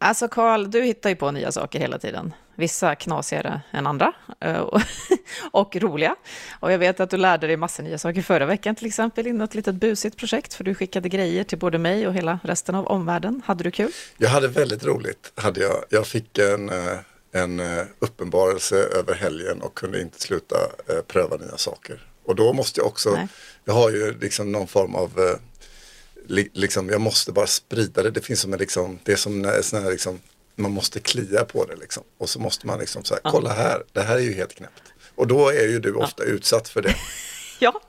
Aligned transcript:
Alltså 0.00 0.28
Karl, 0.28 0.70
du 0.70 0.82
hittar 0.82 1.10
ju 1.10 1.16
på 1.16 1.30
nya 1.30 1.52
saker 1.52 1.78
hela 1.80 1.98
tiden. 1.98 2.34
Vissa 2.56 2.94
knasigare 2.94 3.60
än 3.70 3.86
andra 3.86 4.12
eh, 4.40 4.66
och 5.52 5.76
roliga. 5.80 6.16
Och 6.60 6.72
jag 6.72 6.78
vet 6.78 7.00
att 7.00 7.10
du 7.10 7.16
lärde 7.16 7.46
dig 7.46 7.56
massa 7.56 7.82
nya 7.82 7.98
saker 7.98 8.22
förra 8.22 8.46
veckan, 8.46 8.74
till 8.74 8.86
exempel 8.86 9.26
i 9.26 9.32
något 9.32 9.54
litet 9.54 9.74
busigt 9.74 10.16
projekt, 10.16 10.54
för 10.54 10.64
du 10.64 10.74
skickade 10.74 11.08
grejer 11.08 11.44
till 11.44 11.58
både 11.58 11.78
mig 11.78 12.06
och 12.06 12.14
hela 12.14 12.38
resten 12.42 12.74
av 12.74 12.86
omvärlden. 12.86 13.42
Hade 13.44 13.64
du 13.64 13.70
kul? 13.70 13.90
Jag 14.16 14.28
hade 14.28 14.48
väldigt 14.48 14.84
roligt, 14.84 15.32
hade 15.34 15.60
jag. 15.60 15.84
Jag 15.90 16.06
fick 16.06 16.38
en, 16.38 16.68
eh, 16.68 16.98
en 17.32 17.60
eh, 17.60 17.84
uppenbarelse 17.98 18.76
över 18.76 19.14
helgen 19.14 19.62
och 19.62 19.74
kunde 19.74 20.00
inte 20.00 20.20
sluta 20.20 20.56
pröva 21.06 21.36
nya 21.36 21.56
saker. 21.56 22.06
Och 22.24 22.34
då 22.36 22.52
måste 22.52 22.80
jag 22.80 22.86
också, 22.86 23.10
Nej. 23.10 23.28
jag 23.64 23.74
har 23.74 23.90
ju 23.90 24.18
liksom 24.18 24.52
någon 24.52 24.66
form 24.66 24.94
av 24.94 25.38
liksom, 26.28 26.88
jag 26.88 27.00
måste 27.00 27.32
bara 27.32 27.46
sprida 27.46 28.02
det. 28.02 28.10
Det 28.10 28.20
finns 28.20 28.40
som 28.40 28.52
en 28.52 28.58
liksom, 28.58 28.98
det 29.02 29.12
är 29.12 29.16
som 29.16 29.44
en 29.44 29.62
sån 29.62 29.82
här 29.82 29.90
liksom, 29.90 30.20
man 30.56 30.70
måste 30.70 31.00
klia 31.00 31.44
på 31.44 31.64
det 31.64 31.76
liksom. 31.76 32.02
Och 32.18 32.28
så 32.28 32.40
måste 32.40 32.66
man 32.66 32.78
liksom 32.78 33.04
säga, 33.04 33.20
kolla 33.24 33.52
här, 33.52 33.82
det 33.92 34.02
här 34.02 34.16
är 34.16 34.20
ju 34.20 34.34
helt 34.34 34.54
knäppt. 34.54 34.82
Och 35.14 35.26
då 35.26 35.48
är 35.48 35.68
ju 35.68 35.78
du 35.78 35.94
ofta 35.94 36.24
ja. 36.24 36.30
utsatt 36.30 36.68
för 36.68 36.82
det. 36.82 36.94
ja, 37.58 37.80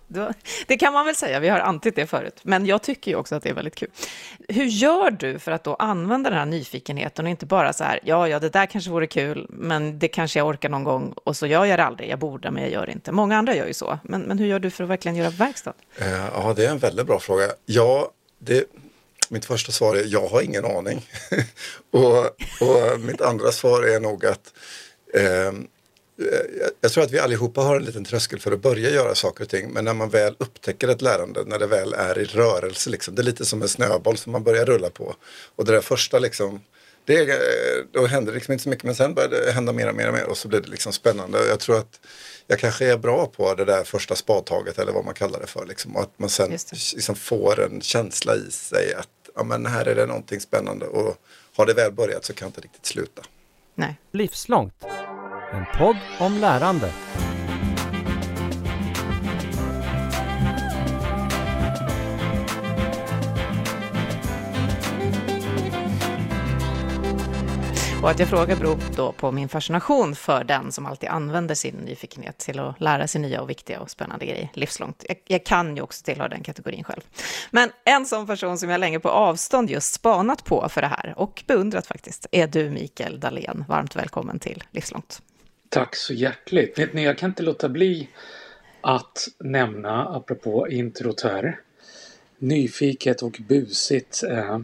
det 0.68 0.78
kan 0.78 0.94
man 0.94 1.06
väl 1.06 1.16
säga. 1.16 1.40
Vi 1.40 1.50
har 1.50 1.60
antytt 1.60 1.96
det 1.96 2.08
förut. 2.08 2.40
Men 2.44 2.66
jag 2.66 2.82
tycker 2.82 3.12
ju 3.12 3.18
också 3.18 3.36
att 3.36 3.44
det 3.44 3.50
är 3.50 3.54
väldigt 3.54 3.76
kul. 3.76 3.90
Hur 4.48 4.66
gör 4.66 5.12
du 5.12 5.40
för 5.40 5.52
att 5.52 5.64
då 5.64 5.76
använda 5.76 6.30
den 6.30 6.40
här 6.40 6.46
nyfikenheten 6.46 7.26
och 7.26 7.32
inte 7.32 7.46
bara 7.46 7.74
så 7.74 7.84
här, 7.84 8.00
ja, 8.04 8.28
ja, 8.28 8.40
det 8.40 8.50
där 8.50 8.66
kanske 8.66 8.92
vore 8.92 9.08
kul, 9.08 9.48
men 9.50 10.00
det 10.00 10.08
kanske 10.08 10.40
jag 10.40 10.48
orkar 10.48 10.70
någon 10.70 10.84
gång 10.84 11.14
och 11.24 11.38
så 11.38 11.48
gör 11.48 11.66
jag 11.66 11.80
det 11.80 11.86
aldrig. 11.86 12.10
Jag 12.10 12.20
borde, 12.20 12.52
men 12.52 12.64
jag 12.64 12.72
gör 12.72 12.86
det 12.86 12.92
inte. 12.92 13.12
Många 13.12 13.38
andra 13.38 13.56
gör 13.56 13.68
ju 13.68 13.74
så. 13.74 14.00
Men, 14.04 14.22
men 14.22 14.40
hur 14.40 14.48
gör 14.48 14.60
du 14.60 14.70
för 14.70 14.84
att 14.84 14.90
verkligen 14.90 15.16
göra 15.16 15.30
verkstad? 15.30 15.74
Eh, 15.98 16.26
ja, 16.34 16.54
det 16.56 16.66
är 16.66 16.72
en 16.72 16.80
väldigt 16.80 17.08
bra 17.08 17.20
fråga. 17.20 17.44
Jag 17.66 18.08
det, 18.40 18.66
mitt 19.30 19.46
första 19.46 19.72
svar 19.72 19.96
är 19.96 20.06
jag 20.06 20.28
har 20.28 20.42
ingen 20.42 20.66
aning. 20.66 21.10
och, 21.92 22.26
och, 22.62 23.00
mitt 23.00 23.22
andra 23.22 23.52
svar 23.52 23.84
är 23.84 24.00
nog 24.00 24.26
att 24.26 24.54
ehm, 25.14 25.68
eh, 26.22 26.72
jag 26.82 26.92
tror 26.92 27.04
att 27.04 27.12
vi 27.12 27.20
allihopa 27.20 27.62
har 27.62 27.76
en 27.76 27.86
liten 27.86 28.06
tröskel 28.06 28.40
för 28.40 28.52
att 28.52 28.62
börja 28.62 28.90
göra 28.90 29.16
saker 29.16 29.44
och 29.44 29.50
ting. 29.50 29.70
Men 29.70 29.86
när 29.86 29.94
man 29.94 30.10
väl 30.10 30.36
upptäcker 30.38 30.88
ett 30.88 31.02
lärande, 31.02 31.44
när 31.46 31.60
det 31.60 31.68
väl 31.68 31.94
är 31.94 32.20
i 32.20 32.26
rörelse, 32.26 32.90
liksom, 32.90 33.16
det 33.16 33.22
är 33.22 33.24
lite 33.24 33.46
som 33.46 33.62
en 33.62 33.70
snöboll 33.70 34.18
som 34.18 34.32
man 34.32 34.44
börjar 34.44 34.66
rulla 34.66 34.90
på. 34.90 35.16
Och 35.56 35.66
det 35.66 35.72
där 35.72 35.82
första, 35.82 36.20
liksom, 36.20 36.62
det, 37.06 37.30
eh, 37.30 37.86
då 37.92 38.06
händer 38.06 38.32
det 38.32 38.36
liksom 38.36 38.52
inte 38.52 38.64
så 38.64 38.70
mycket, 38.70 38.84
men 38.84 38.96
sen 38.96 39.14
börjar 39.14 39.30
det 39.30 39.52
hända 39.52 39.74
mer 39.74 39.90
och 39.90 39.96
mer 39.96 40.08
och 40.08 40.14
mer 40.14 40.26
och 40.26 40.38
så 40.38 40.48
blir 40.48 40.62
det 40.62 40.70
liksom 40.70 40.94
spännande. 40.94 41.48
Jag 41.48 41.60
tror 41.60 41.78
att 41.78 42.00
jag 42.52 42.60
kanske 42.60 42.92
är 42.92 42.98
bra 42.98 43.26
på 43.26 43.56
det 43.56 43.66
där 43.66 43.84
första 43.84 44.16
spadtaget 44.16 44.80
eller 44.80 44.92
vad 44.92 45.06
man 45.06 45.14
kallar 45.14 45.40
det 45.40 45.48
för. 45.48 45.66
Liksom, 45.66 45.96
och 45.96 46.02
att 46.02 46.20
man 46.20 46.30
sen 46.30 46.52
liksom 46.96 47.16
får 47.16 47.64
en 47.66 47.82
känsla 47.82 48.36
i 48.36 48.52
sig 48.52 48.94
att 48.94 49.08
ja, 49.36 49.44
men 49.44 49.66
här 49.66 49.86
är 49.86 49.96
det 49.96 50.06
någonting 50.06 50.40
spännande 50.40 50.86
och 50.86 51.16
har 51.56 51.66
det 51.66 51.74
väl 51.74 51.92
börjat 51.92 52.26
så 52.26 52.34
kan 52.34 52.46
det 52.46 52.50
inte 52.50 52.62
riktigt 52.62 52.86
sluta. 52.86 53.22
Nej. 53.76 53.96
Livslångt. 54.12 54.86
En 55.52 55.66
podd 55.78 55.98
om 56.20 56.38
lärande. 56.38 56.94
Och 68.02 68.10
att 68.10 68.20
jag 68.20 68.30
frågar 68.30 68.56
beror 68.56 68.78
då 68.96 69.12
på 69.12 69.32
min 69.32 69.50
fascination 69.50 70.16
för 70.16 70.44
den 70.44 70.72
som 70.72 70.86
alltid 70.86 71.10
använder 71.10 71.56
sin 71.56 71.76
nyfikenhet 71.76 72.38
till 72.38 72.60
att 72.60 72.82
lära 72.82 73.08
sig 73.08 73.22
nya 73.22 73.42
och 73.42 73.50
viktiga 73.50 73.80
och 73.80 73.90
spännande 73.90 74.26
grejer 74.26 74.50
livslångt. 74.54 75.06
Jag, 75.08 75.18
jag 75.28 75.46
kan 75.46 75.76
ju 75.76 75.82
också 75.82 76.04
tillhöra 76.04 76.28
den 76.28 76.44
kategorin 76.44 76.84
själv. 76.84 77.02
Men 77.52 77.70
en 77.86 78.06
sån 78.06 78.28
person 78.28 78.58
som 78.58 78.70
jag 78.70 78.80
länge 78.80 79.00
på 79.00 79.10
avstånd 79.10 79.70
just 79.70 79.94
spanat 79.94 80.46
på 80.46 80.70
för 80.70 80.82
det 80.82 80.88
här 80.88 81.14
och 81.18 81.44
beundrat 81.48 81.88
faktiskt 81.88 82.26
är 82.32 82.48
du 82.48 82.70
Mikael 82.70 83.20
Dahlén. 83.20 83.66
Varmt 83.68 83.96
välkommen 83.96 84.40
till 84.40 84.64
Livslångt. 84.72 85.22
Tack 85.70 85.96
så 85.96 86.14
hjärtligt. 86.14 86.80
Vet 86.80 86.94
ni, 86.94 87.04
jag 87.04 87.18
kan 87.18 87.30
inte 87.30 87.44
låta 87.44 87.70
bli 87.70 88.10
att 88.82 89.28
nämna, 89.40 90.06
apropå 90.06 90.70
introt 90.70 91.22
här, 91.22 91.60
nyfiket 92.38 93.22
och 93.22 93.38
busigt. 93.48 94.24
Eh, 94.24 94.60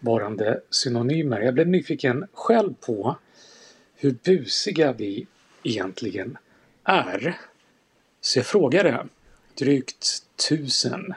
varande 0.00 0.60
synonymer. 0.70 1.40
Jag 1.40 1.54
blev 1.54 1.68
nyfiken 1.68 2.26
själv 2.32 2.74
på 2.74 3.16
hur 3.94 4.10
busiga 4.24 4.92
vi 4.92 5.26
egentligen 5.62 6.38
är. 6.84 7.38
Så 8.20 8.38
jag 8.38 8.46
frågade 8.46 9.06
drygt 9.58 10.22
tusen 10.48 11.14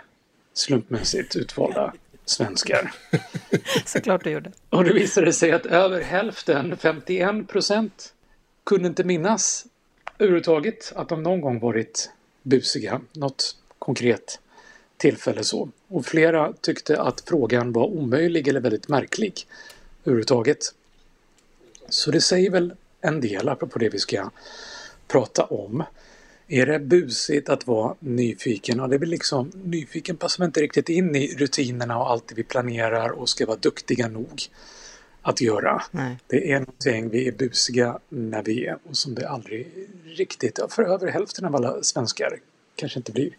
slumpmässigt 0.53 1.35
utvalda 1.35 1.93
svenskar. 2.25 2.93
Såklart 3.85 4.23
du 4.23 4.29
gjorde. 4.29 4.51
Och 4.69 4.83
det 4.83 4.93
visade 4.93 5.33
sig 5.33 5.51
att 5.51 5.65
över 5.65 6.01
hälften, 6.01 6.77
51 6.77 7.47
procent, 7.47 8.13
kunde 8.63 8.87
inte 8.87 9.03
minnas 9.03 9.65
överhuvudtaget 10.19 10.93
att 10.95 11.09
de 11.09 11.23
någon 11.23 11.41
gång 11.41 11.59
varit 11.59 12.11
busiga. 12.43 13.01
Något 13.13 13.55
konkret 13.79 14.39
tillfälle 14.99 15.43
så. 15.43 15.69
Och 15.87 16.05
flera 16.05 16.53
tyckte 16.61 17.01
att 17.01 17.23
frågan 17.27 17.71
var 17.71 17.85
omöjlig 17.85 18.47
eller 18.47 18.59
väldigt 18.59 18.87
märklig 18.87 19.47
överhuvudtaget. 20.03 20.73
Så 21.89 22.11
det 22.11 22.21
säger 22.21 22.51
väl 22.51 22.73
en 23.01 23.21
del 23.21 23.49
apropå 23.49 23.79
det 23.79 23.89
vi 23.89 23.99
ska 23.99 24.29
prata 25.07 25.43
om. 25.43 25.83
Är 26.47 26.65
det 26.65 26.79
busigt 26.79 27.49
att 27.49 27.67
vara 27.67 27.95
nyfiken? 27.99 28.77
Ja, 28.77 28.87
det 28.87 28.95
är 28.95 28.99
väl 28.99 29.09
liksom, 29.09 29.51
nyfiken 29.63 30.17
passar 30.17 30.45
inte 30.45 30.61
riktigt 30.61 30.89
in 30.89 31.15
i 31.15 31.35
rutinerna 31.37 31.99
och 31.99 32.09
allt 32.09 32.27
det 32.27 32.35
vi 32.35 32.43
planerar 32.43 33.09
och 33.09 33.29
ska 33.29 33.45
vara 33.45 33.57
duktiga 33.57 34.07
nog 34.07 34.41
att 35.21 35.41
göra. 35.41 35.83
Nej. 35.91 36.17
Det 36.27 36.51
är 36.51 36.59
någonting 36.59 37.09
vi 37.09 37.27
är 37.27 37.31
busiga 37.31 37.99
när 38.09 38.43
vi 38.43 38.65
är 38.65 38.77
och 38.89 38.97
som 38.97 39.15
det 39.15 39.29
aldrig 39.29 39.87
riktigt, 40.05 40.59
för 40.69 40.83
över 40.83 41.07
hälften 41.07 41.45
av 41.45 41.55
alla 41.55 41.83
svenskar 41.83 42.39
kanske 42.75 42.99
inte 42.99 43.11
blir 43.11 43.37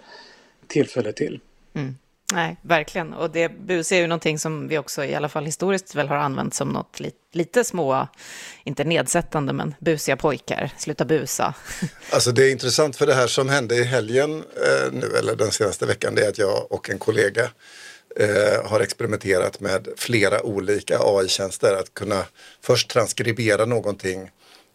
tillfälle 0.67 1.13
till. 1.13 1.41
Mm. 1.75 1.97
Nej, 2.33 2.57
verkligen. 2.63 3.15
Och 3.15 3.31
det 3.31 3.49
bus 3.49 3.93
är 3.93 3.97
ju 3.97 4.07
någonting 4.07 4.39
som 4.39 4.69
vi 4.69 4.79
också, 4.79 5.05
i 5.05 5.15
alla 5.15 5.29
fall 5.29 5.45
historiskt, 5.45 5.95
väl 5.95 6.09
har 6.09 6.17
använt 6.17 6.55
som 6.55 6.69
något 6.69 7.01
li 7.01 7.13
lite 7.33 7.65
små, 7.65 8.09
inte 8.65 8.85
nedsättande, 8.85 9.53
men 9.53 9.75
busiga 9.81 10.17
pojkar, 10.17 10.73
sluta 10.79 11.05
busa. 11.05 11.55
Alltså 12.13 12.33
det 12.33 12.45
är 12.45 12.51
intressant 12.51 12.97
för 12.97 13.07
det 13.07 13.15
här 13.15 13.27
som 13.27 13.49
hände 13.49 13.77
i 13.77 13.85
helgen 13.85 14.35
eh, 14.37 14.93
nu, 14.93 15.07
eller 15.19 15.37
den 15.37 15.51
senaste 15.51 15.87
veckan, 15.87 16.15
det 16.15 16.25
är 16.25 16.29
att 16.29 16.39
jag 16.39 16.73
och 16.73 16.91
en 16.91 16.99
kollega 16.99 17.51
eh, 18.17 18.71
har 18.71 18.81
experimenterat 18.81 19.61
med 19.61 19.89
flera 19.97 20.43
olika 20.43 20.99
AI-tjänster. 21.01 21.75
Att 21.75 21.95
kunna 21.95 22.25
först 22.63 22.91
transkribera 22.91 23.65
någonting 23.65 24.31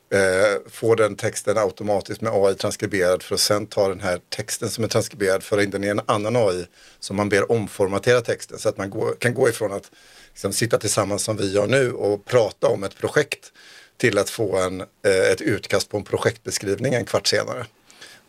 eh, 0.10 0.72
få 0.72 0.96
den 0.96 1.16
texten 1.16 1.58
automatiskt 1.58 2.22
med 2.22 2.34
AI 2.34 2.56
transkriberad 2.56 3.24
för 3.24 3.36
att 3.36 3.42
sen 3.42 3.68
ta 3.68 3.90
den 3.90 4.00
här 4.00 4.20
texten 4.30 4.70
som 4.70 4.84
är 4.84 4.88
transkriberad, 4.88 5.44
föra 5.44 5.64
in 5.64 5.70
den 5.70 5.84
i 5.84 5.88
en 5.88 6.02
annan 6.06 6.36
AI 6.36 6.66
som 7.00 7.16
man 7.16 7.30
ber 7.30 7.52
omformatera 7.52 8.22
texten 8.22 8.60
så 8.60 8.70
att 8.70 8.78
man 8.78 8.90
går, 8.90 9.16
kan 9.20 9.34
gå 9.34 9.50
ifrån 9.50 9.74
att 9.74 9.92
liksom, 10.30 10.54
sitta 10.54 10.78
tillsammans 10.78 11.24
som 11.24 11.38
vi 11.38 11.52
gör 11.52 11.68
nu 11.68 11.92
och 11.92 12.26
prata 12.26 12.68
om 12.68 12.84
ett 12.84 12.98
projekt 12.98 13.52
till 13.98 14.18
att 14.18 14.30
få 14.30 14.58
en, 14.58 14.82
eh, 14.82 15.32
ett 15.32 15.42
utkast 15.42 15.90
på 15.90 15.98
en 15.98 16.04
projektbeskrivning 16.04 16.94
en 16.94 17.06
kvart 17.06 17.28
senare. 17.28 17.66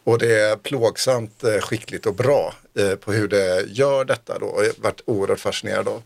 Och 0.05 0.19
det 0.19 0.41
är 0.41 0.57
plågsamt 0.57 1.45
eh, 1.45 1.59
skickligt 1.59 2.07
och 2.07 2.15
bra 2.15 2.55
eh, 2.79 2.95
på 2.95 3.13
hur 3.13 3.29
det 3.29 3.65
gör 3.69 4.05
detta 4.05 4.39
då. 4.39 4.47
Och 4.47 4.65
jag 4.65 4.69
har 4.69 4.83
varit 4.83 5.01
oerhört 5.05 5.41
fascinerad 5.41 5.89
av. 5.89 6.03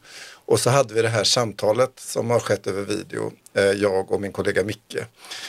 Och 0.51 0.61
så 0.61 0.71
hade 0.71 0.95
vi 0.95 1.03
det 1.03 1.09
här 1.09 1.25
samtalet 1.25 1.93
som 1.97 2.31
har 2.31 2.41
skett 2.41 2.67
över 2.67 2.83
video, 2.83 3.33
eh, 3.55 3.65
jag 3.65 4.13
och 4.13 4.21
min 4.21 4.33
kollega 4.33 4.65
Micke. 4.65 4.97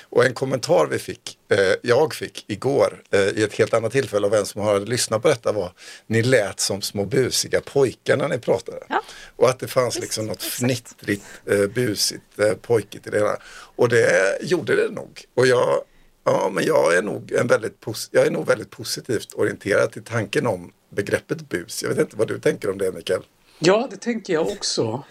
Och 0.10 0.26
en 0.26 0.34
kommentar 0.34 0.88
vi 0.88 1.00
fick, 1.00 1.38
eh, 1.50 1.74
jag 1.82 2.14
fick 2.14 2.46
igår 2.48 3.04
eh, 3.12 3.20
i 3.20 3.44
ett 3.44 3.54
helt 3.54 3.74
annat 3.74 3.92
tillfälle 3.92 4.28
av 4.28 4.34
en 4.34 4.46
som 4.46 4.62
har 4.62 4.80
lyssnat 4.80 5.22
på 5.22 5.28
detta 5.28 5.52
var, 5.52 5.74
ni 6.08 6.24
lät 6.24 6.60
som 6.60 6.82
små 6.82 7.06
busiga 7.06 7.62
pojkar 7.62 8.18
när 8.18 8.28
ni 8.28 8.38
pratade. 8.38 8.78
Ja. 8.90 9.02
Och 9.36 9.50
att 9.50 9.60
det 9.60 9.68
fanns 9.68 10.00
liksom 10.00 10.28
något 10.28 10.44
fnittrigt, 10.44 11.26
busigt, 11.74 12.62
pojkigt 12.62 13.08
i 13.08 13.10
det 13.10 13.18
hela. 13.18 13.38
Och 13.76 13.90
det 13.90 14.38
gjorde 14.42 14.76
det 14.76 14.90
nog. 14.92 15.26
Och 15.34 15.48
jag, 15.48 15.84
ja, 16.24 16.50
men 16.54 16.66
jag 16.66 16.96
är 16.96 17.02
nog, 17.02 17.32
en 17.32 17.48
väldigt, 17.48 17.86
jag 18.12 18.28
är 18.28 18.32
nog 18.32 18.48
väldigt 18.48 18.70
positivt 18.70 19.34
orienterad 19.34 19.92
till 19.92 20.04
tanken 20.04 20.48
om 20.48 20.72
begreppet 20.90 21.50
bus. 21.50 21.84
Jag 21.84 21.90
vet 21.90 22.00
inte 22.00 22.18
vad 22.18 22.28
du 22.28 22.40
tänker 22.40 22.70
om 22.70 22.78
det 22.78 22.92
Mikael? 22.92 23.22
Ja, 23.64 23.88
det 23.92 23.98
tänker 23.98 24.34
jag 24.34 24.48
också. 24.48 25.04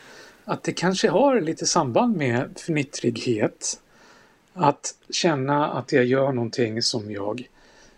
Att 0.44 0.62
det 0.62 0.73
kanske 0.73 1.08
har 1.08 1.41
lite 1.41 1.67
samband 1.67 2.17
med 2.17 2.52
fnittrighet. 2.56 3.81
Att 4.52 4.94
känna 5.11 5.69
att 5.69 5.93
jag 5.93 6.05
gör 6.05 6.32
någonting 6.32 6.82
som 6.82 7.11
jag 7.11 7.49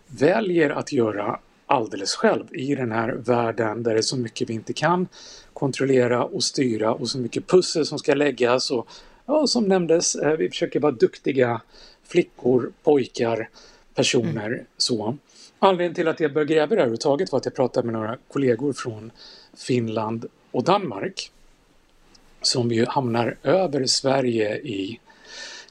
väljer 0.07 0.69
att 0.69 0.91
göra 0.91 1.39
alldeles 1.65 2.15
själv 2.15 2.55
i 2.55 2.75
den 2.75 2.91
här 2.91 3.09
världen 3.09 3.83
där 3.83 3.93
det 3.93 3.99
är 3.99 4.01
så 4.01 4.17
mycket 4.17 4.49
vi 4.49 4.53
inte 4.53 4.73
kan 4.73 5.07
kontrollera 5.53 6.23
och 6.23 6.43
styra 6.43 6.93
och 6.93 7.09
så 7.09 7.17
mycket 7.17 7.47
pussel 7.47 7.85
som 7.85 7.99
ska 7.99 8.13
läggas 8.13 8.71
och 8.71 8.87
ja, 9.25 9.47
som 9.47 9.63
nämndes, 9.63 10.15
eh, 10.15 10.37
vi 10.37 10.49
försöker 10.49 10.79
vara 10.79 10.91
duktiga 10.91 11.61
flickor, 12.03 12.71
pojkar, 12.83 13.49
personer 13.95 14.47
mm. 14.47 14.65
så. 14.77 15.17
Anledningen 15.59 15.95
till 15.95 16.07
att 16.07 16.19
jag 16.19 16.33
började 16.33 16.53
gräva 16.53 16.67
det 16.67 16.75
här 16.75 16.81
överhuvudtaget 16.81 17.31
var 17.31 17.39
att 17.39 17.45
jag 17.45 17.55
pratade 17.55 17.85
med 17.85 17.93
några 17.93 18.17
kollegor 18.27 18.73
från 18.73 19.11
Finland 19.57 20.25
och 20.53 20.63
Danmark. 20.63 21.31
som 22.41 22.71
ju 22.71 22.85
hamnar 22.85 23.37
över 23.43 23.85
Sverige 23.85 24.57
i 24.57 24.99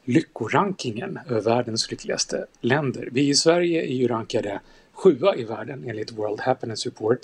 lyckorankingen 0.05 1.19
över 1.29 1.41
världens 1.41 1.91
lyckligaste 1.91 2.47
länder. 2.61 3.09
Vi 3.13 3.29
i 3.29 3.35
Sverige 3.35 3.83
är 3.83 3.95
ju 3.95 4.09
rankade 4.09 4.61
sjua 4.93 5.37
i 5.37 5.45
världen 5.45 5.85
enligt 5.89 6.13
World 6.13 6.41
Happiness 6.41 6.87
Report. 6.87 7.19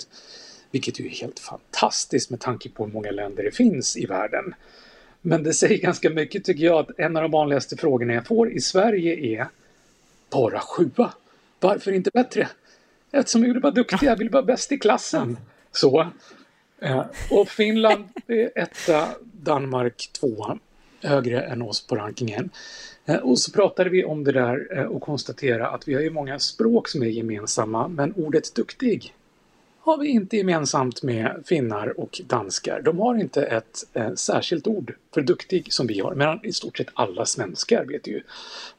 Vilket 0.71 0.99
ju 0.99 1.05
är 1.05 1.09
helt 1.09 1.39
fantastiskt 1.39 2.29
med 2.29 2.39
tanke 2.39 2.69
på 2.69 2.85
hur 2.85 2.93
många 2.93 3.11
länder 3.11 3.43
det 3.43 3.51
finns 3.51 3.97
i 3.97 4.05
världen. 4.05 4.53
Men 5.21 5.43
det 5.43 5.53
säger 5.53 5.77
ganska 5.77 6.09
mycket 6.09 6.43
tycker 6.43 6.65
jag 6.65 6.79
att 6.79 6.99
en 6.99 7.17
av 7.17 7.21
de 7.21 7.31
vanligaste 7.31 7.77
frågorna 7.77 8.13
jag 8.13 8.27
får 8.27 8.51
i 8.51 8.59
Sverige 8.59 9.39
är 9.39 9.47
bara 10.29 10.59
sjua. 10.59 11.13
Varför 11.59 11.91
inte 11.91 12.11
bättre? 12.13 12.49
Eftersom 13.11 13.41
vi 13.41 13.47
vill 13.47 13.61
vara 13.61 13.73
duktiga, 13.73 14.15
vi 14.15 14.23
vill 14.23 14.29
vara 14.29 14.43
bäst 14.43 14.71
i 14.71 14.77
klassen. 14.77 15.37
Så. 15.71 16.07
Eh, 16.81 17.05
och 17.31 17.47
Finland 17.47 18.05
är 18.27 18.51
etta, 18.55 19.07
Danmark 19.21 20.09
tvåa, 20.19 20.59
högre 21.01 21.41
än 21.41 21.61
oss 21.61 21.87
på 21.87 21.95
rankingen. 21.95 22.49
Eh, 23.05 23.15
och 23.15 23.39
så 23.39 23.51
pratade 23.51 23.89
vi 23.89 24.05
om 24.05 24.23
det 24.23 24.31
där 24.31 24.77
eh, 24.77 24.83
och 24.83 25.01
konstaterade 25.01 25.67
att 25.67 25.87
vi 25.87 25.93
har 25.93 26.01
ju 26.01 26.09
många 26.09 26.39
språk 26.39 26.87
som 26.87 27.01
är 27.01 27.07
gemensamma, 27.07 27.87
men 27.87 28.13
ordet 28.13 28.55
duktig 28.55 29.13
har 29.89 29.97
vi 29.97 30.07
inte 30.07 30.37
gemensamt 30.37 31.03
med 31.03 31.43
finnar 31.45 31.99
och 31.99 32.21
danskar. 32.27 32.81
De 32.81 32.99
har 32.99 33.15
inte 33.15 33.43
ett 33.43 33.83
eh, 33.93 34.13
särskilt 34.13 34.67
ord 34.67 34.95
för 35.13 35.21
duktig 35.21 35.73
som 35.73 35.87
vi 35.87 35.99
har, 35.99 36.15
medan 36.15 36.39
i 36.43 36.53
stort 36.53 36.77
sett 36.77 36.87
alla 36.93 37.25
svenskar 37.25 37.85
vet 37.85 38.07
ju 38.07 38.21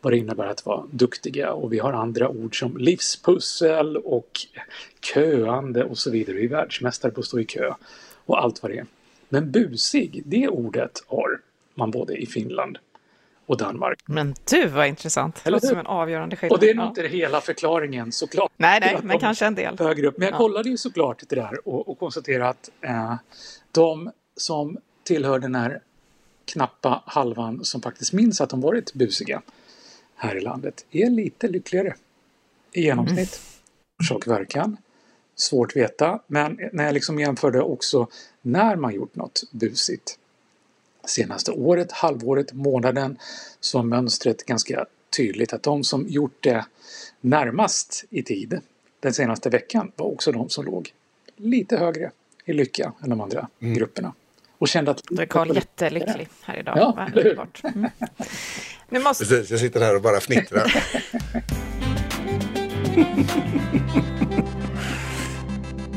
vad 0.01 0.12
det 0.12 0.17
innebär 0.17 0.47
att 0.47 0.67
vara 0.67 0.85
duktiga 0.91 1.53
och 1.53 1.73
vi 1.73 1.79
har 1.79 1.93
andra 1.93 2.29
ord 2.29 2.59
som 2.59 2.77
livspussel 2.77 3.97
och 3.97 4.41
köande 5.15 5.85
och 5.85 5.99
så 5.99 6.11
vidare. 6.11 6.37
Vi 6.37 6.45
är 6.45 6.49
världsmästare 6.49 7.12
på 7.12 7.21
att 7.21 7.27
stå 7.27 7.41
i 7.41 7.45
kö 7.45 7.75
och 8.27 8.43
allt 8.43 8.62
vad 8.62 8.73
det 8.73 8.79
är. 8.79 8.87
Men 9.29 9.51
busig, 9.51 10.23
det 10.27 10.49
ordet 10.49 11.05
har 11.07 11.41
man 11.75 11.91
både 11.91 12.17
i 12.17 12.27
Finland 12.27 12.79
och 13.50 13.56
Danmark. 13.56 13.99
Men 14.06 14.35
du 14.50 14.67
vad 14.67 14.87
intressant. 14.87 15.41
Det 15.44 15.50
låter 15.50 15.67
som 15.67 15.79
en 15.79 15.87
avgörande 15.87 16.37
skillnad. 16.37 16.56
Och 16.56 16.61
det 16.61 16.70
är 16.70 16.75
nog 16.75 16.87
inte 16.87 17.02
hela 17.02 17.41
förklaringen 17.41 18.12
såklart. 18.12 18.52
Nej, 18.56 18.81
nej, 18.81 18.99
men 19.02 19.19
kanske 19.19 19.47
en 19.47 19.55
del. 19.55 19.79
Högre 19.79 20.06
upp. 20.06 20.19
Men 20.19 20.26
jag 20.26 20.35
ja. 20.35 20.38
kollade 20.38 20.69
ju 20.69 20.76
såklart 20.76 21.23
det 21.29 21.37
där 21.37 21.69
och, 21.69 21.88
och 21.88 21.99
konstaterade 21.99 22.49
att 22.49 22.70
eh, 22.81 23.14
de 23.73 24.11
som 24.37 24.79
tillhör 25.02 25.38
den 25.38 25.55
här 25.55 25.81
knappa 26.44 27.02
halvan 27.06 27.64
som 27.64 27.82
faktiskt 27.82 28.12
minns 28.12 28.41
att 28.41 28.50
de 28.50 28.61
varit 28.61 28.94
busiga 28.94 29.43
här 30.17 30.37
i 30.37 30.41
landet 30.41 30.87
är 30.91 31.11
lite 31.11 31.49
lyckligare 31.49 31.94
i 32.73 32.82
genomsnitt. 32.82 33.41
Mm. 33.41 34.00
Orsak 34.00 34.26
verkan. 34.26 34.76
Svårt 35.37 35.76
veta, 35.76 36.20
men 36.26 36.58
när 36.73 36.85
jag 36.85 36.94
liksom 36.94 37.19
jämförde 37.19 37.61
också 37.61 38.08
när 38.43 38.76
man 38.76 38.94
gjort 38.94 39.14
något 39.14 39.43
busigt 39.50 40.19
senaste 41.05 41.52
året, 41.52 41.93
halvåret, 41.93 42.52
månaden 42.52 43.19
så 43.61 43.79
var 43.79 43.85
mönstret 43.85 44.47
ganska 44.47 44.87
tydligt 45.17 45.52
att 45.52 45.62
de 45.62 45.85
som 45.85 46.06
gjort 46.08 46.37
det 46.41 46.64
närmast 47.20 48.05
i 48.11 48.23
tid 48.23 48.61
den 49.00 49.14
senaste 49.14 49.50
veckan 49.50 49.93
var 49.97 50.06
också 50.06 50.32
de 50.32 50.49
som 50.49 50.64
låg 50.64 50.93
lite 51.37 51.76
högre 51.76 52.11
i 52.44 52.52
lycka 52.52 52.93
än 53.02 53.11
de 53.11 53.20
andra 53.20 53.49
mm. 53.61 53.75
grupperna. 53.75 54.12
Och 54.58 54.69
kände 54.69 54.91
att... 54.91 55.02
Då 55.05 55.23
är 55.23 55.26
Karl 55.26 55.55
jättelycklig 55.55 56.29
här 56.43 56.58
idag. 56.58 56.79
Ja, 56.79 57.08
mm. 57.62 57.91
nu 58.88 59.00
måste... 59.00 59.25
Precis, 59.25 59.50
jag 59.50 59.61
sitter 59.61 59.81
här 59.81 59.97
och 59.97 60.02
bara 60.02 60.20
fnittrar. 60.20 60.73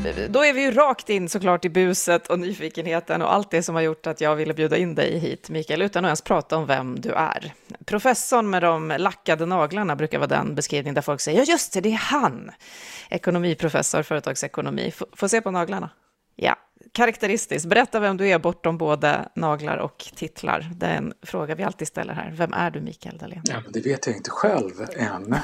Mm. 0.06 0.32
då 0.32 0.44
är 0.44 0.52
vi 0.52 0.62
ju 0.62 0.70
rakt 0.70 1.10
in 1.10 1.28
såklart 1.28 1.64
i 1.64 1.68
buset 1.68 2.26
och 2.26 2.38
nyfikenheten 2.38 3.22
och 3.22 3.32
allt 3.32 3.50
det 3.50 3.62
som 3.62 3.74
har 3.74 3.82
gjort 3.82 4.06
att 4.06 4.20
jag 4.20 4.36
ville 4.36 4.54
bjuda 4.54 4.76
in 4.76 4.94
dig 4.94 5.18
hit, 5.18 5.50
Mikael, 5.50 5.82
utan 5.82 6.04
att 6.04 6.08
ens 6.08 6.22
prata 6.22 6.56
om 6.56 6.66
vem 6.66 7.00
du 7.00 7.12
är. 7.12 7.52
Professorn 7.84 8.50
med 8.50 8.62
de 8.62 8.94
lackade 8.98 9.46
naglarna 9.46 9.96
brukar 9.96 10.18
vara 10.18 10.28
den 10.28 10.54
beskrivning 10.54 10.94
där 10.94 11.02
folk 11.02 11.20
säger, 11.20 11.38
ja 11.38 11.44
just 11.44 11.72
det, 11.72 11.80
det 11.80 11.88
är 11.88 11.96
han. 11.96 12.50
Ekonomiprofessor, 13.10 14.02
företagsekonomi. 14.02 14.88
F 14.88 15.02
får 15.12 15.28
se 15.28 15.40
på 15.40 15.50
naglarna? 15.50 15.90
Ja, 16.36 16.56
karaktäristiskt. 16.92 17.68
Berätta 17.68 18.00
vem 18.00 18.16
du 18.16 18.28
är 18.28 18.38
bortom 18.38 18.78
både 18.78 19.28
naglar 19.34 19.76
och 19.76 20.04
titlar. 20.14 20.70
Det 20.74 20.86
är 20.86 20.96
en 20.96 21.12
fråga 21.22 21.54
vi 21.54 21.62
alltid 21.62 21.88
ställer 21.88 22.14
här. 22.14 22.32
Vem 22.36 22.52
är 22.52 22.70
du, 22.70 22.80
Mikael 22.80 23.18
Dahlén? 23.18 23.42
Ja, 23.44 23.62
det 23.70 23.80
vet 23.80 24.06
jag 24.06 24.16
inte 24.16 24.30
själv 24.30 24.72
än. 24.96 25.36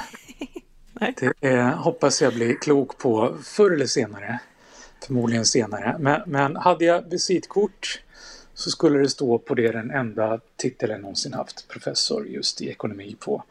Det 1.00 1.32
är, 1.40 1.70
hoppas 1.70 2.22
jag 2.22 2.34
blir 2.34 2.54
klok 2.54 2.98
på 2.98 3.36
förr 3.42 3.70
eller 3.70 3.86
senare 3.86 4.40
förmodligen 5.06 5.46
senare. 5.46 5.96
Men, 5.98 6.22
men 6.26 6.56
hade 6.56 6.84
jag 6.84 7.10
visitkort 7.10 8.02
så 8.54 8.70
skulle 8.70 8.98
det 8.98 9.08
stå 9.08 9.38
på 9.38 9.54
det 9.54 9.72
den 9.72 9.90
enda 9.90 10.40
titeln 10.56 10.92
jag 10.92 11.00
någonsin 11.00 11.32
haft, 11.32 11.68
professor 11.68 12.26
just 12.26 12.62
i 12.62 12.68
ekonomi 12.68 13.16
på 13.18 13.44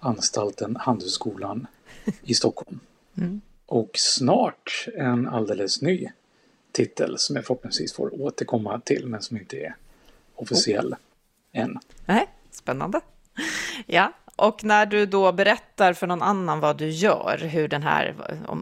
anstalten 0.00 0.76
Handelshögskolan 0.76 1.66
i 2.22 2.34
Stockholm. 2.34 2.80
Mm. 3.16 3.40
Och 3.66 3.90
snart 3.94 4.88
en 4.94 5.28
alldeles 5.28 5.82
ny 5.82 6.08
titel 6.72 7.18
som 7.18 7.36
jag 7.36 7.44
förhoppningsvis 7.44 7.92
får 7.92 8.22
återkomma 8.22 8.80
till 8.80 9.06
men 9.06 9.22
som 9.22 9.36
inte 9.36 9.56
är 9.56 9.76
officiell 10.34 10.92
oh. 10.92 10.98
än. 11.60 11.78
Nej, 12.06 12.28
spännande. 12.50 13.00
Ja, 13.86 14.12
och 14.36 14.64
när 14.64 14.86
du 14.86 15.06
då 15.06 15.32
berättar 15.32 15.92
för 15.92 16.06
någon 16.06 16.22
annan 16.22 16.60
vad 16.60 16.78
du 16.78 16.88
gör, 16.88 17.38
hur 17.38 17.68
den 17.68 17.82
här, 17.82 18.14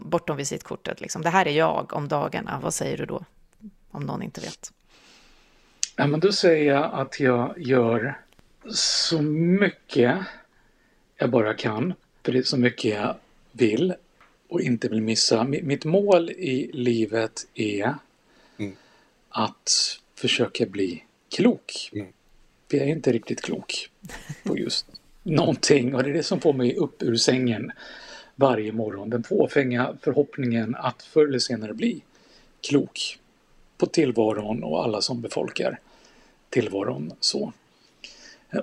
bortom 0.05 0.37
visitkortet, 0.37 1.01
liksom, 1.01 1.21
det 1.21 1.29
här 1.29 1.47
är 1.47 1.51
jag 1.51 1.93
om 1.93 2.07
dagarna, 2.07 2.59
vad 2.63 2.73
säger 2.73 2.97
du 2.97 3.05
då? 3.05 3.25
Om 3.91 4.03
någon 4.03 4.23
inte 4.23 4.41
vet. 4.41 4.71
Ja, 5.95 6.07
men 6.07 6.19
då 6.19 6.31
säger 6.31 6.73
jag 6.73 6.93
att 6.93 7.19
jag 7.19 7.53
gör 7.57 8.19
så 8.73 9.21
mycket 9.21 10.17
jag 11.17 11.29
bara 11.29 11.53
kan, 11.53 11.93
för 12.23 12.31
det 12.31 12.37
är 12.37 12.43
så 12.43 12.57
mycket 12.57 12.91
jag 12.95 13.15
vill 13.51 13.93
och 14.49 14.61
inte 14.61 14.89
vill 14.89 15.01
missa. 15.01 15.43
Mitt 15.43 15.85
mål 15.85 16.29
i 16.29 16.71
livet 16.73 17.47
är 17.53 17.95
mm. 18.57 18.75
att 19.29 19.99
försöka 20.15 20.65
bli 20.65 21.03
klok. 21.35 21.89
Mm. 21.93 22.07
För 22.69 22.77
jag 22.77 22.87
är 22.87 22.91
inte 22.91 23.11
riktigt 23.11 23.41
klok 23.41 23.89
på 24.43 24.57
just 24.57 25.00
någonting 25.23 25.95
och 25.95 26.03
det 26.03 26.09
är 26.09 26.13
det 26.13 26.23
som 26.23 26.41
får 26.41 26.53
mig 26.53 26.75
upp 26.75 27.03
ur 27.03 27.15
sängen 27.15 27.71
varje 28.35 28.71
morgon. 28.71 29.09
Den 29.09 29.23
fåfänga 29.23 29.97
förhoppningen 30.01 30.75
att 30.75 31.03
förr 31.03 31.27
eller 31.27 31.39
senare 31.39 31.73
bli 31.73 32.01
klok 32.61 33.19
på 33.77 33.85
tillvaron 33.85 34.63
och 34.63 34.83
alla 34.83 35.01
som 35.01 35.21
befolkar 35.21 35.79
tillvaron 36.49 37.13
så. 37.19 37.53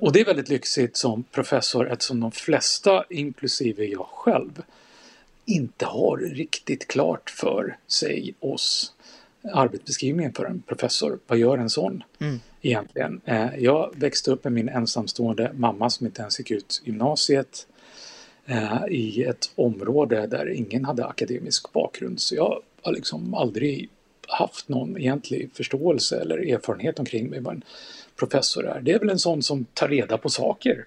Och 0.00 0.12
det 0.12 0.20
är 0.20 0.24
väldigt 0.24 0.48
lyxigt 0.48 0.96
som 0.96 1.22
professor 1.22 1.90
eftersom 1.90 2.20
de 2.20 2.32
flesta, 2.32 3.04
inklusive 3.10 3.84
jag 3.84 4.06
själv, 4.06 4.62
inte 5.44 5.86
har 5.86 6.16
riktigt 6.16 6.88
klart 6.88 7.30
för 7.30 7.76
sig 7.86 8.34
oss 8.40 8.94
arbetsbeskrivningen 9.52 10.32
för 10.32 10.44
en 10.44 10.62
professor. 10.62 11.18
Vad 11.26 11.38
gör 11.38 11.58
en 11.58 11.70
sån 11.70 12.02
mm. 12.18 12.40
egentligen? 12.62 13.20
Eh, 13.24 13.48
jag 13.58 13.92
växte 13.96 14.30
upp 14.30 14.44
med 14.44 14.52
min 14.52 14.68
ensamstående 14.68 15.52
mamma 15.54 15.90
som 15.90 16.06
inte 16.06 16.20
ens 16.22 16.38
gick 16.38 16.50
ut 16.50 16.82
gymnasiet 16.84 17.66
eh, 18.46 18.86
i 18.88 19.24
ett 19.24 19.50
område 19.54 20.26
där 20.26 20.52
ingen 20.52 20.84
hade 20.84 21.06
akademisk 21.06 21.72
bakgrund. 21.72 22.20
Så 22.20 22.34
jag 22.34 22.62
har 22.82 22.92
liksom 22.92 23.34
aldrig 23.34 23.90
haft 24.28 24.68
någon 24.68 24.96
egentlig 24.98 25.50
förståelse 25.54 26.20
eller 26.20 26.54
erfarenhet 26.54 26.98
omkring 26.98 27.30
mig 27.30 27.40
vad 27.40 27.54
en 27.54 27.62
professor 28.18 28.66
är. 28.66 28.80
Det 28.80 28.92
är 28.92 28.98
väl 28.98 29.10
en 29.10 29.18
sån 29.18 29.42
som 29.42 29.64
tar 29.64 29.88
reda 29.88 30.18
på 30.18 30.28
saker. 30.28 30.84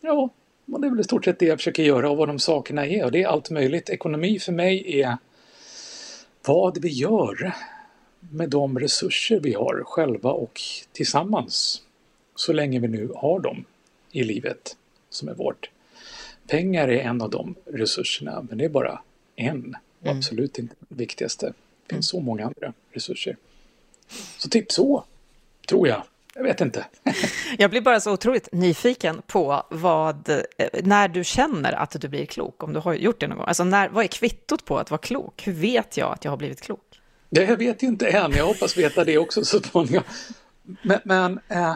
Ja, 0.00 0.30
och 0.72 0.80
det 0.80 0.86
är 0.86 0.90
väl 0.90 1.00
i 1.00 1.04
stort 1.04 1.24
sett 1.24 1.38
det 1.38 1.46
jag 1.46 1.58
försöker 1.58 1.82
göra 1.82 2.10
och 2.10 2.16
vad 2.16 2.28
de 2.28 2.38
sakerna 2.38 2.86
är. 2.86 3.04
Och 3.04 3.12
det 3.12 3.22
är 3.22 3.26
allt 3.26 3.50
möjligt. 3.50 3.90
Ekonomi 3.90 4.38
för 4.38 4.52
mig 4.52 5.00
är 5.00 5.16
vad 6.46 6.82
vi 6.82 6.88
gör 6.88 7.52
med 8.20 8.50
de 8.50 8.78
resurser 8.78 9.40
vi 9.40 9.54
har 9.54 9.82
själva 9.86 10.30
och 10.30 10.60
tillsammans. 10.92 11.82
Så 12.34 12.52
länge 12.52 12.78
vi 12.78 12.88
nu 12.88 13.10
har 13.16 13.40
dem 13.40 13.64
i 14.12 14.24
livet 14.24 14.76
som 15.10 15.28
är 15.28 15.34
vårt. 15.34 15.70
Pengar 16.46 16.88
är 16.88 16.98
en 16.98 17.22
av 17.22 17.30
de 17.30 17.54
resurserna, 17.66 18.46
men 18.48 18.58
det 18.58 18.64
är 18.64 18.68
bara 18.68 19.00
en 19.36 19.50
mm. 19.50 19.76
absolut 20.02 20.58
inte 20.58 20.74
den 20.88 20.98
viktigaste. 20.98 21.46
Det 21.46 21.94
finns 21.94 22.12
mm. 22.12 22.20
så 22.22 22.26
många 22.26 22.46
andra 22.46 22.72
resurser. 22.92 23.36
Så 24.38 24.48
typ 24.48 24.72
så, 24.72 25.04
tror 25.68 25.88
jag. 25.88 26.02
Jag 26.34 26.42
vet 26.42 26.60
inte. 26.60 26.86
jag 27.58 27.70
blir 27.70 27.80
bara 27.80 28.00
så 28.00 28.12
otroligt 28.12 28.52
nyfiken 28.52 29.22
på 29.26 29.62
vad, 29.70 30.28
eh, 30.28 30.68
när 30.82 31.08
du 31.08 31.24
känner 31.24 31.72
att 31.72 32.00
du 32.00 32.08
blir 32.08 32.26
klok, 32.26 32.62
om 32.62 32.72
du 32.72 32.80
har 32.80 32.94
gjort 32.94 33.20
det 33.20 33.26
någon 33.26 33.38
gång. 33.38 33.46
Alltså 33.46 33.64
när, 33.64 33.88
vad 33.88 34.04
är 34.04 34.08
kvittot 34.08 34.64
på 34.64 34.78
att 34.78 34.90
vara 34.90 34.98
klok? 34.98 35.46
Hur 35.46 35.52
vet 35.52 35.96
jag 35.96 36.12
att 36.12 36.24
jag 36.24 36.32
har 36.32 36.36
blivit 36.36 36.60
klok? 36.60 36.97
Det 37.30 37.44
jag 37.44 37.56
vet 37.56 37.82
inte 37.82 38.08
än, 38.08 38.32
jag 38.32 38.46
hoppas 38.46 38.76
veta 38.76 39.04
det 39.04 39.18
också 39.18 39.44
så 39.44 39.60
småningom. 39.60 40.04
Men, 40.82 41.00
men 41.04 41.40
eh, 41.48 41.74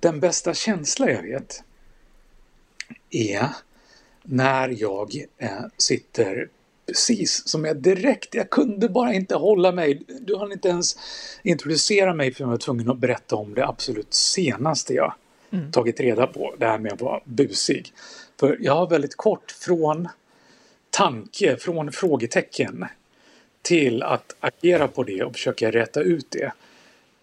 den 0.00 0.20
bästa 0.20 0.54
känsla 0.54 1.10
jag 1.10 1.22
vet 1.22 1.62
är 3.10 3.48
när 4.22 4.68
jag 4.68 5.14
eh, 5.38 5.64
sitter 5.76 6.48
precis 6.86 7.48
som 7.48 7.64
jag 7.64 7.76
direkt, 7.76 8.34
jag 8.34 8.50
kunde 8.50 8.88
bara 8.88 9.14
inte 9.14 9.34
hålla 9.34 9.72
mig. 9.72 10.02
Du 10.20 10.36
hann 10.36 10.52
inte 10.52 10.68
ens 10.68 10.96
introducera 11.42 12.14
mig 12.14 12.34
för 12.34 12.42
jag 12.42 12.48
var 12.48 12.56
tvungen 12.56 12.90
att 12.90 12.98
berätta 12.98 13.36
om 13.36 13.54
det 13.54 13.66
absolut 13.66 14.14
senaste 14.14 14.94
jag 14.94 15.14
mm. 15.50 15.72
tagit 15.72 16.00
reda 16.00 16.26
på. 16.26 16.54
Det 16.58 16.66
här 16.66 16.78
med 16.78 16.92
att 16.92 17.00
vara 17.00 17.20
busig. 17.24 17.92
För 18.40 18.58
jag 18.60 18.74
har 18.74 18.90
väldigt 18.90 19.16
kort 19.16 19.50
från 19.50 20.08
tanke, 20.90 21.56
från 21.56 21.92
frågetecken 21.92 22.84
till 23.64 24.02
att 24.02 24.36
agera 24.40 24.88
på 24.88 25.02
det 25.02 25.22
och 25.24 25.32
försöka 25.32 25.70
rätta 25.70 26.00
ut 26.00 26.26
det 26.30 26.52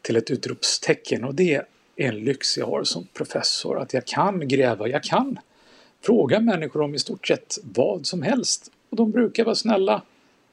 till 0.01 0.15
ett 0.15 0.31
utropstecken. 0.31 1.24
Och 1.24 1.36
det 1.36 1.55
är 1.55 1.65
en 1.95 2.15
lyx 2.15 2.57
jag 2.57 2.65
har 2.65 2.83
som 2.83 3.07
professor, 3.13 3.79
att 3.79 3.93
jag 3.93 4.05
kan 4.05 4.48
gräva, 4.48 4.88
jag 4.88 5.03
kan 5.03 5.39
fråga 6.01 6.39
människor 6.39 6.81
om 6.81 6.95
i 6.95 7.00
stort 7.00 7.27
sett 7.27 7.57
vad 7.63 8.05
som 8.05 8.21
helst. 8.21 8.71
Och 8.89 8.98
de 8.98 9.12
brukar 9.12 9.43
vara 9.43 9.55
snälla 9.55 10.01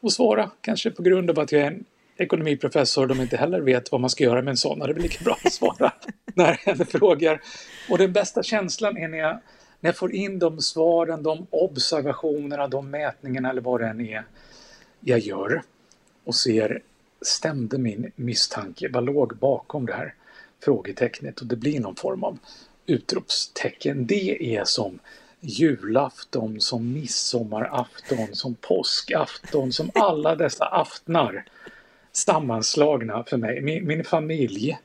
och 0.01 0.13
svara, 0.13 0.51
kanske 0.61 0.91
på 0.91 1.03
grund 1.03 1.31
av 1.31 1.39
att 1.39 1.53
jag 1.53 1.63
är 1.63 1.67
en 1.67 1.85
ekonomiprofessor 2.17 3.03
och 3.03 3.09
de 3.09 3.21
inte 3.21 3.37
heller 3.37 3.61
vet 3.61 3.93
vad 3.93 4.01
man 4.01 4.11
ska 4.11 4.25
göra 4.25 4.43
med 4.43 4.51
en 4.51 4.57
sån. 4.57 4.79
Det 4.79 4.85
är 4.85 4.93
väl 4.93 5.03
lika 5.03 5.25
bra 5.25 5.39
att 5.45 5.53
svara 5.53 5.93
när 6.35 6.61
en 6.65 6.87
frågar. 6.87 7.41
Och 7.91 7.99
den 7.99 8.13
bästa 8.13 8.43
känslan 8.43 8.97
är 8.97 9.09
när 9.09 9.19
jag, 9.19 9.39
när 9.81 9.89
jag 9.89 9.97
får 9.97 10.15
in 10.15 10.39
de 10.39 10.61
svaren, 10.61 11.23
de 11.23 11.47
observationerna, 11.51 12.69
de 12.69 12.91
mätningarna 12.91 13.51
eller 13.51 13.61
vad 13.61 13.81
det 13.81 13.87
än 13.87 14.01
är 14.01 14.25
jag 15.01 15.19
gör 15.19 15.63
och 16.29 16.35
ser 16.35 16.83
stämde 17.23 17.79
min 17.79 18.13
misstanke, 18.17 18.89
vad 18.93 19.05
låg 19.05 19.37
bakom 19.37 19.87
det 19.87 19.93
här 19.93 20.15
frågetecknet 20.65 21.41
och 21.41 21.47
det 21.47 21.57
blir 21.57 21.81
någon 21.81 21.97
form 21.97 22.25
av 22.25 22.39
utropstecken. 22.87 24.07
Det 24.07 24.57
är 24.57 24.65
som 24.65 24.99
julafton, 25.41 26.61
som 26.61 26.93
midsommarafton, 26.93 28.29
som 28.33 28.55
påskafton, 28.55 29.73
som 29.73 29.91
alla 29.95 30.37
dessa 30.37 30.65
aftnar 30.65 31.45
sammanslagna 32.13 33.25
för 33.25 33.37
mig. 33.37 33.61
Min, 33.61 33.87
min 33.87 34.05
familj, 34.05 34.79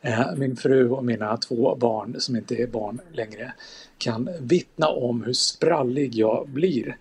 eh, 0.00 0.34
min 0.36 0.56
fru 0.56 0.88
och 0.88 1.04
mina 1.04 1.36
två 1.36 1.76
barn 1.76 2.20
som 2.20 2.36
inte 2.36 2.54
är 2.54 2.66
barn 2.66 3.00
längre 3.12 3.52
kan 3.98 4.28
vittna 4.40 4.88
om 4.88 5.22
hur 5.22 5.32
sprallig 5.32 6.14
jag 6.14 6.48
blir 6.48 6.96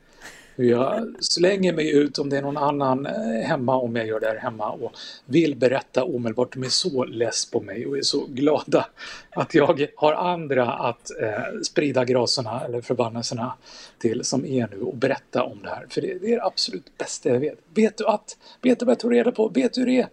jag 0.55 1.15
slänger 1.19 1.73
mig 1.73 1.91
ut 1.91 2.17
om 2.17 2.29
det 2.29 2.37
är 2.37 2.41
någon 2.41 2.57
annan 2.57 3.05
eh, 3.05 3.47
hemma, 3.47 3.75
om 3.75 3.95
jag 3.95 4.07
gör 4.07 4.19
det 4.19 4.27
här 4.27 4.37
hemma 4.37 4.71
och 4.71 4.91
vill 5.25 5.55
berätta 5.55 6.03
omedelbart. 6.03 6.53
De 6.53 6.63
är 6.63 6.69
så 6.69 7.03
less 7.03 7.51
på 7.51 7.61
mig 7.61 7.85
och 7.85 7.97
är 7.97 8.01
så 8.01 8.25
glada 8.25 8.87
att 9.29 9.53
jag 9.53 9.87
har 9.95 10.13
andra 10.13 10.73
att 10.73 11.11
eh, 11.21 11.61
sprida 11.63 12.05
graserna 12.05 12.61
eller 12.65 12.81
förbannelserna 12.81 13.53
till 13.99 14.23
som 14.23 14.45
är 14.45 14.67
nu 14.67 14.81
och 14.81 14.97
berätta 14.97 15.43
om 15.43 15.59
det 15.63 15.69
här. 15.69 15.85
För 15.89 16.01
det, 16.01 16.17
det 16.21 16.31
är 16.31 16.35
det 16.35 16.45
absolut 16.45 16.97
bästa 16.97 17.29
jag 17.29 17.39
vet. 17.39 17.59
Vet 17.73 17.97
du 17.97 18.07
att? 18.07 18.37
Vet 18.61 18.79
du 18.79 18.85
vad 18.85 18.91
jag 18.91 18.99
tog 18.99 19.13
reda 19.13 19.31
på? 19.31 19.49
Vet 19.49 19.73
du 19.73 19.81
hur 19.81 19.87
det 19.87 19.99
är? 19.99 20.09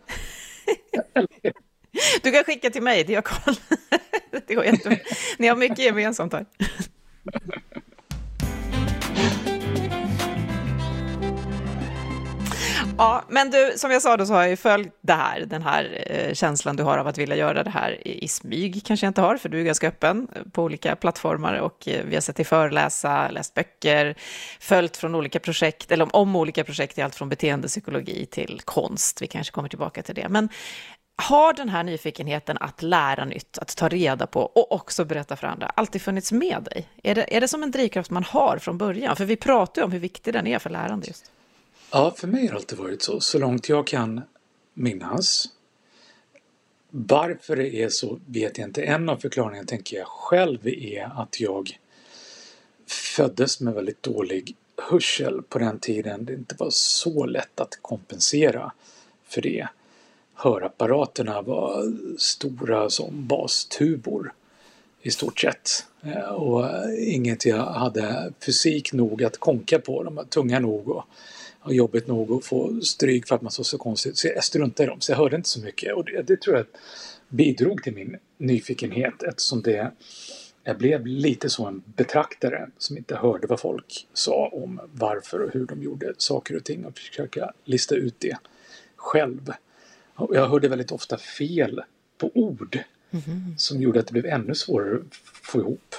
Du 2.23 2.33
kan 2.33 2.45
skicka 2.45 2.71
till 2.71 2.83
mig, 2.83 3.05
det 3.05 3.13
gör 3.13 3.23
Karl. 3.23 3.55
Det 4.47 4.55
går 4.55 4.65
jättebra. 4.65 4.99
Ni 5.39 5.49
har 5.49 5.57
mycket 5.57 5.79
gemensamt 5.79 6.33
här. 6.33 6.47
Ja, 13.03 13.23
men 13.29 13.51
du, 13.51 13.73
som 13.77 13.91
jag 13.91 14.03
sa 14.03 14.17
då 14.17 14.27
så 14.27 14.33
har 14.33 14.41
jag 14.41 14.51
ju 14.51 14.57
följt 14.57 14.99
det 15.01 15.13
här, 15.13 15.41
den 15.41 15.63
här 15.63 16.05
eh, 16.07 16.35
känslan 16.35 16.77
du 16.77 16.83
har 16.83 16.99
av 16.99 17.07
att 17.07 17.19
vilja 17.19 17.37
göra 17.37 17.65
det 17.65 17.71
här 17.71 18.09
i, 18.09 18.25
i 18.25 18.29
smyg, 18.29 18.83
kanske 18.85 19.07
jag 19.07 19.11
inte 19.11 19.21
har, 19.21 19.37
för 19.37 19.49
du 19.49 19.61
är 19.61 19.65
ganska 19.65 19.89
öppen 19.89 20.29
på 20.53 20.63
olika 20.63 20.97
plattformar 20.97 21.55
och 21.55 21.89
eh, 21.89 22.05
vi 22.05 22.15
har 22.15 22.21
sett 22.21 22.37
dig 22.37 22.45
föreläsa, 22.45 23.31
läst 23.31 23.55
böcker, 23.55 24.15
följt 24.61 24.97
från 24.97 25.15
olika 25.15 25.41
projekt, 25.41 25.93
eller 25.93 26.05
om, 26.05 26.11
om 26.13 26.37
olika 26.37 26.65
projekt 26.65 26.99
i 26.99 27.03
allt 27.03 27.15
från 27.15 27.29
beteendepsykologi 27.29 28.27
till 28.27 28.61
konst, 28.65 29.23
vi 29.23 29.27
kanske 29.27 29.53
kommer 29.53 29.69
tillbaka 29.69 30.03
till 30.03 30.15
det. 30.15 30.29
Men 30.29 30.49
har 31.17 31.53
den 31.53 31.69
här 31.69 31.83
nyfikenheten 31.83 32.57
att 32.61 32.83
lära 32.83 33.25
nytt, 33.25 33.59
att 33.59 33.77
ta 33.77 33.89
reda 33.89 34.27
på 34.27 34.41
och 34.41 34.73
också 34.73 35.05
berätta 35.05 35.37
för 35.37 35.47
andra 35.47 35.67
alltid 35.67 36.03
funnits 36.03 36.33
med 36.33 36.63
dig? 36.63 36.89
Är 37.03 37.15
det, 37.15 37.37
är 37.37 37.41
det 37.41 37.49
som 37.49 37.63
en 37.63 37.71
drivkraft 37.71 38.11
man 38.11 38.25
har 38.25 38.59
från 38.59 38.79
början? 38.79 39.17
För 39.17 39.25
vi 39.25 39.37
pratar 39.37 39.83
ju 39.83 39.85
om 39.85 39.93
hur 39.93 39.99
viktig 39.99 40.35
den 40.35 40.47
är 40.47 40.59
för 40.59 40.71
lärande 40.71 41.07
just. 41.07 41.33
Ja, 41.95 42.15
för 42.17 42.27
mig 42.27 42.47
har 42.47 42.49
det 42.49 42.57
alltid 42.57 42.79
varit 42.79 43.03
så, 43.03 43.21
så 43.21 43.39
långt 43.39 43.69
jag 43.69 43.87
kan 43.87 44.21
minnas. 44.75 45.49
Varför 46.91 47.57
det 47.57 47.83
är 47.83 47.89
så 47.89 48.21
vet 48.27 48.59
jag 48.59 48.69
inte. 48.69 48.83
En 48.83 49.09
av 49.09 49.17
förklaringarna 49.17 49.67
tänker 49.67 49.97
jag 49.97 50.07
själv 50.07 50.67
är 50.67 51.23
att 51.23 51.41
jag 51.41 51.79
föddes 52.87 53.61
med 53.61 53.75
väldigt 53.75 54.03
dålig 54.03 54.57
hörsel 54.77 55.43
på 55.43 55.59
den 55.59 55.79
tiden. 55.79 56.25
Det 56.25 56.33
inte 56.33 56.55
var 56.59 56.71
så 56.71 57.27
lätt 57.27 57.61
att 57.61 57.79
kompensera 57.83 58.73
för 59.25 59.43
det. 59.43 59.69
Hörapparaterna 60.35 61.43
var 61.43 61.93
stora 62.19 62.91
som 62.91 63.27
bastubor 63.27 64.33
i 65.03 65.11
stort 65.11 65.41
sett. 65.41 65.87
Eh, 66.03 66.33
och 66.33 66.67
inget 66.99 67.47
jag 67.47 67.67
hade 67.67 68.33
fysik 68.41 68.93
nog 68.93 69.25
att 69.25 69.39
konka 69.39 69.79
på. 69.79 70.03
De 70.03 70.15
var 70.15 70.25
tunga 70.25 70.59
nog 70.59 70.89
och 70.89 71.05
har 71.63 71.73
jobbigt 71.73 72.07
nog 72.07 72.33
att 72.33 72.45
få 72.45 72.81
stryk 72.81 73.29
för 73.29 73.35
att 73.35 73.43
man 73.43 73.53
såg 73.53 73.67
så 73.67 73.79
konstigt 73.79 74.19
Så 74.19 74.27
jag 74.27 74.45
struntade 74.45 74.85
i 74.85 74.91
dem, 74.91 75.01
så 75.01 75.13
jag 75.13 75.17
hörde 75.17 75.37
inte 75.37 75.49
så 75.49 75.61
mycket. 75.61 75.95
Och 75.95 76.05
det, 76.05 76.23
det 76.23 76.41
tror 76.41 76.57
jag 76.57 76.67
bidrog 77.29 77.83
till 77.83 77.95
min 77.95 78.17
nyfikenhet 78.39 79.23
eftersom 79.23 79.63
det 79.63 79.93
jag 80.65 80.79
blev 80.79 81.07
lite 81.07 81.51
så 81.51 81.67
en 81.67 81.83
betraktare 81.85 82.71
som 82.79 82.97
inte 82.97 83.17
hörde 83.17 83.47
vad 83.47 83.61
folk 83.61 84.07
sa 84.13 84.49
om 84.53 84.81
varför 84.93 85.41
och 85.41 85.53
hur 85.53 85.67
de 85.67 85.83
gjorde 85.83 86.15
saker 86.19 86.57
och 86.57 86.65
ting 86.65 86.85
och 86.85 86.99
försöka 86.99 87.53
lista 87.65 87.95
ut 87.95 88.15
det 88.19 88.37
själv. 88.97 89.53
Och 90.15 90.37
jag 90.37 90.49
hörde 90.49 90.69
väldigt 90.69 90.93
ofta 90.93 91.19
fel 91.19 91.83
på 92.19 92.31
ord 92.35 92.79
mm. 93.11 93.55
som 93.59 93.83
gjorde 93.83 94.01
att 94.01 94.07
det 94.07 94.13
blev 94.13 94.27
ännu 94.27 94.55
svårare 94.55 94.97
att 94.97 95.15
få 95.43 95.61
ihop 95.61 95.95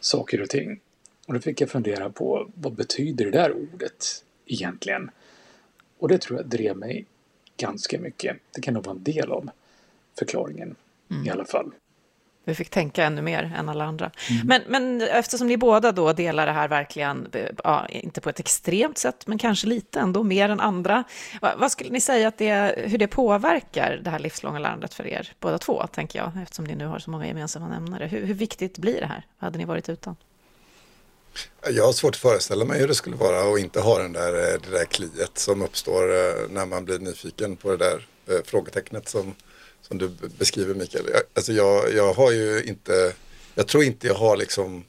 saker 0.00 0.42
och 0.42 0.48
ting. 0.48 0.80
Och 1.26 1.34
då 1.34 1.40
fick 1.40 1.60
jag 1.60 1.70
fundera 1.70 2.10
på 2.10 2.50
vad 2.54 2.72
betyder 2.72 3.24
det 3.24 3.30
där 3.30 3.52
ordet 3.52 4.23
egentligen. 4.46 5.10
Och 5.98 6.08
det 6.08 6.18
tror 6.18 6.38
jag 6.38 6.48
drev 6.48 6.76
mig 6.76 7.06
ganska 7.56 8.00
mycket. 8.00 8.36
Det 8.54 8.60
kan 8.60 8.74
nog 8.74 8.84
vara 8.84 8.96
en 8.96 9.02
del 9.02 9.32
av 9.32 9.50
förklaringen 10.18 10.76
mm. 11.10 11.26
i 11.26 11.30
alla 11.30 11.44
fall. 11.44 11.72
Vi 12.46 12.54
fick 12.54 12.70
tänka 12.70 13.04
ännu 13.04 13.22
mer 13.22 13.52
än 13.56 13.68
alla 13.68 13.84
andra. 13.84 14.10
Mm. 14.30 14.46
Men, 14.46 14.62
men 14.68 15.08
eftersom 15.08 15.46
ni 15.46 15.56
båda 15.56 15.92
då 15.92 16.12
delar 16.12 16.46
det 16.46 16.52
här 16.52 16.68
verkligen, 16.68 17.28
ja, 17.64 17.86
inte 17.86 18.20
på 18.20 18.30
ett 18.30 18.40
extremt 18.40 18.98
sätt, 18.98 19.26
men 19.26 19.38
kanske 19.38 19.66
lite 19.66 20.00
ändå, 20.00 20.22
mer 20.22 20.48
än 20.48 20.60
andra. 20.60 21.04
Vad, 21.40 21.58
vad 21.58 21.72
skulle 21.72 21.90
ni 21.90 22.00
säga 22.00 22.28
att 22.28 22.38
det, 22.38 22.74
hur 22.86 22.98
det 22.98 23.06
påverkar 23.06 24.00
det 24.04 24.10
här 24.10 24.18
livslånga 24.18 24.58
lärandet 24.58 24.94
för 24.94 25.06
er 25.06 25.32
båda 25.40 25.58
två, 25.58 25.86
tänker 25.86 26.18
jag, 26.18 26.30
eftersom 26.42 26.64
ni 26.64 26.74
nu 26.74 26.86
har 26.86 26.98
så 26.98 27.10
många 27.10 27.26
gemensamma 27.26 27.68
nämnare. 27.68 28.06
Hur, 28.06 28.26
hur 28.26 28.34
viktigt 28.34 28.78
blir 28.78 29.00
det 29.00 29.06
här? 29.06 29.26
Vad 29.38 29.46
hade 29.46 29.58
ni 29.58 29.64
varit 29.64 29.88
utan? 29.88 30.16
Jag 31.70 31.84
har 31.84 31.92
svårt 31.92 32.14
att 32.14 32.20
föreställa 32.20 32.64
mig 32.64 32.80
hur 32.80 32.88
det 32.88 32.94
skulle 32.94 33.16
vara 33.16 33.52
att 33.54 33.60
inte 33.60 33.80
ha 33.80 33.98
den 33.98 34.12
där, 34.12 34.52
eh, 34.52 34.60
det 34.60 34.70
där 34.70 34.84
kliet 34.84 35.38
som 35.38 35.62
uppstår 35.62 36.02
eh, 36.02 36.48
när 36.50 36.66
man 36.66 36.84
blir 36.84 36.98
nyfiken 36.98 37.56
på 37.56 37.70
det 37.70 37.76
där 37.76 38.06
eh, 38.26 38.44
frågetecknet 38.44 39.08
som, 39.08 39.34
som 39.82 39.98
du 39.98 40.08
beskriver 40.38 40.74
Mikael. 40.74 41.04
Alltså 41.34 41.52
jag, 41.52 41.92
jag 41.92 42.14
har 42.14 42.30
ju 42.30 42.62
inte, 42.62 43.12
jag 43.54 43.68
tror 43.68 43.84
inte 43.84 44.06
jag 44.06 44.14
har 44.14 44.36
liksom 44.36 44.84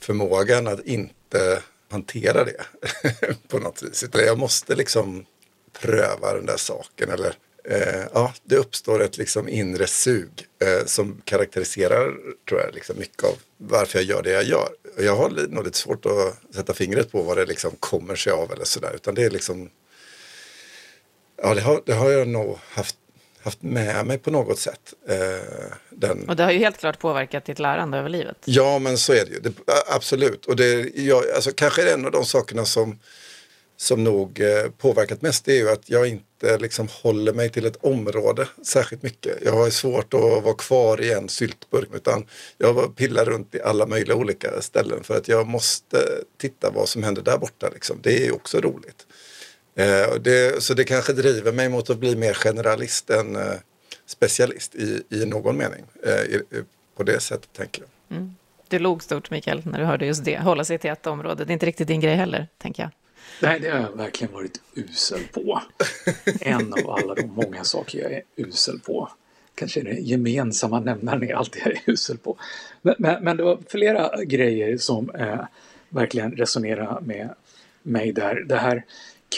förmågan 0.00 0.66
att 0.66 0.86
inte 0.86 1.62
hantera 1.90 2.44
det 2.44 2.64
på 3.48 3.58
något 3.58 3.82
vis. 3.82 4.02
Utan 4.02 4.24
jag 4.24 4.38
måste 4.38 4.74
liksom 4.74 5.24
pröva 5.72 6.34
den 6.34 6.46
där 6.46 6.56
saken 6.56 7.10
eller 7.10 7.34
eh, 7.70 8.04
ja, 8.14 8.34
det 8.44 8.56
uppstår 8.56 9.02
ett 9.02 9.18
liksom 9.18 9.48
inre 9.48 9.86
sug 9.86 10.30
eh, 10.62 10.86
som 10.86 11.22
karaktäriserar 11.24 12.14
tror 12.48 12.60
jag 12.60 12.74
liksom 12.74 12.98
mycket 12.98 13.24
av 13.24 13.34
varför 13.56 13.98
jag 13.98 14.06
gör 14.06 14.22
det 14.22 14.30
jag 14.30 14.44
gör. 14.44 14.68
Jag 14.98 15.16
har 15.16 15.30
nog 15.48 15.64
lite 15.64 15.78
svårt 15.78 16.06
att 16.06 16.54
sätta 16.54 16.74
fingret 16.74 17.12
på 17.12 17.22
vad 17.22 17.36
det 17.36 17.46
liksom 17.46 17.70
kommer 17.80 18.14
sig 18.14 18.32
av 18.32 18.52
eller 18.52 18.64
sådär 18.64 18.92
utan 18.94 19.14
det 19.14 19.22
är 19.22 19.30
liksom 19.30 19.70
Ja, 21.42 21.54
det 21.54 21.60
har, 21.60 21.82
det 21.86 21.92
har 21.92 22.10
jag 22.10 22.28
nog 22.28 22.58
haft, 22.70 22.96
haft 23.42 23.62
med 23.62 24.06
mig 24.06 24.18
på 24.18 24.30
något 24.30 24.58
sätt. 24.58 24.94
Eh, 25.08 25.16
den... 25.90 26.28
Och 26.28 26.36
det 26.36 26.44
har 26.44 26.50
ju 26.50 26.58
helt 26.58 26.78
klart 26.78 26.98
påverkat 26.98 27.44
ditt 27.44 27.58
lärande 27.58 27.98
över 27.98 28.08
livet. 28.08 28.36
Ja, 28.44 28.78
men 28.78 28.98
så 28.98 29.12
är 29.12 29.24
det 29.24 29.30
ju. 29.30 29.40
Det, 29.40 29.52
absolut. 29.86 30.46
Och 30.46 30.56
det, 30.56 30.90
jag, 30.94 31.30
alltså, 31.34 31.50
kanske 31.54 31.82
är 31.82 31.86
det 31.86 31.92
en 31.92 32.04
av 32.04 32.12
de 32.12 32.24
sakerna 32.24 32.64
som 32.64 32.98
som 33.80 34.04
nog 34.04 34.40
eh, 34.40 34.70
påverkat 34.78 35.22
mest 35.22 35.48
är 35.48 35.54
ju 35.54 35.70
att 35.70 35.90
jag 35.90 36.08
inte 36.08 36.58
liksom 36.58 36.88
håller 37.02 37.32
mig 37.32 37.48
till 37.48 37.66
ett 37.66 37.76
område 37.80 38.48
särskilt 38.62 39.02
mycket. 39.02 39.38
Jag 39.44 39.52
har 39.52 39.70
svårt 39.70 40.14
att 40.14 40.20
vara 40.20 40.54
kvar 40.54 41.00
i 41.00 41.12
en 41.12 41.28
syltburk 41.28 41.88
utan 41.94 42.26
jag 42.58 42.96
pillar 42.96 43.24
runt 43.24 43.54
i 43.54 43.60
alla 43.60 43.86
möjliga 43.86 44.16
olika 44.16 44.60
ställen 44.60 45.02
för 45.02 45.16
att 45.16 45.28
jag 45.28 45.46
måste 45.46 45.96
titta 46.38 46.70
vad 46.70 46.88
som 46.88 47.02
händer 47.02 47.22
där 47.22 47.38
borta. 47.38 47.68
Liksom. 47.74 47.98
Det 48.02 48.26
är 48.26 48.34
också 48.34 48.60
roligt. 48.60 49.06
Eh, 49.74 50.14
det, 50.20 50.62
så 50.62 50.74
det 50.74 50.84
kanske 50.84 51.12
driver 51.12 51.52
mig 51.52 51.68
mot 51.68 51.90
att 51.90 51.98
bli 51.98 52.16
mer 52.16 52.34
generalist 52.34 53.10
än 53.10 53.36
eh, 53.36 53.52
specialist 54.06 54.74
i, 54.74 55.02
i 55.10 55.26
någon 55.26 55.56
mening. 55.56 55.84
Eh, 56.06 56.22
I, 56.22 56.42
på 56.96 57.02
det 57.02 57.20
sättet 57.20 57.52
tänker 57.52 57.82
jag. 57.82 58.18
Mm. 58.18 58.34
Du 58.68 58.78
log 58.78 59.02
stort 59.02 59.30
Mikael 59.30 59.62
när 59.64 59.78
du 59.78 59.84
hörde 59.84 60.06
just 60.06 60.24
det. 60.24 60.38
Hålla 60.38 60.64
sig 60.64 60.78
till 60.78 60.90
ett 60.90 61.06
område, 61.06 61.44
det 61.44 61.50
är 61.50 61.52
inte 61.52 61.66
riktigt 61.66 61.88
din 61.88 62.00
grej 62.00 62.14
heller, 62.14 62.48
tänker 62.58 62.82
jag. 62.82 62.90
Nej, 63.42 63.60
det 63.60 63.70
har 63.70 63.80
jag 63.80 63.96
verkligen 63.96 64.34
varit 64.34 64.60
usel 64.74 65.20
på. 65.32 65.62
En 66.40 66.72
av 66.72 66.90
alla 66.90 67.14
de 67.14 67.26
många 67.26 67.64
saker 67.64 67.98
jag 67.98 68.12
är 68.12 68.22
usel 68.36 68.80
på. 68.80 69.08
Kanske 69.54 69.80
det 69.80 70.00
gemensamma 70.00 70.80
nämnaren 70.80 71.22
är 71.22 71.34
allt 71.34 71.56
jag 71.56 71.66
är 71.66 71.80
usel 71.86 72.18
på. 72.18 72.36
Men, 72.82 72.94
men, 72.98 73.24
men 73.24 73.36
det 73.36 73.42
var 73.42 73.58
flera 73.68 74.24
grejer 74.24 74.76
som 74.76 75.10
eh, 75.10 75.40
verkligen 75.88 76.32
resonerade 76.32 77.00
med 77.00 77.34
mig 77.82 78.12
där. 78.12 78.34
Det 78.34 78.56
här 78.56 78.84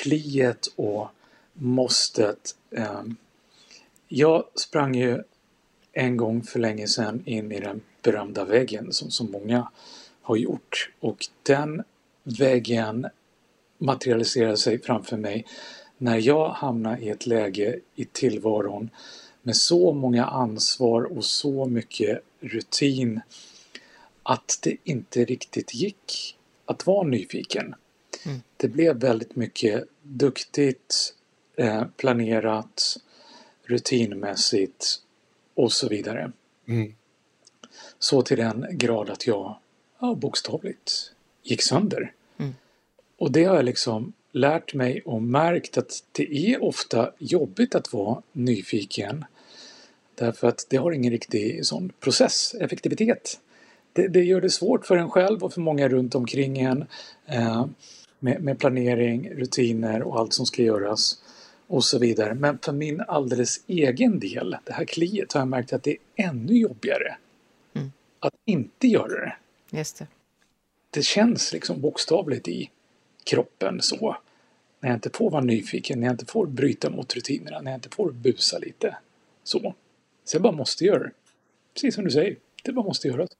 kliet 0.03 0.67
och 0.77 1.09
måstet. 1.53 2.57
Eh, 2.71 3.03
jag 4.09 4.45
sprang 4.55 4.95
ju 4.95 5.23
en 5.93 6.17
gång 6.17 6.43
för 6.43 6.59
länge 6.59 6.87
sedan 6.87 7.23
in 7.27 7.53
i 7.53 7.61
den 7.61 7.81
berömda 8.03 8.45
väggen 8.45 8.93
som 8.93 9.11
så 9.11 9.25
många 9.25 9.69
har 10.23 10.37
gjort. 10.37 10.91
Och 11.01 11.27
den 11.43 11.83
väggen 12.23 13.07
materialiserade 13.83 14.57
sig 14.57 14.83
framför 14.83 15.17
mig 15.17 15.47
när 15.99 16.19
jag 16.19 16.49
hamnade 16.49 17.03
i 17.03 17.09
ett 17.09 17.27
läge 17.27 17.81
i 17.95 18.05
tillvaron 18.05 18.91
med 19.43 19.57
så 19.57 19.93
många 19.93 20.25
ansvar 20.25 21.03
och 21.03 21.25
så 21.25 21.67
mycket 21.67 22.19
rutin 22.41 23.21
att 24.23 24.59
det 24.63 24.77
inte 24.85 25.25
riktigt 25.25 25.75
gick 25.75 26.37
att 26.65 26.87
vara 26.87 27.09
nyfiken. 27.09 27.75
Mm. 28.27 28.43
Det 28.57 28.69
blev 28.69 28.97
väldigt 28.97 29.37
mycket 29.37 29.85
duktigt, 30.03 31.15
eh, 31.57 31.85
planerat, 31.97 32.97
rutinmässigt 33.65 35.03
och 35.55 35.73
så 35.73 35.89
vidare. 35.89 36.33
Mm. 36.67 36.95
Så 37.99 38.23
till 38.23 38.37
den 38.37 38.67
grad 38.71 39.11
att 39.11 39.27
jag 39.27 39.57
ja, 40.01 40.15
bokstavligt 40.15 41.13
gick 41.43 41.63
sönder. 41.63 42.13
Och 43.23 43.33
det 43.33 43.45
har 43.45 43.57
jag 43.57 43.65
liksom 43.65 44.13
lärt 44.33 44.75
mig 44.75 45.03
och 45.05 45.23
märkt 45.23 45.79
att 45.79 46.05
det 46.13 46.53
är 46.53 46.65
ofta 46.65 47.13
jobbigt 47.19 47.75
att 47.75 47.93
vara 47.93 48.23
nyfiken. 48.33 49.25
Därför 50.15 50.49
att 50.49 50.67
det 50.71 50.77
har 50.77 50.93
ingen 50.93 51.13
riktig 51.13 51.67
sån 51.67 51.93
processeffektivitet. 52.01 53.41
Det, 53.93 54.09
det 54.09 54.25
gör 54.25 54.41
det 54.41 54.51
svårt 54.51 54.87
för 54.87 54.97
en 54.97 55.11
själv 55.11 55.43
och 55.43 55.53
för 55.53 55.61
många 55.61 55.89
runt 55.89 56.15
omkring 56.15 56.59
en 56.59 56.85
eh, 57.27 57.67
med, 58.19 58.43
med, 58.43 58.59
planering, 58.59 59.31
rutiner 59.31 60.03
och 60.03 60.19
allt 60.19 60.33
som 60.33 60.47
ska 60.47 60.63
göras 60.63 61.23
och 61.67 61.85
så 61.85 61.99
vidare. 61.99 62.35
Men 62.35 62.59
för 62.59 62.73
min 62.73 63.01
alldeles 63.01 63.61
egen 63.67 64.19
del, 64.21 64.57
det 64.65 64.73
här 64.73 64.85
kliet, 64.85 65.33
har 65.33 65.41
jag 65.41 65.49
märkt 65.49 65.73
att 65.73 65.83
det 65.83 65.91
är 65.91 66.29
ännu 66.29 66.59
jobbigare 66.59 67.17
mm. 67.75 67.93
att 68.19 68.35
inte 68.45 68.89
göra 68.89 69.21
det. 69.25 69.37
Just 69.71 69.99
det. 69.99 70.07
Det 70.91 71.03
känns 71.03 71.53
liksom 71.53 71.81
bokstavligt 71.81 72.49
i 72.49 72.71
kroppen 73.25 73.83
så. 73.83 74.17
När 74.81 74.89
jag 74.89 74.97
inte 74.97 75.11
får 75.11 75.31
vara 75.31 75.45
nyfiken, 75.45 76.01
när 76.01 76.07
jag 76.07 76.15
inte 76.15 76.27
får 76.27 76.47
bryta 76.47 76.91
mot 76.91 77.15
rutinerna, 77.15 77.61
när 77.61 77.71
jag 77.71 77.79
inte 77.79 77.89
får 77.89 78.13
busa 78.13 78.59
lite. 78.59 78.97
Så. 79.45 79.75
Så 80.25 80.35
jag 80.37 80.43
bara 80.43 80.53
måste 80.53 80.85
göra 80.85 80.99
det. 80.99 81.11
Precis 81.75 81.95
som 81.95 82.05
du 82.05 82.11
säger, 82.11 82.37
det 82.65 82.73
bara 82.73 82.85
måste 82.87 83.09
göras. 83.09 83.31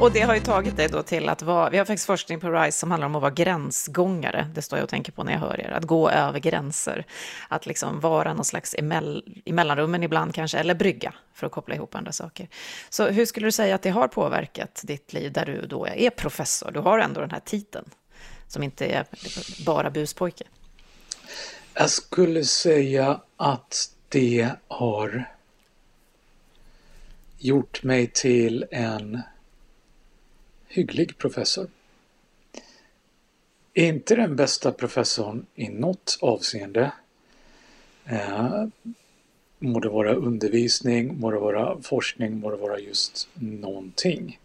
Och 0.00 0.12
det 0.12 0.20
har 0.20 0.34
ju 0.34 0.40
tagit 0.40 0.76
dig 0.76 0.88
då 0.88 1.02
till 1.02 1.28
att 1.28 1.42
vara, 1.42 1.70
vi 1.70 1.78
har 1.78 1.84
faktiskt 1.84 2.06
forskning 2.06 2.40
på 2.40 2.50
RISE 2.50 2.78
som 2.78 2.90
handlar 2.90 3.06
om 3.06 3.16
att 3.16 3.22
vara 3.22 3.32
gränsgångare, 3.32 4.50
det 4.54 4.62
står 4.62 4.78
jag 4.78 4.84
och 4.84 4.90
tänker 4.90 5.12
på 5.12 5.24
när 5.24 5.32
jag 5.32 5.38
hör 5.38 5.60
er, 5.60 5.70
att 5.70 5.84
gå 5.84 6.10
över 6.10 6.38
gränser, 6.38 7.06
att 7.48 7.66
liksom 7.66 8.00
vara 8.00 8.34
någon 8.34 8.44
slags 8.44 8.74
emell, 8.78 9.42
i 9.44 9.52
mellanrummen 9.52 10.02
ibland 10.02 10.34
kanske, 10.34 10.58
eller 10.58 10.74
brygga, 10.74 11.14
för 11.34 11.46
att 11.46 11.52
koppla 11.52 11.74
ihop 11.74 11.94
andra 11.94 12.12
saker. 12.12 12.48
Så 12.88 13.08
hur 13.08 13.26
skulle 13.26 13.46
du 13.46 13.52
säga 13.52 13.74
att 13.74 13.82
det 13.82 13.90
har 13.90 14.08
påverkat 14.08 14.80
ditt 14.84 15.12
liv, 15.12 15.32
där 15.32 15.46
du 15.46 15.66
då 15.66 15.86
är 15.86 16.10
professor, 16.10 16.70
du 16.70 16.80
har 16.80 16.98
ändå 16.98 17.20
den 17.20 17.30
här 17.30 17.42
titeln, 17.44 17.90
som 18.48 18.62
inte 18.62 18.86
är 18.86 19.06
bara 19.66 19.90
buspojke? 19.90 20.44
Jag 21.74 21.90
skulle 21.90 22.44
säga 22.44 23.20
att 23.36 23.90
det 24.08 24.50
har 24.68 25.24
gjort 27.38 27.82
mig 27.82 28.06
till 28.06 28.64
en 28.70 29.22
hygglig 30.76 31.18
professor. 31.18 31.66
Inte 33.74 34.16
den 34.16 34.36
bästa 34.36 34.72
professorn 34.72 35.46
i 35.54 35.68
något 35.68 36.18
avseende. 36.20 36.92
Eh, 38.04 38.66
må 39.58 39.80
det 39.80 39.88
vara 39.88 40.14
undervisning, 40.14 41.20
må 41.20 41.30
det 41.30 41.38
vara 41.38 41.82
forskning, 41.82 42.38
må 42.38 42.50
det 42.50 42.56
vara 42.56 42.78
just 42.78 43.28
någonting. 43.34 44.40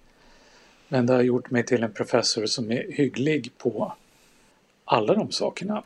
Men 0.87 1.05
det 1.05 1.13
har 1.13 1.21
gjort 1.21 1.51
mig 1.51 1.65
till 1.65 1.83
en 1.83 1.93
professor 1.93 2.45
som 2.45 2.71
är 2.71 2.91
hygglig 2.91 3.51
på 3.57 3.93
alla 4.85 5.13
de 5.13 5.31
sakerna. 5.31 5.83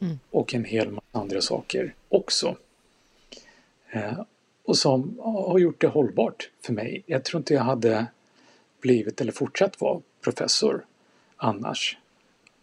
Mm. 0.00 0.18
Och 0.30 0.54
en 0.54 0.64
hel 0.64 0.90
massa 0.90 1.06
andra 1.12 1.40
saker 1.40 1.94
också. 2.08 2.56
Eh, 3.90 4.20
och 4.64 4.76
som 4.76 5.18
har 5.22 5.58
gjort 5.58 5.80
det 5.80 5.88
hållbart 5.88 6.50
för 6.62 6.72
mig. 6.72 7.02
Jag 7.06 7.24
tror 7.24 7.40
inte 7.40 7.54
jag 7.54 7.62
hade 7.62 8.06
blivit 8.80 9.20
eller 9.20 9.32
fortsatt 9.32 9.80
vara 9.80 10.00
professor 10.24 10.84
annars. 11.36 11.98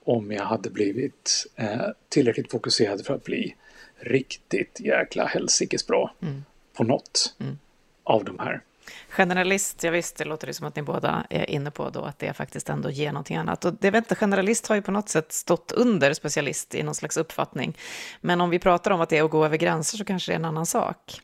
Om 0.03 0.31
jag 0.31 0.45
hade 0.45 0.69
blivit 0.69 1.47
eh, 1.55 1.87
tillräckligt 2.09 2.51
fokuserad 2.51 3.05
för 3.05 3.13
att 3.13 3.23
bli 3.23 3.55
riktigt 3.99 4.79
jäkla 4.79 5.25
helsikes 5.25 5.87
bra 5.87 6.15
mm. 6.21 6.43
på 6.73 6.83
något 6.83 7.35
mm. 7.39 7.57
av 8.03 8.23
de 8.23 8.39
här. 8.39 8.61
Generalist, 9.09 9.83
jag 9.83 9.91
visste, 9.91 10.23
det 10.23 10.29
låter 10.29 10.47
det 10.47 10.53
som 10.53 10.67
att 10.67 10.75
ni 10.75 10.81
båda 10.81 11.25
är 11.29 11.49
inne 11.49 11.71
på 11.71 11.89
då, 11.89 12.01
att 12.01 12.19
det 12.19 12.33
faktiskt 12.33 12.69
ändå 12.69 12.89
ger 12.89 13.11
någonting 13.11 13.37
annat. 13.37 13.65
Och 13.65 13.73
det 13.73 13.91
vet 13.91 14.03
inte, 14.03 14.15
generalist 14.15 14.67
har 14.67 14.75
ju 14.75 14.81
på 14.81 14.91
något 14.91 15.09
sätt 15.09 15.31
stått 15.31 15.71
under 15.71 16.13
specialist 16.13 16.75
i 16.75 16.83
någon 16.83 16.95
slags 16.95 17.17
uppfattning. 17.17 17.77
Men 18.21 18.41
om 18.41 18.49
vi 18.49 18.59
pratar 18.59 18.91
om 18.91 19.01
att 19.01 19.09
det 19.09 19.17
är 19.17 19.23
att 19.23 19.31
gå 19.31 19.45
över 19.45 19.57
gränser 19.57 19.97
så 19.97 20.05
kanske 20.05 20.31
det 20.31 20.33
är 20.33 20.39
en 20.39 20.45
annan 20.45 20.65
sak. 20.65 21.21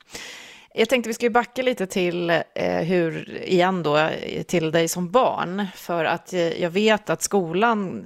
Jag 0.73 0.89
tänkte 0.89 1.07
vi 1.07 1.13
ska 1.13 1.29
backa 1.29 1.61
lite 1.61 1.87
till 1.87 2.29
eh, 2.29 2.81
hur, 2.81 3.37
igen 3.43 3.83
då, 3.83 4.09
till 4.47 4.71
dig 4.71 4.87
som 4.87 5.11
barn. 5.11 5.67
För 5.75 6.05
att 6.05 6.33
eh, 6.33 6.61
jag 6.61 6.69
vet 6.69 7.09
att 7.09 7.21
skolan 7.21 8.05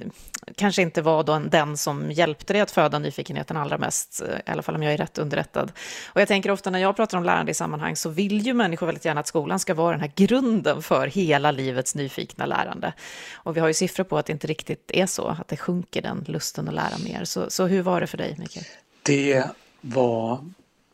kanske 0.56 0.82
inte 0.82 1.02
var 1.02 1.24
då 1.24 1.40
den 1.40 1.78
som 1.78 2.12
hjälpte 2.12 2.54
dig 2.54 2.62
att 2.62 2.72
föda 2.72 3.00
nyfikenheten 3.00 3.58
allra 3.58 3.78
mest, 3.78 4.22
eh, 4.22 4.38
i 4.48 4.52
alla 4.52 4.62
fall 4.62 4.76
om 4.76 4.84
jag 4.84 4.94
är 4.94 4.98
rätt 4.98 5.18
underrättad. 5.18 5.72
Och 6.14 6.22
jag 6.22 6.28
tänker 6.28 6.52
ofta 6.52 6.70
när 6.70 6.80
jag 6.80 6.96
pratar 6.96 7.18
om 7.18 7.24
lärande 7.24 7.52
i 7.52 7.54
sammanhang 7.54 7.96
så 7.96 8.10
vill 8.10 8.46
ju 8.46 8.54
människor 8.54 8.86
väldigt 8.86 9.06
gärna 9.06 9.20
att 9.20 9.28
skolan 9.28 9.60
ska 9.60 9.74
vara 9.74 9.92
den 9.92 10.02
här 10.02 10.12
grunden 10.16 10.82
för 10.82 11.08
hela 11.08 11.52
livets 11.52 11.96
nyfikna 11.96 12.46
lärande. 12.46 12.94
Och 13.34 13.56
vi 13.56 13.60
har 13.60 13.68
ju 13.68 13.74
siffror 13.74 14.04
på 14.04 14.18
att 14.18 14.26
det 14.26 14.34
inte 14.34 14.48
riktigt 14.48 14.92
är 14.94 15.06
så, 15.06 15.28
att 15.28 15.48
det 15.48 15.58
sjunker 15.58 16.02
den 16.02 16.26
lusten 16.28 16.68
att 16.68 16.74
lära 16.74 16.98
mer. 17.04 17.26
Så, 17.26 17.50
så 17.50 17.66
hur 17.68 17.82
var 17.82 18.02
det 18.02 18.08
för 18.08 18.18
dig, 18.18 18.36
Mikael? 18.40 18.66
Det 19.04 19.44
var 19.82 20.40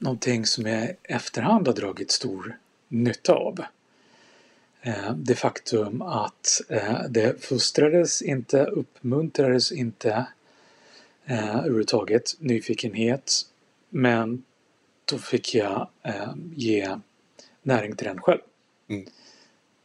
någonting 0.02 0.46
som 0.46 0.66
jag 0.66 0.96
efterhand 1.04 1.68
har 1.68 1.74
dragit 1.74 2.12
stor 2.12 2.58
nytta 2.88 3.34
av. 3.34 3.60
Eh, 4.82 5.14
det 5.16 5.36
faktum 5.36 6.02
att 6.02 6.62
eh, 6.70 7.02
det 7.10 7.44
fostrades 7.44 8.22
inte, 8.22 8.66
uppmuntrades 8.66 9.72
inte 9.72 10.26
eh, 11.26 11.56
överhuvudtaget 11.56 12.36
nyfikenhet 12.40 13.34
men 13.90 14.44
då 15.06 15.18
fick 15.18 15.56
jag 15.56 15.88
ge 16.56 16.98
näring 17.62 17.96
till 17.96 18.08
den 18.08 18.22
själv. 18.22 18.42
Mm. 18.88 19.06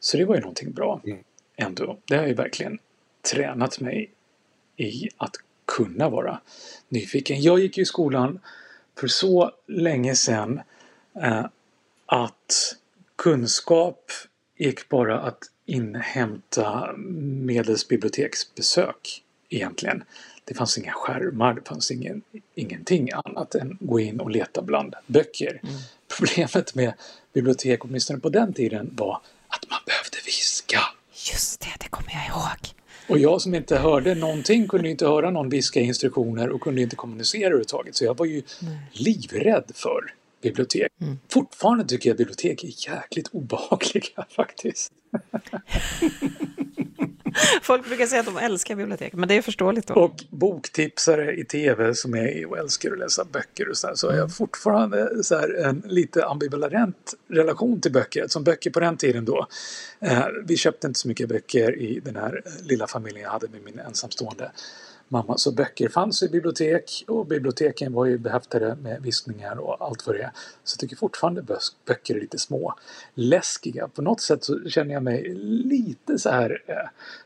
Så 0.00 0.16
det 0.16 0.24
var 0.24 0.34
ju 0.34 0.40
någonting 0.40 0.72
bra 0.72 1.00
mm. 1.04 1.18
ändå. 1.56 1.98
Det 2.04 2.16
har 2.16 2.26
ju 2.26 2.34
verkligen 2.34 2.78
tränat 3.32 3.80
mig 3.80 4.10
i 4.76 5.08
att 5.16 5.36
kunna 5.64 6.08
vara 6.08 6.40
nyfiken. 6.88 7.42
Jag 7.42 7.58
gick 7.58 7.76
ju 7.76 7.82
i 7.82 7.86
skolan 7.86 8.40
för 8.98 9.06
så 9.08 9.50
länge 9.68 10.14
sedan 10.14 10.60
eh, 11.22 11.46
att 12.06 12.76
kunskap 13.16 14.10
gick 14.58 14.88
bara 14.88 15.20
att 15.20 15.38
inhämta 15.66 16.92
medels 16.96 17.88
biblioteksbesök 17.88 19.22
egentligen. 19.48 20.04
Det 20.44 20.54
fanns 20.54 20.78
inga 20.78 20.92
skärmar, 20.92 21.54
det 21.54 21.68
fanns 21.68 21.90
ingen, 21.90 22.22
ingenting 22.54 23.08
annat 23.12 23.54
än 23.54 23.76
gå 23.80 24.00
in 24.00 24.20
och 24.20 24.30
leta 24.30 24.62
bland 24.62 24.94
böcker. 25.06 25.60
Mm. 25.62 25.74
Problemet 26.18 26.74
med 26.74 26.94
bibliotek, 27.32 27.84
åtminstone 27.84 28.18
på 28.18 28.28
den 28.28 28.52
tiden, 28.52 28.90
var 28.96 29.20
att 29.48 29.70
man 29.70 29.80
behövde 29.86 30.16
viska. 30.26 30.80
Just 31.32 31.60
det, 31.60 31.74
det 31.80 31.88
kommer 31.88 32.10
jag 32.12 32.26
ihåg. 32.26 32.65
Och 33.08 33.18
jag 33.18 33.40
som 33.40 33.54
inte 33.54 33.76
hörde 33.76 34.14
någonting 34.14 34.68
kunde 34.68 34.88
inte 34.88 35.06
höra 35.06 35.30
någon 35.30 35.48
viska 35.48 35.80
instruktioner 35.80 36.48
och 36.48 36.60
kunde 36.60 36.82
inte 36.82 36.96
kommunicera 36.96 37.46
överhuvudtaget. 37.46 37.96
Så 37.96 38.04
jag 38.04 38.18
var 38.18 38.26
ju 38.26 38.42
Nej. 38.60 38.78
livrädd 38.92 39.70
för 39.74 40.14
bibliotek. 40.42 40.92
Mm. 41.00 41.18
Fortfarande 41.28 41.84
tycker 41.84 42.10
jag 42.10 42.16
bibliotek 42.16 42.64
är 42.64 42.90
jäkligt 42.90 43.28
obehagliga 43.32 44.26
faktiskt. 44.36 44.92
Folk 47.62 47.86
brukar 47.86 48.06
säga 48.06 48.20
att 48.20 48.26
de 48.26 48.36
älskar 48.36 48.74
bibliotek, 48.74 49.12
men 49.12 49.28
det 49.28 49.34
är 49.34 49.42
förståeligt 49.42 49.86
då. 49.86 49.94
Och 49.94 50.24
boktipsare 50.30 51.36
i 51.36 51.44
tv 51.44 51.94
som 51.94 52.14
är 52.14 52.46
och 52.46 52.58
älskar 52.58 52.92
att 52.92 52.98
läsa 52.98 53.24
böcker 53.24 53.68
och 53.68 53.76
så, 53.76 53.86
här, 53.86 53.94
så 53.94 54.10
har 54.10 54.16
jag 54.16 54.36
fortfarande 54.36 55.24
så 55.24 55.38
här, 55.38 55.54
en 55.54 55.82
lite 55.86 56.26
ambivalent 56.26 57.14
relation 57.28 57.80
till 57.80 57.92
böcker. 57.92 58.26
Som 58.28 58.44
böcker 58.44 58.70
på 58.70 58.80
den 58.80 58.96
tiden 58.96 59.24
då. 59.24 59.46
Eh, 60.00 60.26
vi 60.46 60.56
köpte 60.56 60.86
inte 60.86 61.00
så 61.00 61.08
mycket 61.08 61.28
böcker 61.28 61.78
i 61.78 62.00
den 62.04 62.16
här 62.16 62.42
lilla 62.62 62.86
familjen 62.86 63.22
jag 63.22 63.30
hade 63.30 63.48
med 63.48 63.62
min 63.64 63.78
ensamstående 63.78 64.50
mamma. 65.08 65.36
och 65.46 65.54
böcker 65.54 65.88
fanns 65.88 66.22
i 66.22 66.28
bibliotek 66.28 67.04
och 67.08 67.26
biblioteken 67.26 67.92
var 67.92 68.06
ju 68.06 68.18
behäftade 68.18 68.76
med 68.76 69.02
viskningar 69.02 69.58
och 69.58 69.86
allt 69.86 70.06
vad 70.06 70.16
det 70.16 70.22
är. 70.22 70.30
Så 70.64 70.74
jag 70.74 70.80
tycker 70.80 70.96
fortfarande 70.96 71.42
böcker 71.86 72.14
är 72.14 72.20
lite 72.20 72.38
små 72.38 72.74
läskiga. 73.14 73.88
På 73.88 74.02
något 74.02 74.20
sätt 74.20 74.44
så 74.44 74.68
känner 74.68 74.94
jag 74.94 75.02
mig 75.02 75.34
lite 75.64 76.18
så 76.18 76.30
här 76.30 76.62
eh, 76.66 76.74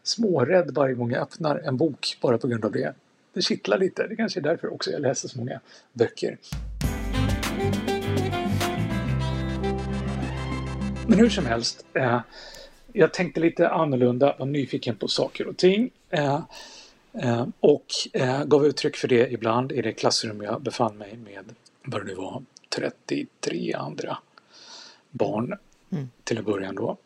smårädd 0.03 0.71
varje 0.75 0.95
gång 0.95 1.11
jag 1.11 1.23
öppnar 1.23 1.57
en 1.57 1.77
bok 1.77 2.19
bara 2.21 2.38
på 2.38 2.49
grund 2.49 2.64
av 2.64 2.73
det. 2.73 2.95
Det 3.33 3.43
kittlar 3.43 3.79
lite. 3.79 4.07
Det 4.07 4.16
kanske 4.16 4.40
är 4.40 4.43
därför 4.43 4.73
också 4.73 4.90
jag 4.90 5.01
läser 5.01 5.29
så 5.29 5.38
många 5.38 5.61
böcker. 5.93 6.38
Men 11.07 11.19
hur 11.19 11.29
som 11.29 11.47
helst. 11.47 11.85
Eh, 11.95 12.21
jag 12.93 13.14
tänkte 13.14 13.40
lite 13.40 13.69
annorlunda, 13.69 14.37
var 14.38 14.47
nyfiken 14.47 14.97
på 14.97 15.09
saker 15.09 15.47
och 15.47 15.57
ting. 15.57 15.90
Eh, 16.11 16.40
och 17.61 17.87
eh, 18.12 18.44
gav 18.44 18.66
uttryck 18.66 18.96
för 18.96 19.09
det 19.09 19.33
ibland 19.33 19.73
i 19.73 19.83
det 19.83 19.92
klassrum 19.92 20.42
jag 20.42 20.62
befann 20.62 20.99
mig 20.99 21.16
med, 21.16 21.55
vad 21.83 22.01
det 22.01 22.05
nu 22.05 22.14
var, 22.14 22.42
33 22.68 23.73
andra 23.73 24.18
barn 25.11 25.59
mm. 25.90 26.11
till 26.25 26.38
en 26.38 26.44
början 26.44 26.75
då. 26.75 26.96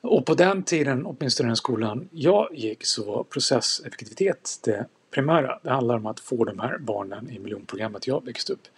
Och 0.00 0.26
på 0.26 0.34
den 0.34 0.62
tiden, 0.62 1.06
åtminstone 1.06 1.48
den 1.48 1.56
skolan 1.56 2.08
jag 2.12 2.48
gick, 2.54 2.86
så 2.86 3.04
var 3.04 3.24
processeffektivitet 3.24 4.60
det 4.64 4.86
primära. 5.10 5.58
Det 5.62 5.70
handlar 5.70 5.96
om 5.96 6.06
att 6.06 6.20
få 6.20 6.44
de 6.44 6.58
här 6.58 6.78
barnen 6.78 7.30
i 7.30 7.38
miljonprogrammet 7.38 8.06
jag 8.06 8.24
växte 8.24 8.52
upp 8.52 8.68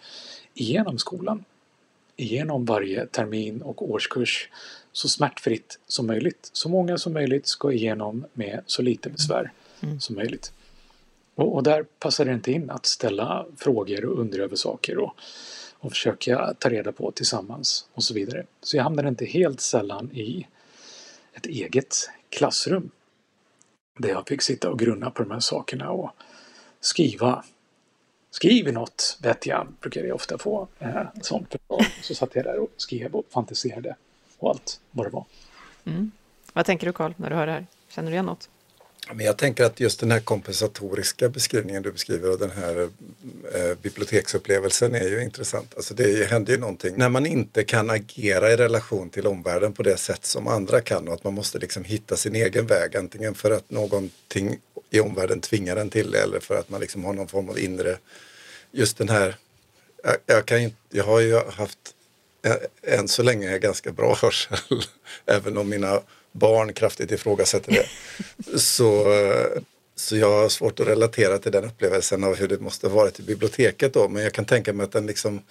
igenom 0.53 0.97
skolan. 0.97 1.43
Igenom 2.15 2.65
varje 2.65 3.05
termin 3.05 3.61
och 3.61 3.91
årskurs 3.91 4.49
så 4.91 5.09
smärtfritt 5.09 5.79
som 5.87 6.07
möjligt. 6.07 6.49
Så 6.53 6.69
många 6.69 6.97
som 6.97 7.13
möjligt 7.13 7.47
ska 7.47 7.71
igenom 7.71 8.25
med 8.33 8.61
så 8.65 8.81
lite 8.81 9.09
besvär 9.09 9.51
mm. 9.81 9.99
som 9.99 10.15
möjligt. 10.15 10.53
Och, 11.35 11.55
och, 11.55 11.63
där 11.63 11.83
passar 11.83 12.25
det 12.25 12.33
inte 12.33 12.51
in 12.51 12.69
att 12.69 12.85
ställa 12.85 13.45
frågor 13.57 14.05
och 14.05 14.19
undra 14.19 14.43
över 14.43 14.55
saker 14.55 14.97
och, 14.97 15.15
och 15.79 15.91
försöka 15.91 16.53
ta 16.59 16.69
reda 16.69 16.91
på 16.91 17.11
tillsammans 17.11 17.85
och 17.93 18.03
så 18.03 18.13
vidare. 18.13 18.45
Så 18.61 18.77
jag 18.77 18.83
hamnade 18.83 19.09
inte 19.09 19.25
helt 19.25 19.61
sällan 19.61 20.11
i 20.11 20.47
ett 21.33 21.45
eget 21.45 22.09
klassrum 22.29 22.91
där 23.97 24.09
jag 24.09 24.27
fick 24.27 24.41
sitta 24.41 24.69
och 24.69 24.79
grunna 24.79 25.11
på 25.11 25.23
de 25.23 25.31
här 25.31 25.39
sakerna 25.39 25.91
och 25.91 26.11
skriva. 26.79 27.45
Skriv 28.31 28.73
något, 28.73 29.17
vet 29.21 29.45
jag, 29.45 29.67
brukade 29.81 30.07
jag 30.07 30.15
ofta 30.15 30.37
få 30.37 30.67
eh, 30.79 31.03
sånt 31.21 31.55
Så 32.01 32.15
satt 32.15 32.35
jag 32.35 32.45
där 32.45 32.59
och 32.59 32.69
skrev 32.77 33.15
och 33.15 33.25
fantiserade 33.29 33.95
och 34.37 34.49
allt 34.49 34.79
vad 34.91 35.05
det 35.05 35.09
var. 35.09 35.25
Mm. 35.85 36.11
Vad 36.53 36.65
tänker 36.65 36.87
du 36.87 36.93
Karl 36.93 37.13
när 37.17 37.29
du 37.29 37.35
hör 37.35 37.45
det 37.45 37.51
här? 37.51 37.65
Känner 37.89 38.09
du 38.09 38.13
igen 38.13 38.25
något? 38.25 38.49
Men 39.13 39.25
jag 39.25 39.37
tänker 39.37 39.63
att 39.63 39.79
just 39.79 39.99
den 39.99 40.11
här 40.11 40.19
kompensatoriska 40.19 41.29
beskrivningen 41.29 41.83
du 41.83 41.91
beskriver 41.91 42.31
och 42.31 42.39
den 42.39 42.51
här 42.51 42.89
eh, 43.53 43.77
biblioteksupplevelsen 43.81 44.95
är 44.95 45.09
ju 45.09 45.23
intressant. 45.23 45.73
Alltså 45.75 45.93
det 45.93 46.29
händer 46.29 46.53
ju 46.53 46.59
någonting 46.59 46.93
när 46.97 47.09
man 47.09 47.25
inte 47.25 47.63
kan 47.63 47.89
agera 47.89 48.51
i 48.51 48.57
relation 48.57 49.09
till 49.09 49.27
omvärlden 49.27 49.73
på 49.73 49.83
det 49.83 49.97
sätt 49.97 50.25
som 50.25 50.47
andra 50.47 50.81
kan 50.81 51.07
och 51.07 51.13
att 51.13 51.23
man 51.23 51.33
måste 51.33 51.59
liksom 51.59 51.83
hitta 51.83 52.15
sin 52.15 52.35
egen 52.35 52.67
väg 52.67 52.97
antingen 52.97 53.35
för 53.35 53.51
att 53.51 53.69
någonting 53.69 54.57
i 54.89 54.99
omvärlden 54.99 55.41
tvingar 55.41 55.77
en 55.77 55.89
till 55.89 56.11
det 56.11 56.19
eller 56.19 56.39
för 56.39 56.55
att 56.55 56.69
man 56.69 56.81
liksom 56.81 57.05
har 57.05 57.13
någon 57.13 57.27
form 57.27 57.49
av 57.49 57.59
inre, 57.59 57.97
just 58.71 58.97
den 58.97 59.09
här, 59.09 59.35
jag, 60.03 60.17
jag 60.25 60.45
kan 60.45 60.63
ju, 60.63 60.71
jag 60.89 61.03
har 61.03 61.19
ju 61.19 61.35
haft 61.35 61.79
eh, 62.45 62.99
än 62.99 63.07
så 63.07 63.23
länge 63.23 63.59
ganska 63.59 63.91
bra 63.91 64.15
hörsel 64.21 64.57
även 65.25 65.57
om 65.57 65.69
mina 65.69 66.01
barn 66.31 66.73
kraftigt 66.73 67.11
ifrågasätter 67.11 67.71
det. 67.71 67.85
så, 68.59 69.05
så 69.95 70.17
jag 70.17 70.41
har 70.41 70.49
svårt 70.49 70.79
att 70.79 70.87
relatera 70.87 71.37
till 71.37 71.51
den 71.51 71.65
upplevelsen 71.65 72.23
av 72.23 72.35
hur 72.35 72.47
det 72.47 72.59
måste 72.59 72.87
varit 72.87 73.19
i 73.19 73.23
biblioteket 73.23 73.93
då. 73.93 74.09
Men 74.09 74.23
jag 74.23 74.33
kan 74.33 74.45
tänka 74.45 74.73
mig 74.73 74.83
att 74.83 74.91
den 74.91 75.05
liksom 75.05 75.41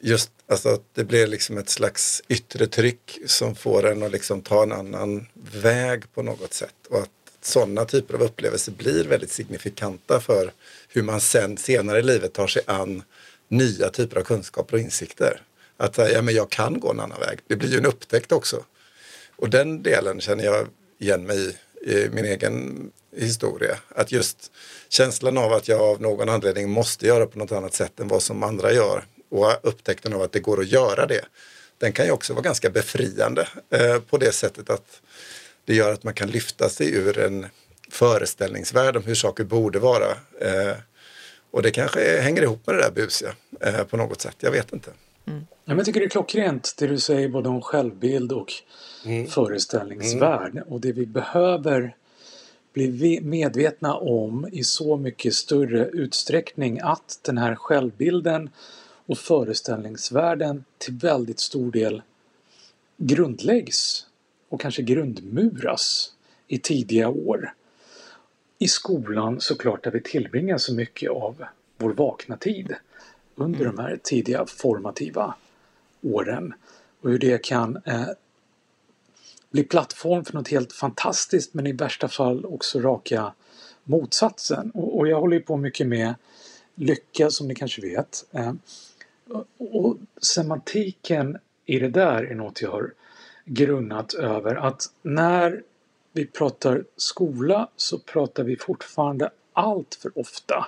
just 0.00 0.30
alltså 0.46 0.68
att 0.68 0.84
det 0.94 1.04
blir 1.04 1.26
liksom 1.26 1.58
ett 1.58 1.68
slags 1.68 2.22
yttre 2.28 2.66
tryck 2.66 3.18
som 3.26 3.54
får 3.54 3.86
en 3.86 4.02
att 4.02 4.12
liksom 4.12 4.42
ta 4.42 4.62
en 4.62 4.72
annan 4.72 5.26
väg 5.52 6.14
på 6.14 6.22
något 6.22 6.52
sätt. 6.52 6.74
Och 6.90 6.98
att 6.98 7.10
sådana 7.42 7.84
typer 7.84 8.14
av 8.14 8.22
upplevelser 8.22 8.72
blir 8.72 9.04
väldigt 9.04 9.30
signifikanta 9.30 10.20
för 10.20 10.52
hur 10.88 11.02
man 11.02 11.20
sen 11.20 11.56
senare 11.56 11.98
i 11.98 12.02
livet 12.02 12.32
tar 12.32 12.46
sig 12.46 12.62
an 12.66 13.02
nya 13.48 13.90
typer 13.90 14.16
av 14.16 14.24
kunskaper 14.24 14.76
och 14.76 14.80
insikter. 14.80 15.42
Att 15.76 15.98
ja, 15.98 16.22
men 16.22 16.34
jag 16.34 16.50
kan 16.50 16.80
gå 16.80 16.90
en 16.90 17.00
annan 17.00 17.20
väg. 17.20 17.38
Det 17.46 17.56
blir 17.56 17.70
ju 17.70 17.78
en 17.78 17.86
upptäckt 17.86 18.32
också. 18.32 18.64
Och 19.40 19.50
den 19.50 19.82
delen 19.82 20.20
känner 20.20 20.44
jag 20.44 20.66
igen 20.98 21.26
mig 21.26 21.56
i, 21.86 21.92
i 21.92 22.10
min 22.12 22.24
egen 22.24 22.90
historia. 23.16 23.78
Att 23.88 24.12
just 24.12 24.52
känslan 24.88 25.38
av 25.38 25.52
att 25.52 25.68
jag 25.68 25.80
av 25.80 26.00
någon 26.00 26.28
anledning 26.28 26.70
måste 26.70 27.06
göra 27.06 27.26
på 27.26 27.38
något 27.38 27.52
annat 27.52 27.74
sätt 27.74 28.00
än 28.00 28.08
vad 28.08 28.22
som 28.22 28.42
andra 28.42 28.72
gör 28.72 29.04
och 29.28 29.58
upptäckten 29.62 30.12
av 30.12 30.22
att 30.22 30.32
det 30.32 30.40
går 30.40 30.60
att 30.60 30.68
göra 30.68 31.06
det. 31.06 31.24
Den 31.78 31.92
kan 31.92 32.06
ju 32.06 32.12
också 32.12 32.32
vara 32.32 32.42
ganska 32.42 32.70
befriande 32.70 33.48
eh, 33.70 33.98
på 33.98 34.18
det 34.18 34.32
sättet 34.32 34.70
att 34.70 35.00
det 35.64 35.74
gör 35.74 35.92
att 35.92 36.04
man 36.04 36.14
kan 36.14 36.28
lyfta 36.28 36.68
sig 36.68 36.94
ur 36.94 37.18
en 37.18 37.46
föreställningsvärld 37.90 38.96
om 38.96 39.04
hur 39.04 39.14
saker 39.14 39.44
borde 39.44 39.78
vara. 39.78 40.10
Eh, 40.40 40.76
och 41.50 41.62
det 41.62 41.70
kanske 41.70 42.20
hänger 42.20 42.42
ihop 42.42 42.66
med 42.66 42.76
det 42.76 42.82
där 42.82 42.90
busiga 42.90 43.34
eh, 43.60 43.84
på 43.84 43.96
något 43.96 44.20
sätt, 44.20 44.36
jag 44.38 44.50
vet 44.50 44.72
inte. 44.72 44.90
Mm. 45.26 45.46
Jag 45.64 45.84
tycker 45.84 46.00
det 46.00 46.06
är 46.06 46.10
klockrent 46.10 46.74
det 46.78 46.86
du 46.86 46.98
säger 46.98 47.28
både 47.28 47.48
om 47.48 47.62
självbild 47.62 48.32
och 48.32 48.52
mm. 49.04 49.26
föreställningsvärld. 49.26 50.52
Mm. 50.52 50.68
Och 50.68 50.80
det 50.80 50.92
vi 50.92 51.06
behöver 51.06 51.96
bli 52.72 53.20
medvetna 53.22 53.94
om 53.94 54.48
i 54.52 54.64
så 54.64 54.96
mycket 54.96 55.34
större 55.34 55.86
utsträckning 55.86 56.80
att 56.82 57.20
den 57.22 57.38
här 57.38 57.54
självbilden 57.54 58.50
och 59.06 59.18
föreställningsvärlden 59.18 60.64
till 60.78 60.94
väldigt 60.94 61.40
stor 61.40 61.72
del 61.72 62.02
grundläggs 62.96 64.06
och 64.48 64.60
kanske 64.60 64.82
grundmuras 64.82 66.12
i 66.48 66.58
tidiga 66.58 67.08
år. 67.08 67.54
I 68.58 68.68
skolan 68.68 69.40
såklart 69.40 69.84
där 69.84 69.90
vi 69.90 70.00
tillbringar 70.00 70.58
så 70.58 70.74
mycket 70.74 71.10
av 71.10 71.44
vår 71.76 71.90
vakna 71.90 72.36
tid 72.36 72.74
under 73.34 73.60
mm. 73.60 73.76
de 73.76 73.82
här 73.82 73.98
tidiga 74.02 74.46
formativa 74.46 75.34
åren 76.02 76.54
och 77.00 77.10
hur 77.10 77.18
det 77.18 77.42
kan 77.42 77.82
eh, 77.84 78.08
bli 79.50 79.64
plattform 79.64 80.24
för 80.24 80.34
något 80.34 80.48
helt 80.48 80.72
fantastiskt 80.72 81.54
men 81.54 81.66
i 81.66 81.72
värsta 81.72 82.08
fall 82.08 82.46
också 82.46 82.80
raka 82.80 83.32
motsatsen. 83.84 84.70
Och, 84.70 84.98
och 84.98 85.08
jag 85.08 85.20
håller 85.20 85.36
ju 85.36 85.42
på 85.42 85.56
mycket 85.56 85.86
med 85.86 86.14
lycka 86.74 87.30
som 87.30 87.48
ni 87.48 87.54
kanske 87.54 87.82
vet. 87.82 88.24
Eh, 88.32 88.52
och 89.58 89.96
semantiken 90.22 91.38
i 91.66 91.78
det 91.78 91.88
där 91.88 92.22
är 92.22 92.34
något 92.34 92.62
jag 92.62 92.70
har 92.70 92.92
grunnat 93.44 94.14
över 94.14 94.54
att 94.54 94.82
när 95.02 95.62
vi 96.12 96.26
pratar 96.26 96.84
skola 96.96 97.68
så 97.76 97.98
pratar 97.98 98.44
vi 98.44 98.56
fortfarande 98.56 99.30
allt 99.52 99.94
för 99.94 100.18
ofta 100.18 100.66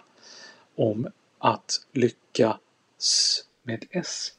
om 0.76 1.08
att 1.38 1.80
lyckas 1.92 3.44
med 3.62 3.84
S 3.90 4.32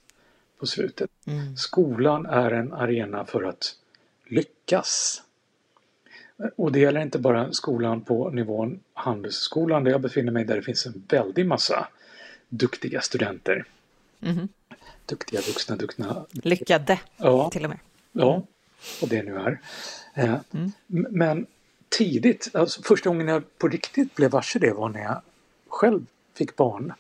på 0.60 0.65
slutet. 0.65 1.10
Mm. 1.25 1.58
Skolan 1.58 2.25
är 2.25 2.51
en 2.51 2.73
arena 2.73 3.25
för 3.25 3.43
att 3.43 3.75
lyckas. 4.25 5.23
Och 6.55 6.71
det 6.71 6.79
gäller 6.79 7.01
inte 7.01 7.19
bara 7.19 7.53
skolan 7.53 8.01
på 8.01 8.29
nivån 8.29 8.79
Handelsskolan 8.93 9.83
där 9.83 9.91
jag 9.91 10.01
befinner 10.01 10.31
mig 10.31 10.45
där 10.45 10.55
det 10.55 10.62
finns 10.62 10.86
en 10.86 11.03
väldig 11.09 11.45
massa 11.45 11.88
duktiga 12.49 13.01
studenter. 13.01 13.65
Mm. 14.21 14.47
Duktiga 15.05 15.41
vuxna, 15.41 15.75
duktiga... 15.75 16.25
Lyckade 16.31 16.99
ja, 17.17 17.49
till 17.49 17.63
och 17.63 17.69
med. 17.69 17.79
Ja, 18.12 18.43
och 19.01 19.07
det 19.07 19.23
nu 19.23 19.36
är. 19.36 19.59
Eh, 20.13 20.36
mm. 20.51 20.71
Men 20.88 21.45
tidigt, 21.89 22.49
alltså 22.53 22.81
första 22.81 23.09
gången 23.09 23.27
jag 23.27 23.57
på 23.57 23.67
riktigt 23.67 24.15
blev 24.15 24.31
varse 24.31 24.59
det 24.59 24.73
var 24.73 24.89
när 24.89 25.03
jag 25.03 25.21
själv 25.67 26.05
fick 26.33 26.55
barn 26.55 26.93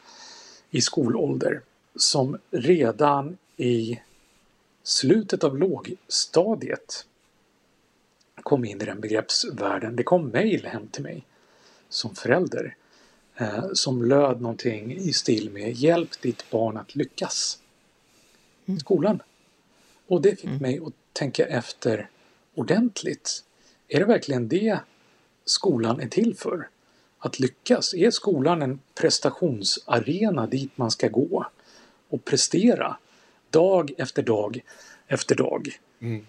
i 0.69 0.81
skolålder 0.81 1.61
som 1.95 2.37
redan 2.51 3.37
i 3.57 3.99
slutet 4.83 5.43
av 5.43 5.57
lågstadiet 5.57 7.05
kom 8.35 8.65
in 8.65 8.81
i 8.81 8.85
den 8.85 9.01
begreppsvärlden. 9.01 9.95
Det 9.95 10.03
kom 10.03 10.27
mejl 10.27 10.65
hem 10.65 10.87
till 10.87 11.03
mig 11.03 11.25
som 11.89 12.15
förälder 12.15 12.75
eh, 13.35 13.65
som 13.73 14.03
löd 14.05 14.41
någonting 14.41 14.97
i 14.97 15.13
stil 15.13 15.49
med 15.49 15.73
Hjälp 15.73 16.21
ditt 16.21 16.49
barn 16.49 16.77
att 16.77 16.95
lyckas 16.95 17.59
i 18.65 18.71
mm. 18.71 18.79
skolan. 18.79 19.21
Och 20.07 20.21
det 20.21 20.35
fick 20.35 20.45
mm. 20.45 20.57
mig 20.57 20.79
att 20.85 20.93
tänka 21.13 21.45
efter 21.45 22.09
ordentligt. 22.55 23.43
Är 23.87 23.99
det 23.99 24.05
verkligen 24.05 24.47
det 24.47 24.79
skolan 25.45 25.99
är 25.99 26.07
till 26.07 26.35
för. 26.35 26.69
Att 27.19 27.39
lyckas. 27.39 27.93
Är 27.93 28.11
skolan 28.11 28.61
en 28.61 28.79
prestationsarena 28.95 30.47
dit 30.47 30.77
man 30.77 30.91
ska 30.91 31.07
gå 31.07 31.45
och 32.09 32.25
prestera 32.25 32.97
dag 33.49 33.91
efter 33.97 34.23
dag 34.23 34.63
efter 35.07 35.35
dag? 35.35 35.79
Mm. 35.99 36.25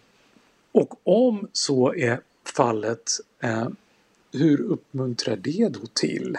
Och 0.74 1.00
om 1.04 1.48
så 1.52 1.94
är 1.94 2.20
fallet, 2.56 3.10
eh, 3.42 3.68
hur 4.32 4.60
uppmuntrar 4.60 5.36
det 5.36 5.68
då 5.68 5.86
till 5.92 6.38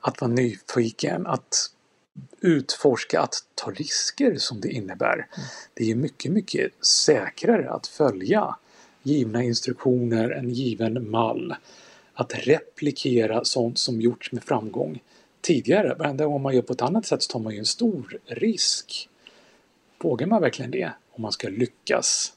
att 0.00 0.20
vara 0.20 0.30
nyfiken, 0.30 1.26
att 1.26 1.70
utforska, 2.40 3.20
att 3.20 3.34
ta 3.54 3.70
risker 3.70 4.36
som 4.36 4.60
det 4.60 4.68
innebär. 4.68 5.26
Det 5.74 5.84
är 5.84 5.88
ju 5.88 5.94
mycket, 5.94 6.32
mycket 6.32 6.72
säkrare 6.84 7.70
att 7.70 7.86
följa 7.86 8.56
givna 9.02 9.42
instruktioner, 9.42 10.30
en 10.30 10.50
given 10.50 11.10
mall. 11.10 11.54
Att 12.14 12.34
replikera 12.34 13.44
sånt 13.44 13.78
som 13.78 14.00
gjorts 14.00 14.32
med 14.32 14.44
framgång 14.44 15.02
tidigare. 15.40 15.94
Varenda 15.94 16.26
gång 16.26 16.42
man 16.42 16.54
gör 16.54 16.62
på 16.62 16.72
ett 16.72 16.82
annat 16.82 17.06
sätt 17.06 17.22
så 17.22 17.32
tar 17.32 17.40
man 17.40 17.52
ju 17.52 17.58
en 17.58 17.66
stor 17.66 18.18
risk. 18.26 19.08
Vågar 19.98 20.26
man 20.26 20.42
verkligen 20.42 20.70
det 20.70 20.90
om 21.10 21.22
man 21.22 21.32
ska 21.32 21.48
lyckas? 21.48 22.35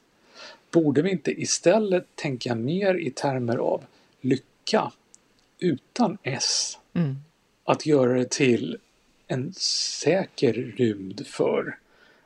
Borde 0.72 1.02
vi 1.02 1.12
inte 1.12 1.42
istället 1.42 2.16
tänka 2.16 2.56
mer 2.56 2.96
i 2.96 3.12
termer 3.12 3.58
av 3.58 3.86
lycka 4.22 4.92
utan 5.60 6.18
S? 6.24 6.78
Mm. 6.94 7.16
Att 7.64 7.86
göra 7.86 8.14
det 8.14 8.32
till 8.32 8.78
en 9.28 9.54
säker 9.54 10.54
rymd 10.54 11.28
för 11.28 11.78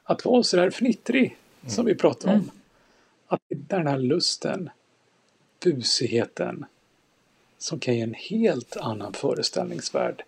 att 0.03 0.25
vara 0.25 0.43
sådär 0.43 0.69
fnittrig 0.69 1.37
som 1.67 1.85
vi 1.85 1.95
pratar 1.95 2.29
om. 2.29 2.35
Mm. 2.35 2.49
Att 3.27 3.41
hitta 3.49 3.77
den 3.77 3.87
här 3.87 3.97
lusten, 3.97 4.69
busigheten 5.63 6.65
som 7.57 7.79
kan 7.79 7.95
ge 7.95 8.01
en 8.01 8.13
helt 8.13 8.77
annan 8.77 9.13
föreställningsvärld 9.13 10.23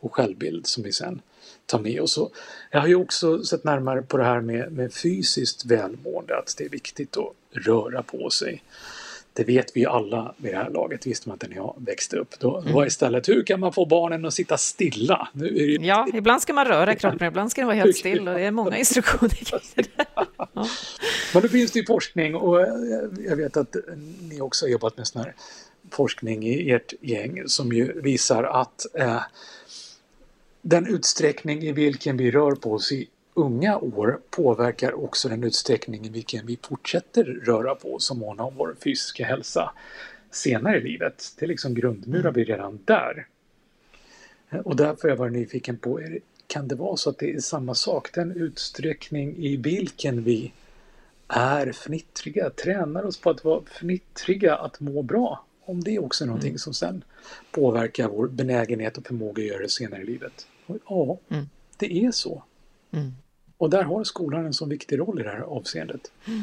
och 0.00 0.14
självbild 0.14 0.66
som 0.66 0.82
vi 0.82 0.92
sen 0.92 1.20
tar 1.66 1.78
med 1.78 2.00
oss. 2.00 2.18
Jag 2.70 2.80
har 2.80 2.88
ju 2.88 2.94
också 2.94 3.44
sett 3.44 3.64
närmare 3.64 4.02
på 4.02 4.16
det 4.16 4.24
här 4.24 4.40
med, 4.40 4.72
med 4.72 4.92
fysiskt 4.92 5.64
välmående, 5.64 6.38
att 6.38 6.54
det 6.58 6.64
är 6.64 6.68
viktigt 6.68 7.16
att 7.16 7.32
röra 7.50 8.02
på 8.02 8.30
sig. 8.30 8.62
Det 9.32 9.44
vet 9.44 9.76
vi 9.76 9.80
ju 9.80 9.86
alla 9.86 10.34
vid 10.36 10.52
det 10.52 10.56
här 10.56 10.70
laget, 10.70 11.06
visste 11.06 11.28
man 11.28 11.34
inte 11.34 11.48
när 11.48 11.56
jag 11.56 11.74
växte 11.78 12.16
upp. 12.16 12.40
Då 12.40 12.64
var 12.72 12.86
istället, 12.86 13.28
hur 13.28 13.42
kan 13.42 13.60
man 13.60 13.72
få 13.72 13.86
barnen 13.86 14.24
att 14.24 14.34
sitta 14.34 14.56
stilla? 14.58 15.28
Nu 15.32 15.48
det 15.48 15.86
Ja, 15.86 16.08
ibland 16.14 16.42
ska 16.42 16.52
man 16.52 16.66
röra 16.66 16.94
kroppen, 16.94 17.28
ibland 17.28 17.50
ska 17.50 17.60
den 17.60 17.66
vara 17.66 17.76
helt 17.76 17.96
still 17.96 18.28
och 18.28 18.34
det 18.34 18.40
är 18.40 18.50
många 18.50 18.76
instruktioner 18.76 19.28
kring 19.28 19.60
det. 19.74 20.06
Ja. 20.14 20.66
Men 21.32 21.42
då 21.42 21.48
finns 21.48 21.72
det 21.72 21.78
ju 21.78 21.86
forskning 21.86 22.34
och 22.34 22.60
jag 23.18 23.36
vet 23.36 23.56
att 23.56 23.76
ni 24.20 24.40
också 24.40 24.64
har 24.66 24.70
jobbat 24.70 24.96
med 24.96 25.06
sån 25.06 25.22
här 25.22 25.34
forskning 25.90 26.46
i 26.46 26.70
ert 26.70 26.92
gäng 27.00 27.42
som 27.46 27.72
ju 27.72 28.00
visar 28.00 28.44
att 28.44 28.86
eh, 28.94 29.22
den 30.62 30.86
utsträckning 30.86 31.62
i 31.62 31.72
vilken 31.72 32.16
vi 32.16 32.30
rör 32.30 32.52
på 32.52 32.72
oss 32.72 32.92
i 32.92 33.08
unga 33.38 33.78
år 33.78 34.20
påverkar 34.30 34.92
också 35.04 35.28
den 35.28 35.44
utsträckning 35.44 36.04
i 36.06 36.08
vilken 36.08 36.46
vi 36.46 36.58
fortsätter 36.62 37.24
röra 37.24 37.74
på 37.74 37.94
oss 37.94 38.10
och 38.10 38.16
måna 38.16 38.42
om 38.44 38.54
vår 38.56 38.76
fysiska 38.84 39.24
hälsa 39.24 39.70
senare 40.30 40.76
i 40.78 40.80
livet. 40.80 41.24
Det 41.38 41.44
är 41.44 41.48
liksom 41.48 41.74
grundmurar 41.74 42.32
vi 42.32 42.44
redan 42.44 42.78
där. 42.84 43.26
Och 44.64 44.76
därför 44.76 45.02
har 45.02 45.08
jag 45.08 45.16
varit 45.16 45.32
nyfiken 45.32 45.76
på, 45.76 45.98
det- 45.98 46.20
kan 46.46 46.68
det 46.68 46.74
vara 46.74 46.96
så 46.96 47.10
att 47.10 47.18
det 47.18 47.32
är 47.34 47.40
samma 47.40 47.74
sak? 47.74 48.12
Den 48.14 48.32
utsträckning 48.32 49.36
i 49.36 49.56
vilken 49.56 50.22
vi 50.24 50.52
är 51.28 51.72
fnittriga, 51.72 52.50
tränar 52.50 53.02
oss 53.04 53.20
på 53.20 53.30
att 53.30 53.44
vara 53.44 53.62
fnittriga, 53.64 54.56
att 54.56 54.80
må 54.80 55.02
bra. 55.02 55.44
Om 55.64 55.84
det 55.84 55.90
är 55.94 56.04
också 56.04 56.26
någonting 56.26 56.58
som 56.58 56.74
sen 56.74 57.04
påverkar 57.50 58.08
vår 58.08 58.28
benägenhet 58.28 58.98
och 58.98 59.06
förmåga 59.06 59.42
att 59.42 59.48
göra 59.48 59.62
det 59.62 59.68
senare 59.68 60.02
i 60.02 60.06
livet. 60.06 60.46
Och 60.66 60.76
ja, 60.88 61.18
Mm. 61.28 61.48
det 61.76 62.04
är 62.04 62.10
så. 62.10 62.42
Mm. 62.90 63.12
Och 63.58 63.70
där 63.70 63.82
har 63.82 64.04
skolan 64.04 64.46
en 64.46 64.54
så 64.54 64.66
viktig 64.66 64.98
roll 64.98 65.20
i 65.20 65.22
det 65.22 65.30
här 65.30 65.40
avseendet. 65.40 66.12
Mm. 66.26 66.40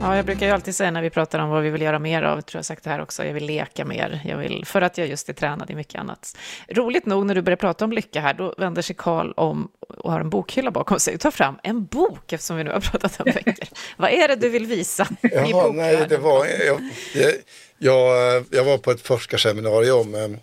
Ja, 0.00 0.16
jag 0.16 0.24
brukar 0.24 0.46
ju 0.46 0.52
alltid 0.52 0.76
säga 0.76 0.90
när 0.90 1.02
vi 1.02 1.10
pratar 1.10 1.38
om 1.38 1.48
vad 1.48 1.62
vi 1.62 1.70
vill 1.70 1.82
göra 1.82 1.98
mer 1.98 2.22
av, 2.22 2.40
tror 2.40 2.58
jag 2.58 2.64
sagt 2.64 2.84
det 2.84 2.90
här 2.90 3.00
också, 3.00 3.24
jag 3.24 3.34
vill 3.34 3.46
leka 3.46 3.84
mer, 3.84 4.20
jag 4.24 4.38
vill, 4.38 4.64
för 4.66 4.82
att 4.82 4.98
jag 4.98 5.06
just 5.06 5.28
är 5.28 5.32
tränad 5.32 5.70
i 5.70 5.74
mycket 5.74 6.00
annat. 6.00 6.36
Roligt 6.68 7.06
nog 7.06 7.26
när 7.26 7.34
du 7.34 7.42
börjar 7.42 7.56
prata 7.56 7.84
om 7.84 7.92
lycka 7.92 8.20
här, 8.20 8.34
då 8.34 8.54
vänder 8.58 8.82
sig 8.82 8.96
Karl 8.98 9.32
om 9.36 9.68
och 9.88 10.12
har 10.12 10.20
en 10.20 10.30
bokhylla 10.30 10.70
bakom 10.70 11.00
sig 11.00 11.14
och 11.14 11.20
tar 11.20 11.30
fram 11.30 11.58
en 11.62 11.84
bok, 11.84 12.32
eftersom 12.32 12.56
vi 12.56 12.64
nu 12.64 12.70
har 12.70 12.80
pratat 12.80 13.20
om 13.20 13.24
böcker. 13.24 13.68
vad 13.96 14.10
är 14.10 14.28
det 14.28 14.36
du 14.36 14.48
vill 14.48 14.66
visa 14.66 15.08
i 15.22 15.52
boken? 15.52 15.76
nej, 15.76 16.06
det 16.08 16.18
var, 16.18 16.46
jag, 16.46 16.80
jag, 17.14 17.32
jag, 17.78 18.44
jag 18.50 18.64
var 18.64 18.78
på 18.78 18.90
ett 18.90 19.00
forskarseminarium 19.00 19.98
om 19.98 20.14
eh, 20.14 20.38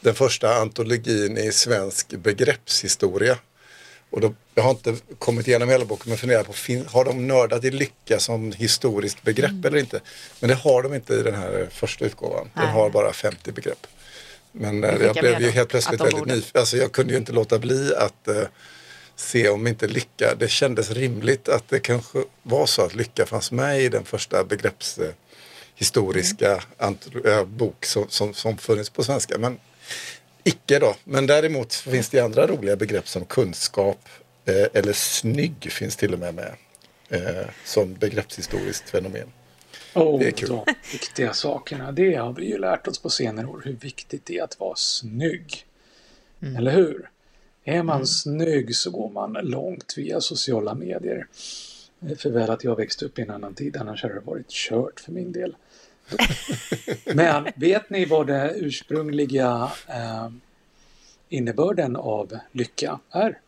den 0.00 0.14
första 0.14 0.54
antologin 0.54 1.38
i 1.38 1.52
svensk 1.52 2.10
begreppshistoria. 2.10 3.38
Och 4.10 4.20
då, 4.20 4.34
jag 4.54 4.62
har 4.62 4.70
inte 4.70 4.96
kommit 5.18 5.48
igenom 5.48 5.68
hela 5.68 5.84
boken 5.84 6.08
men 6.08 6.18
funderar 6.18 6.42
på, 6.44 6.52
har 6.90 7.04
de 7.04 7.26
nördat 7.28 7.64
i 7.64 7.70
lycka 7.70 8.18
som 8.18 8.52
historiskt 8.52 9.22
begrepp 9.22 9.50
Mm. 9.50 9.64
eller 9.64 9.78
inte? 9.78 10.00
Men 10.40 10.48
det 10.48 10.54
har 10.56 10.82
de 10.82 10.94
inte 10.94 11.14
i 11.14 11.22
den 11.22 11.34
här 11.34 11.68
första 11.70 12.04
utgåvan. 12.04 12.50
Den 12.54 12.64
Nej. 12.64 12.72
har 12.72 12.90
bara 12.90 13.12
50 13.12 13.52
begrepp. 13.52 13.86
Men 14.52 14.84
eh, 14.84 14.90
skickar 14.92 15.04
jag 15.06 15.14
blev 15.16 15.40
ju 15.42 15.50
helt 15.50 15.68
plötsligt 15.68 16.00
väldigt 16.00 16.26
nyfiken. 16.26 16.60
Alltså 16.60 16.76
jag 16.76 16.92
kunde 16.92 17.12
ju 17.12 17.18
inte 17.18 17.32
låta 17.32 17.58
bli 17.58 17.94
att 17.94 18.28
eh, 18.28 18.42
se 19.16 19.48
om 19.48 19.66
inte 19.66 19.86
lycka, 19.86 20.34
det 20.38 20.48
kändes 20.48 20.90
rimligt 20.90 21.48
att 21.48 21.68
det 21.68 21.80
kanske 21.80 22.18
var 22.42 22.66
så 22.66 22.82
att 22.82 22.94
lycka 22.94 23.26
fanns 23.26 23.52
med 23.52 23.82
i 23.82 23.88
den 23.88 24.04
första 24.04 24.44
begrepps 24.44 24.98
eh, 24.98 25.10
historiska 25.74 26.62
ant- 26.78 27.26
eh, 27.28 27.44
bok 27.44 27.84
som, 27.86 28.06
som, 28.08 28.34
som 28.34 28.58
funnits 28.58 28.90
på 28.90 29.04
svenska. 29.04 29.38
Men 29.38 29.58
icke 30.50 30.78
då. 30.78 30.96
Men 31.04 31.26
däremot 31.26 31.74
finns 31.74 32.08
det 32.08 32.20
andra 32.20 32.46
roliga 32.46 32.76
begrepp 32.76 33.08
som 33.08 33.24
kunskap 33.24 34.08
eh, 34.44 34.66
eller 34.72 34.92
snygg 34.92 35.72
finns 35.72 35.96
till 35.96 36.12
och 36.12 36.18
med 36.18 36.34
med 36.34 36.54
eh, 37.08 37.46
som 37.64 37.94
begreppshistoriskt 37.94 38.90
fenomen. 38.90 39.32
Oh, 39.94 40.18
Det 40.18 40.26
är 40.26 40.30
kul. 40.30 40.48
De 40.48 40.64
viktiga 40.92 41.32
sakerna, 41.32 41.92
det 41.92 42.14
har 42.14 42.32
vi 42.32 42.44
ju 42.44 42.58
lärt 42.58 42.86
oss 42.86 42.98
på 42.98 43.10
senare 43.10 43.46
år, 43.46 43.62
hur 43.64 43.72
viktigt 43.72 44.26
det 44.26 44.38
är 44.38 44.44
att 44.44 44.60
vara 44.60 44.76
snygg. 44.76 45.66
Eller 46.56 46.72
hur? 46.72 47.10
Är 47.64 47.82
man 47.82 48.06
snygg 48.06 48.76
så 48.76 48.90
går 48.90 49.10
man 49.10 49.32
långt 49.32 49.94
via 49.96 50.20
sociala 50.20 50.74
medier. 50.74 51.26
För 52.16 52.30
väl 52.30 52.50
att 52.50 52.64
jag 52.64 52.76
växte 52.76 53.04
upp 53.04 53.18
i 53.18 53.22
en 53.22 53.30
annan 53.30 53.54
tid, 53.54 53.76
annars 53.76 54.02
hade 54.02 54.14
det 54.14 54.20
varit 54.20 54.48
kört 54.48 55.00
för 55.00 55.12
min 55.12 55.32
del. 55.32 55.56
Men 57.14 57.48
vet 57.56 57.90
ni 57.90 58.04
vad 58.04 58.26
det 58.26 58.52
ursprungliga 58.56 59.70
eh, 59.88 60.28
innebörden 61.28 61.96
av 61.96 62.38
lycka 62.52 62.98
är? 63.10 63.38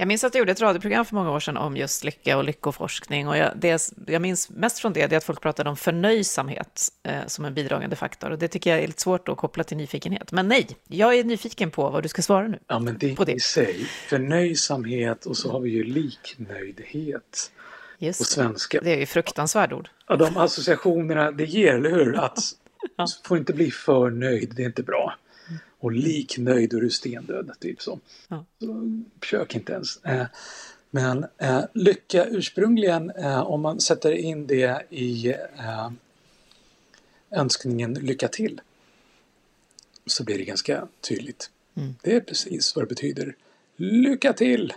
Jag 0.00 0.08
minns 0.08 0.24
att 0.24 0.34
jag 0.34 0.38
gjorde 0.38 0.52
ett 0.52 0.60
radioprogram 0.60 1.04
för 1.04 1.14
många 1.14 1.30
år 1.30 1.40
sedan 1.40 1.56
om 1.56 1.76
just 1.76 2.04
lycka 2.04 2.36
och 2.36 2.44
lyckoforskning. 2.44 3.28
Och 3.28 3.36
jag, 3.36 3.52
det 3.56 3.92
jag 4.06 4.22
minns 4.22 4.50
mest 4.50 4.78
från 4.78 4.92
det, 4.92 5.06
det 5.06 5.14
är 5.14 5.16
att 5.16 5.24
folk 5.24 5.40
pratade 5.40 5.70
om 5.70 5.76
förnöjsamhet 5.76 6.88
eh, 7.02 7.26
som 7.26 7.44
en 7.44 7.54
bidragande 7.54 7.96
faktor. 7.96 8.30
Och 8.30 8.38
det 8.38 8.48
tycker 8.48 8.70
jag 8.70 8.80
är 8.82 8.86
lite 8.86 9.02
svårt 9.02 9.28
att 9.28 9.36
koppla 9.36 9.64
till 9.64 9.76
nyfikenhet. 9.76 10.32
Men 10.32 10.48
nej, 10.48 10.68
jag 10.88 11.18
är 11.18 11.24
nyfiken 11.24 11.70
på 11.70 11.90
vad 11.90 12.02
du 12.02 12.08
ska 12.08 12.22
svara 12.22 12.48
nu. 12.48 12.58
Ja, 12.66 12.78
men 12.78 12.98
det, 12.98 13.16
På 13.16 13.24
det. 13.24 13.32
i 13.32 13.40
sig. 13.40 13.74
Förnöjsamhet 14.08 15.26
och 15.26 15.36
så 15.36 15.52
har 15.52 15.60
vi 15.60 15.70
ju 15.70 15.84
liknöjdhet 15.84 17.50
Just 18.02 18.18
det. 18.20 18.24
svenska. 18.24 18.80
Det 18.80 18.92
är 18.94 18.98
ju 18.98 19.06
fruktansvärd 19.06 19.72
ord. 19.72 19.88
Ja, 20.08 20.16
de 20.16 20.36
associationerna 20.36 21.30
det 21.30 21.44
ger, 21.44 21.74
eller 21.74 21.90
hur? 21.90 22.16
Att 22.24 22.38
Ja. 22.96 23.06
får 23.24 23.38
inte 23.38 23.52
bli 23.52 23.70
för 23.70 24.10
nöjd, 24.10 24.52
det 24.56 24.62
är 24.62 24.66
inte 24.66 24.82
bra. 24.82 25.14
Och 25.78 25.92
liknöjd, 25.92 26.70
då 26.70 26.76
är 26.76 26.80
du 26.80 26.90
stendöd, 26.90 27.50
typ 27.60 27.82
så. 27.82 27.98
Ja. 28.28 28.44
så 28.58 29.02
försök 29.20 29.54
inte 29.54 29.72
ens. 29.72 30.04
Eh, 30.04 30.26
Men 30.90 31.26
eh, 31.38 31.60
lycka 31.74 32.24
ursprungligen, 32.26 33.10
eh, 33.10 33.40
om 33.40 33.60
man 33.60 33.80
sätter 33.80 34.12
in 34.12 34.46
det 34.46 34.86
i 34.90 35.28
eh, 35.58 35.90
önskningen 37.30 37.94
lycka 37.94 38.28
till, 38.28 38.60
så 40.06 40.24
blir 40.24 40.38
det 40.38 40.44
ganska 40.44 40.88
tydligt. 41.00 41.50
Mm. 41.76 41.94
Det 42.02 42.16
är 42.16 42.20
precis 42.20 42.76
vad 42.76 42.84
det 42.84 42.88
betyder. 42.88 43.36
Lycka 43.76 44.32
till! 44.32 44.72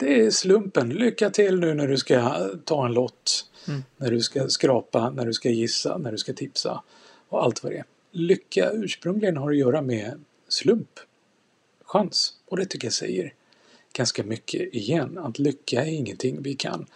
Det 0.00 0.20
är 0.20 0.30
slumpen. 0.30 0.88
Lycka 0.88 1.30
till 1.30 1.60
nu 1.60 1.74
när 1.74 1.88
du 1.88 1.96
ska 1.96 2.48
ta 2.64 2.86
en 2.86 2.92
lott. 2.92 3.46
Mm. 3.68 3.84
När 3.96 4.10
du 4.10 4.20
ska 4.20 4.48
skrapa, 4.48 5.10
när 5.10 5.26
du 5.26 5.32
ska 5.32 5.48
gissa, 5.48 5.98
när 5.98 6.12
du 6.12 6.18
ska 6.18 6.32
tipsa 6.32 6.82
och 7.28 7.44
allt 7.44 7.62
vad 7.62 7.72
det 7.72 7.78
är. 7.78 7.84
Lycka 8.10 8.70
ursprungligen 8.70 9.36
har 9.36 9.50
att 9.50 9.56
göra 9.56 9.82
med 9.82 10.24
slump, 10.48 11.00
chans. 11.82 12.34
Och 12.46 12.56
det 12.56 12.66
tycker 12.66 12.86
jag 12.86 12.92
säger 12.92 13.34
ganska 13.92 14.22
mycket 14.22 14.74
igen. 14.74 15.18
Att 15.18 15.38
lycka 15.38 15.84
är 15.84 15.90
ingenting 15.90 16.42
vi 16.42 16.54
kan 16.54 16.86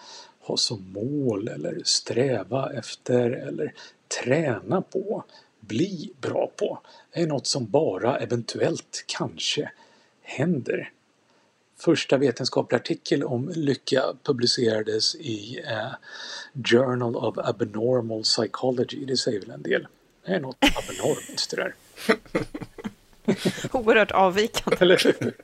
ha 0.41 0.57
som 0.57 0.93
mål 0.93 1.49
eller 1.49 1.83
sträva 1.85 2.73
efter 2.73 3.31
eller 3.31 3.75
träna 4.23 4.83
på, 4.83 5.25
bli 5.61 6.13
bra 6.21 6.51
på. 6.57 6.79
Det 7.13 7.21
är 7.21 7.27
något 7.27 7.47
som 7.47 7.67
bara 7.71 8.19
eventuellt 8.19 9.05
kanske 9.07 9.71
händer. 10.23 10.91
Första 11.77 12.17
vetenskapliga 12.17 12.81
artikel 12.81 13.25
om 13.25 13.53
lycka 13.55 14.03
publicerades 14.23 15.15
i 15.15 15.61
eh, 15.67 15.93
Journal 16.65 17.17
of 17.17 17.39
Abnormal 17.39 18.23
Psychology. 18.23 19.05
Det 19.05 19.17
säger 19.17 19.41
väl 19.41 19.51
en 19.51 19.63
del. 19.63 19.87
Det 20.27 20.33
är 20.33 20.41
något 20.41 20.57
abnormt 20.61 21.51
det 21.51 21.57
där. 21.57 21.75
Oerhört 23.73 24.11
avvikande. 24.11 24.77
Eller 24.81 25.01
hur? 25.05 25.35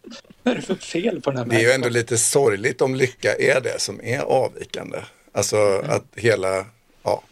Vad 0.43 0.53
är 0.53 0.57
det 0.57 0.63
för 0.63 0.75
fel 0.75 1.21
på 1.21 1.31
den 1.31 1.39
här 1.39 1.47
Det 1.47 1.57
är 1.57 1.61
ju 1.61 1.71
ändå 1.71 1.89
lite 1.89 2.19
sorgligt 2.19 2.81
om 2.81 2.95
lycka 2.95 3.35
är 3.35 3.61
det 3.61 3.81
som 3.81 4.01
är 4.03 4.21
avvikande. 4.21 4.99
Alltså 5.33 5.57
att 5.89 6.05
hela, 6.15 6.67
ja, 7.03 7.23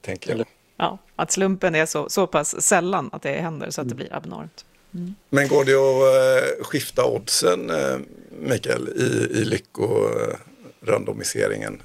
tänker 0.00 0.36
jag. 0.36 0.46
Ja, 0.76 0.98
att 1.16 1.32
slumpen 1.32 1.74
är 1.74 1.86
så, 1.86 2.08
så 2.08 2.26
pass 2.26 2.62
sällan 2.62 3.10
att 3.12 3.22
det 3.22 3.32
händer 3.32 3.70
så 3.70 3.80
att 3.80 3.88
det 3.88 3.94
blir 3.94 4.14
abnormt. 4.14 4.64
Mm. 4.94 5.14
Men 5.30 5.48
går 5.48 5.64
det 5.64 5.74
att 5.74 6.14
eh, 6.14 6.64
skifta 6.64 7.04
oddsen, 7.04 7.70
eh, 7.70 7.98
Mikael, 8.30 8.88
i, 8.88 9.28
i 9.38 9.44
lyckorandomiseringen? 9.44 11.82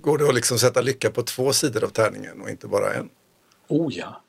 Går 0.00 0.18
det 0.18 0.28
att 0.28 0.34
liksom 0.34 0.58
sätta 0.58 0.80
lycka 0.80 1.10
på 1.10 1.22
två 1.22 1.52
sidor 1.52 1.84
av 1.84 1.88
tärningen 1.88 2.40
och 2.40 2.50
inte 2.50 2.66
bara 2.66 2.94
en? 2.94 3.08
Oh 3.68 3.94
ja. 3.94 4.22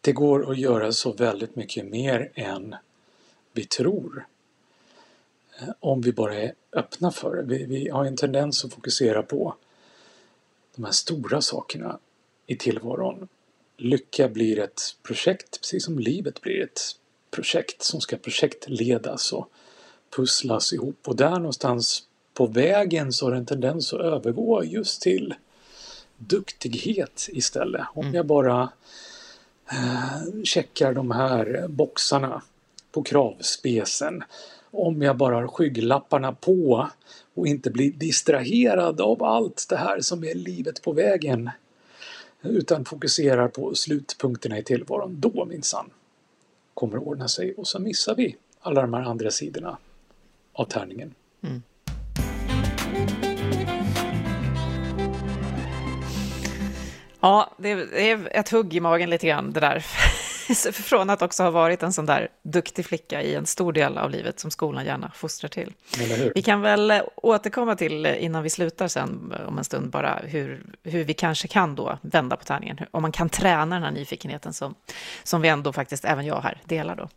Det 0.00 0.12
går 0.12 0.50
att 0.50 0.58
göra 0.58 0.92
så 0.92 1.12
väldigt 1.12 1.56
mycket 1.56 1.86
mer 1.86 2.32
än 2.34 2.74
vi 3.52 3.64
tror. 3.64 4.26
Eh, 5.60 5.68
om 5.80 6.00
vi 6.00 6.12
bara 6.12 6.34
är 6.34 6.54
öppna 6.72 7.10
för 7.10 7.36
det. 7.36 7.42
Vi, 7.42 7.66
vi 7.66 7.88
har 7.88 8.04
en 8.04 8.16
tendens 8.16 8.64
att 8.64 8.74
fokusera 8.74 9.22
på 9.22 9.54
de 10.76 10.84
här 10.84 10.92
stora 10.92 11.40
sakerna 11.40 11.98
i 12.46 12.56
tillvaron. 12.56 13.28
Lycka 13.76 14.28
blir 14.28 14.58
ett 14.58 14.80
projekt, 15.02 15.60
precis 15.60 15.84
som 15.84 15.98
livet 15.98 16.40
blir 16.40 16.62
ett 16.62 16.80
projekt 17.30 17.82
som 17.82 18.00
ska 18.00 18.16
projektledas 18.16 19.32
och 19.32 19.50
pusslas 20.16 20.72
ihop. 20.72 21.08
Och 21.08 21.16
där 21.16 21.30
någonstans 21.30 22.02
på 22.34 22.46
vägen 22.46 23.12
så 23.12 23.26
har 23.26 23.32
det 23.32 23.38
en 23.38 23.46
tendens 23.46 23.92
att 23.92 24.00
övergå 24.00 24.64
just 24.64 25.02
till 25.02 25.34
duktighet 26.16 27.28
istället. 27.32 27.86
Om 27.94 28.14
jag 28.14 28.26
bara 28.26 28.72
eh, 29.70 30.42
checkar 30.44 30.92
de 30.92 31.10
här 31.10 31.66
boxarna 31.68 32.42
på 32.92 33.02
kravspecen. 33.02 34.22
Om 34.70 35.02
jag 35.02 35.16
bara 35.16 35.34
har 35.34 35.48
skygglapparna 35.48 36.32
på 36.32 36.88
och 37.34 37.46
inte 37.46 37.70
blir 37.70 37.92
distraherad 37.92 39.00
av 39.00 39.22
allt 39.22 39.66
det 39.68 39.76
här 39.76 40.00
som 40.00 40.24
är 40.24 40.34
livet 40.34 40.82
på 40.82 40.92
vägen 40.92 41.50
utan 42.42 42.84
fokuserar 42.84 43.48
på 43.48 43.74
slutpunkterna 43.74 44.58
i 44.58 44.62
tillvaron, 44.62 45.20
då 45.20 45.44
minsann 45.44 45.90
kommer 46.78 46.96
att 46.96 47.02
ordna 47.02 47.28
sig 47.28 47.54
och 47.54 47.66
så 47.66 47.78
missar 47.78 48.14
vi 48.14 48.36
alla 48.60 48.82
de 48.82 48.94
här 48.94 49.02
andra 49.02 49.30
sidorna 49.30 49.78
av 50.52 50.64
tärningen. 50.64 51.14
Mm. 51.42 51.62
Ja, 57.20 57.54
det 57.58 57.70
är 58.10 58.36
ett 58.36 58.48
hugg 58.48 58.74
i 58.74 58.80
magen 58.80 59.10
lite 59.10 59.26
grann 59.26 59.52
det 59.52 59.60
där. 59.60 59.86
Från 60.72 61.10
att 61.10 61.22
också 61.22 61.42
ha 61.42 61.50
varit 61.50 61.82
en 61.82 61.92
sån 61.92 62.06
där 62.06 62.28
duktig 62.42 62.86
flicka 62.86 63.22
i 63.22 63.34
en 63.34 63.46
stor 63.46 63.72
del 63.72 63.98
av 63.98 64.10
livet 64.10 64.40
som 64.40 64.50
skolan 64.50 64.84
gärna 64.84 65.12
fostrar 65.14 65.48
till. 65.48 65.72
Vi 66.34 66.42
kan 66.42 66.60
väl 66.60 66.90
eh, 66.90 67.02
återkomma 67.16 67.76
till, 67.76 68.06
eh, 68.06 68.24
innan 68.24 68.42
vi 68.42 68.50
slutar 68.50 68.88
sen 68.88 69.34
eh, 69.38 69.48
om 69.48 69.58
en 69.58 69.64
stund, 69.64 69.90
bara 69.90 70.20
hur, 70.24 70.62
hur 70.82 71.04
vi 71.04 71.14
kanske 71.14 71.48
kan 71.48 71.74
då 71.74 71.98
vända 72.02 72.36
på 72.36 72.44
tärningen. 72.44 72.78
Om 72.90 73.02
man 73.02 73.12
kan 73.12 73.28
träna 73.28 73.76
den 73.76 73.82
här 73.82 73.90
nyfikenheten 73.90 74.52
som, 74.52 74.74
som 75.22 75.40
vi 75.40 75.48
ändå 75.48 75.72
faktiskt, 75.72 76.04
även 76.04 76.26
jag 76.26 76.40
här, 76.40 76.60
delar 76.64 76.96
då. 76.96 77.08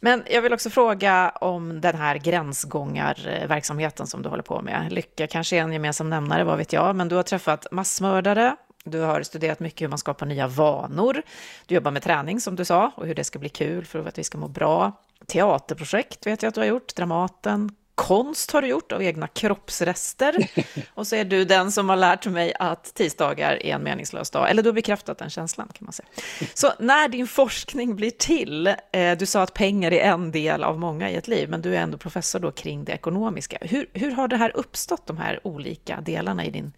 Men 0.00 0.22
jag 0.30 0.42
vill 0.42 0.52
också 0.52 0.70
fråga 0.70 1.30
om 1.30 1.80
den 1.80 1.96
här 1.96 2.16
gränsgångarverksamheten 2.16 4.06
som 4.06 4.22
du 4.22 4.28
håller 4.28 4.42
på 4.42 4.62
med. 4.62 4.92
Lycka 4.92 5.26
kanske 5.26 5.56
är 5.56 5.60
en 5.60 5.72
gemensam 5.72 6.10
nämnare, 6.10 6.44
vad 6.44 6.58
vet 6.58 6.72
jag, 6.72 6.96
men 6.96 7.08
du 7.08 7.16
har 7.16 7.22
träffat 7.22 7.66
massmördare, 7.70 8.56
du 8.84 9.00
har 9.00 9.22
studerat 9.22 9.60
mycket 9.60 9.82
hur 9.82 9.88
man 9.88 9.98
skapar 9.98 10.26
nya 10.26 10.46
vanor. 10.46 11.22
Du 11.66 11.74
jobbar 11.74 11.90
med 11.90 12.02
träning 12.02 12.40
som 12.40 12.56
du 12.56 12.64
sa 12.64 12.92
och 12.94 13.06
hur 13.06 13.14
det 13.14 13.24
ska 13.24 13.38
bli 13.38 13.48
kul 13.48 13.84
för 13.84 14.08
att 14.08 14.18
vi 14.18 14.24
ska 14.24 14.38
må 14.38 14.48
bra. 14.48 14.92
Teaterprojekt 15.26 16.26
vet 16.26 16.42
jag 16.42 16.48
att 16.48 16.54
du 16.54 16.60
har 16.60 16.66
gjort, 16.66 16.96
Dramaten. 16.96 17.70
Konst 18.02 18.50
har 18.50 18.62
du 18.62 18.68
gjort 18.68 18.92
av 18.92 19.02
egna 19.02 19.26
kroppsrester. 19.28 20.50
Och 20.94 21.06
så 21.06 21.16
är 21.16 21.24
du 21.24 21.44
den 21.44 21.72
som 21.72 21.88
har 21.88 21.96
lärt 21.96 22.26
mig 22.26 22.54
att 22.58 22.94
tisdagar 22.94 23.52
är 23.52 23.74
en 23.74 23.82
meningslös 23.82 24.30
dag. 24.30 24.50
Eller 24.50 24.62
du 24.62 24.68
har 24.68 24.74
bekräftat 24.74 25.18
den 25.18 25.30
känslan 25.30 25.68
kan 25.72 25.84
man 25.84 25.92
säga. 25.92 26.08
Så 26.54 26.72
när 26.78 27.08
din 27.08 27.26
forskning 27.26 27.96
blir 27.96 28.10
till, 28.10 28.66
eh, 28.92 29.18
du 29.18 29.26
sa 29.26 29.42
att 29.42 29.54
pengar 29.54 29.92
är 29.92 30.12
en 30.12 30.30
del 30.30 30.64
av 30.64 30.78
många 30.78 31.10
i 31.10 31.14
ett 31.14 31.28
liv, 31.28 31.50
men 31.50 31.62
du 31.62 31.76
är 31.76 31.80
ändå 31.80 31.98
professor 31.98 32.38
då 32.38 32.50
kring 32.52 32.84
det 32.84 32.92
ekonomiska. 32.92 33.58
Hur, 33.60 33.90
hur 33.92 34.10
har 34.10 34.28
det 34.28 34.36
här 34.36 34.56
uppstått, 34.56 35.06
de 35.06 35.16
här 35.16 35.46
olika 35.46 36.00
delarna 36.00 36.44
i 36.44 36.50
din 36.50 36.72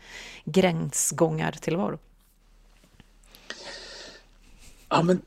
gränsgångartillvaro? 0.44 1.98
Ja, 4.88 5.02
men 5.02 5.22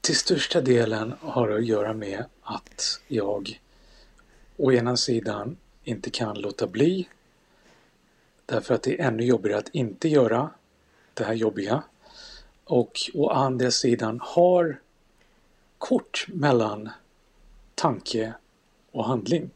till 0.00 0.16
största 0.16 0.60
delen 0.60 1.14
har 1.20 1.48
det 1.48 1.56
att 1.56 1.66
göra 1.66 1.92
med 1.94 2.24
att 2.42 3.00
jag 3.08 3.60
å 4.58 4.72
ena 4.72 4.96
sidan 4.96 5.56
inte 5.84 6.10
kan 6.10 6.40
låta 6.40 6.66
bli 6.66 7.08
därför 8.46 8.74
att 8.74 8.82
det 8.82 9.00
är 9.00 9.06
ännu 9.06 9.24
jobbigare 9.24 9.58
att 9.58 9.68
inte 9.68 10.08
göra 10.08 10.50
det 11.14 11.24
här 11.24 11.34
jobbiga 11.34 11.82
och 12.64 12.98
å 13.14 13.30
andra 13.30 13.70
sidan 13.70 14.20
har 14.22 14.80
kort 15.78 16.26
mellan 16.28 16.90
tanke 17.74 18.32
och 18.92 19.04
handling. 19.04 19.50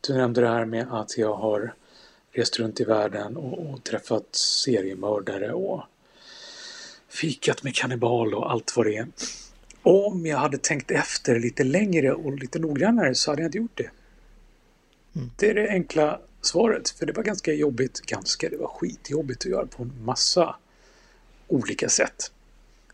Du 0.00 0.14
nämnde 0.14 0.40
det 0.40 0.48
här 0.48 0.64
med 0.64 0.92
att 0.92 1.18
jag 1.18 1.34
har 1.34 1.74
rest 2.30 2.58
runt 2.58 2.80
i 2.80 2.84
världen 2.84 3.36
och, 3.36 3.58
och 3.58 3.84
träffat 3.84 4.34
seriemördare 4.34 5.52
och 5.52 5.82
fikat 7.08 7.62
med 7.62 7.74
kannibal 7.74 8.34
och 8.34 8.50
allt 8.50 8.76
vad 8.76 8.86
det 8.86 8.96
är. 8.96 9.06
Om 9.82 10.26
jag 10.26 10.38
hade 10.38 10.58
tänkt 10.58 10.90
efter 10.90 11.40
lite 11.40 11.64
längre 11.64 12.12
och 12.12 12.38
lite 12.38 12.58
noggrannare 12.58 13.14
så 13.14 13.30
hade 13.30 13.42
jag 13.42 13.48
inte 13.48 13.58
gjort 13.58 13.76
det. 13.78 13.90
Det 15.36 15.50
är 15.50 15.54
det 15.54 15.68
enkla 15.68 16.20
svaret. 16.40 16.90
För 16.90 17.06
det 17.06 17.12
var 17.12 17.22
ganska 17.22 17.52
jobbigt, 17.52 18.00
ganska, 18.00 18.48
det 18.48 18.56
var 18.56 18.66
skitjobbigt 18.66 19.40
att 19.40 19.50
göra 19.50 19.66
på 19.66 19.82
en 19.82 20.04
massa 20.04 20.56
olika 21.48 21.88
sätt. 21.88 22.32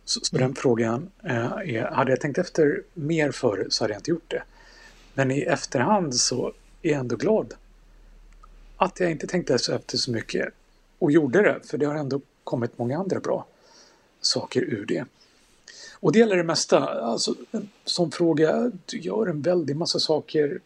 Så, 0.04 0.20
så 0.22 0.38
den 0.38 0.54
frågan 0.54 1.10
eh, 1.24 1.52
är, 1.52 1.90
hade 1.90 2.12
jag 2.12 2.20
tänkt 2.20 2.38
efter 2.38 2.82
mer 2.94 3.30
före 3.30 3.70
så 3.70 3.84
hade 3.84 3.94
jag 3.94 4.00
inte 4.00 4.10
gjort 4.10 4.30
det. 4.30 4.42
Men 5.14 5.30
i 5.30 5.40
efterhand 5.40 6.14
så 6.14 6.52
är 6.82 6.90
jag 6.90 7.00
ändå 7.00 7.16
glad 7.16 7.54
att 8.76 9.00
jag 9.00 9.10
inte 9.10 9.26
tänkte 9.26 9.54
efter 9.54 9.96
så 9.98 10.10
mycket 10.10 10.48
och 10.98 11.12
gjorde 11.12 11.42
det. 11.42 11.60
För 11.64 11.78
det 11.78 11.86
har 11.86 11.94
ändå 11.94 12.20
kommit 12.44 12.78
många 12.78 12.98
andra 12.98 13.20
bra 13.20 13.46
saker 14.20 14.62
ur 14.62 14.86
det. 14.86 15.04
Och 16.00 16.12
det 16.12 16.18
gäller 16.18 16.36
det 16.36 16.44
mesta. 16.44 16.78
Alltså, 16.78 17.34
sån 17.84 18.10
fråga, 18.10 18.72
du 18.86 18.98
gör 18.98 19.26
en 19.26 19.42
väldig 19.42 19.76
massa 19.76 19.98
saker. 19.98 20.60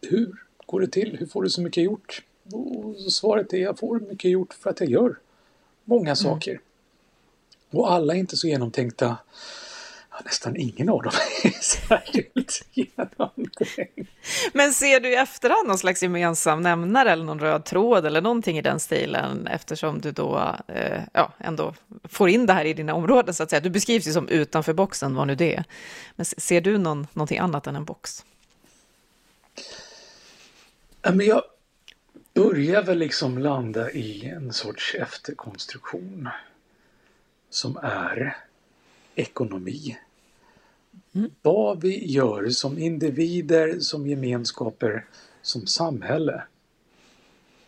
Hur 0.00 0.44
går 0.66 0.80
det 0.80 0.86
till? 0.86 1.16
Hur 1.18 1.26
får 1.26 1.42
du 1.42 1.50
så 1.50 1.60
mycket 1.60 1.84
gjort? 1.84 2.22
Och 2.52 3.12
svaret 3.12 3.52
är 3.52 3.58
jag 3.58 3.78
får 3.78 4.00
mycket 4.00 4.30
gjort 4.30 4.54
för 4.54 4.70
att 4.70 4.80
jag 4.80 4.90
gör 4.90 5.18
många 5.84 6.16
saker. 6.16 6.60
Och 7.70 7.92
alla 7.92 8.14
är 8.14 8.18
inte 8.18 8.36
så 8.36 8.48
genomtänkta. 8.48 9.16
Nästan 10.24 10.56
ingen 10.56 10.88
av 10.88 11.02
dem 11.02 11.12
är 11.44 11.50
särskilt 11.62 12.62
genomtänkt. 12.72 14.10
Men 14.52 14.72
ser 14.72 15.00
du 15.00 15.08
i 15.08 15.14
efterhand 15.16 15.68
någon 15.68 15.78
slags 15.78 16.02
gemensam 16.02 16.60
nämnare 16.62 17.10
eller 17.10 17.24
någon 17.24 17.40
röd 17.40 17.64
tråd 17.64 18.06
eller 18.06 18.20
någonting 18.20 18.58
i 18.58 18.62
den 18.62 18.80
stilen 18.80 19.46
eftersom 19.46 20.00
du 20.00 20.12
då 20.12 20.54
eh, 20.68 21.02
ja, 21.12 21.32
ändå 21.38 21.74
får 22.04 22.28
in 22.28 22.46
det 22.46 22.52
här 22.52 22.64
i 22.64 22.74
dina 22.74 22.94
områden 22.94 23.34
så 23.34 23.42
att 23.42 23.50
säga. 23.50 23.60
Du 23.60 23.70
beskrivs 23.70 24.08
ju 24.08 24.12
som 24.12 24.28
utanför 24.28 24.72
boxen, 24.72 25.14
vad 25.14 25.26
nu 25.26 25.34
det 25.34 25.54
är. 25.56 25.64
Men 26.16 26.24
se- 26.26 26.40
ser 26.40 26.60
du 26.60 26.78
någon, 26.78 27.06
någonting 27.12 27.38
annat 27.38 27.66
än 27.66 27.76
en 27.76 27.84
box? 27.84 28.24
Ja, 31.02 31.10
men 31.12 31.26
jag 31.26 31.42
börjar 32.34 32.82
väl 32.82 32.98
liksom 32.98 33.38
landa 33.38 33.90
i 33.90 34.28
en 34.28 34.52
sorts 34.52 34.94
efterkonstruktion 34.94 36.28
som 37.50 37.76
är 37.82 38.36
ekonomi. 39.14 39.98
Vad 41.42 41.80
vi 41.80 42.10
gör 42.12 42.48
som 42.48 42.78
individer, 42.78 43.80
som 43.80 44.06
gemenskaper, 44.06 45.06
som 45.42 45.66
samhälle 45.66 46.42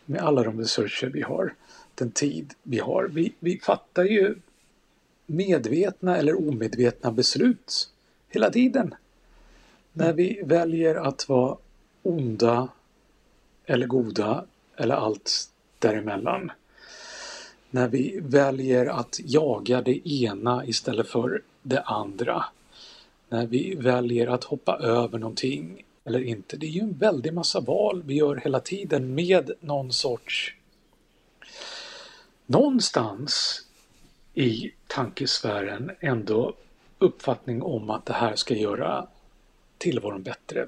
med 0.05 0.21
alla 0.21 0.43
de 0.43 0.59
resurser 0.59 1.07
vi 1.07 1.21
har, 1.21 1.55
den 1.95 2.11
tid 2.11 2.53
vi 2.63 2.79
har. 2.79 3.03
Vi, 3.03 3.33
vi 3.39 3.59
fattar 3.59 4.03
ju 4.03 4.35
medvetna 5.25 6.17
eller 6.17 6.47
omedvetna 6.47 7.11
beslut 7.11 7.89
hela 8.29 8.49
tiden. 8.49 8.95
När 9.93 10.13
vi 10.13 10.41
väljer 10.45 10.95
att 10.95 11.29
vara 11.29 11.57
onda 12.03 12.69
eller 13.65 13.87
goda 13.87 14.45
eller 14.75 14.95
allt 14.95 15.49
däremellan. 15.79 16.51
När 17.69 17.87
vi 17.87 18.19
väljer 18.23 18.85
att 18.85 19.19
jaga 19.23 19.81
det 19.81 20.09
ena 20.09 20.65
istället 20.65 21.07
för 21.07 21.41
det 21.61 21.81
andra. 21.81 22.45
När 23.31 23.47
vi 23.47 23.75
väljer 23.75 24.27
att 24.27 24.43
hoppa 24.43 24.77
över 24.77 25.19
någonting 25.19 25.85
eller 26.03 26.23
inte. 26.23 26.57
Det 26.57 26.65
är 26.65 26.69
ju 26.71 26.81
en 26.81 26.97
väldig 26.97 27.33
massa 27.33 27.59
val 27.59 28.03
vi 28.05 28.13
gör 28.13 28.35
hela 28.35 28.59
tiden 28.59 29.15
med 29.15 29.51
någon 29.59 29.93
sorts 29.93 30.55
någonstans 32.45 33.65
i 34.33 34.71
tankesfären 34.87 35.91
ändå 35.99 36.53
uppfattning 36.99 37.61
om 37.61 37.89
att 37.89 38.05
det 38.05 38.13
här 38.13 38.35
ska 38.35 38.55
göra 38.55 39.07
tillvaron 39.77 40.23
bättre 40.23 40.67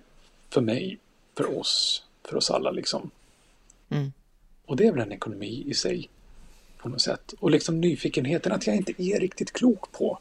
för 0.49 0.61
mig, 0.61 0.99
för 1.37 1.59
oss, 1.59 2.03
för 2.23 2.35
oss 2.35 2.51
alla 2.51 2.71
liksom. 2.71 3.11
Mm. 3.89 4.13
Och 4.65 4.75
det 4.75 4.87
är 4.87 4.91
väl 4.91 5.01
en 5.01 5.11
ekonomi 5.11 5.63
i 5.67 5.73
sig 5.73 6.09
på 6.77 6.89
något 6.89 7.01
sätt. 7.01 7.33
Och 7.39 7.51
liksom 7.51 7.81
nyfikenheten 7.81 8.51
att 8.51 8.67
jag 8.67 8.75
inte 8.75 9.03
är 9.03 9.19
riktigt 9.19 9.53
klok 9.53 9.91
på 9.91 10.19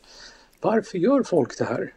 varför 0.60 0.98
gör 0.98 1.22
folk 1.22 1.58
det 1.58 1.64
här? 1.64 1.94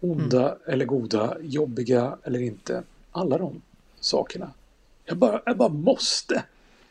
Onda 0.00 0.48
mm. 0.48 0.58
eller 0.66 0.84
goda, 0.84 1.36
jobbiga 1.40 2.18
eller 2.24 2.42
inte. 2.42 2.82
Alla 3.12 3.38
de 3.38 3.62
sakerna. 4.00 4.52
Jag 5.04 5.16
bara, 5.16 5.42
jag 5.46 5.56
bara 5.56 5.68
måste. 5.68 6.44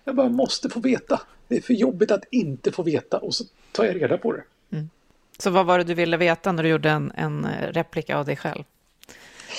Jag 0.03 0.15
bara 0.15 0.29
måste 0.29 0.69
få 0.69 0.79
veta. 0.79 1.21
Det 1.47 1.57
är 1.57 1.61
för 1.61 1.73
jobbigt 1.73 2.11
att 2.11 2.23
inte 2.31 2.71
få 2.71 2.83
veta 2.83 3.17
och 3.17 3.35
så 3.35 3.43
tar 3.71 3.85
jag 3.85 3.95
reda 3.95 4.17
på 4.17 4.31
det. 4.31 4.43
Mm. 4.71 4.89
Så 5.37 5.49
vad 5.49 5.65
var 5.65 5.77
det 5.77 5.83
du 5.83 5.93
ville 5.93 6.17
veta 6.17 6.51
när 6.51 6.63
du 6.63 6.69
gjorde 6.69 6.89
en, 6.89 7.11
en 7.15 7.47
replika 7.71 8.17
av 8.17 8.25
dig 8.25 8.35
själv? 8.35 8.63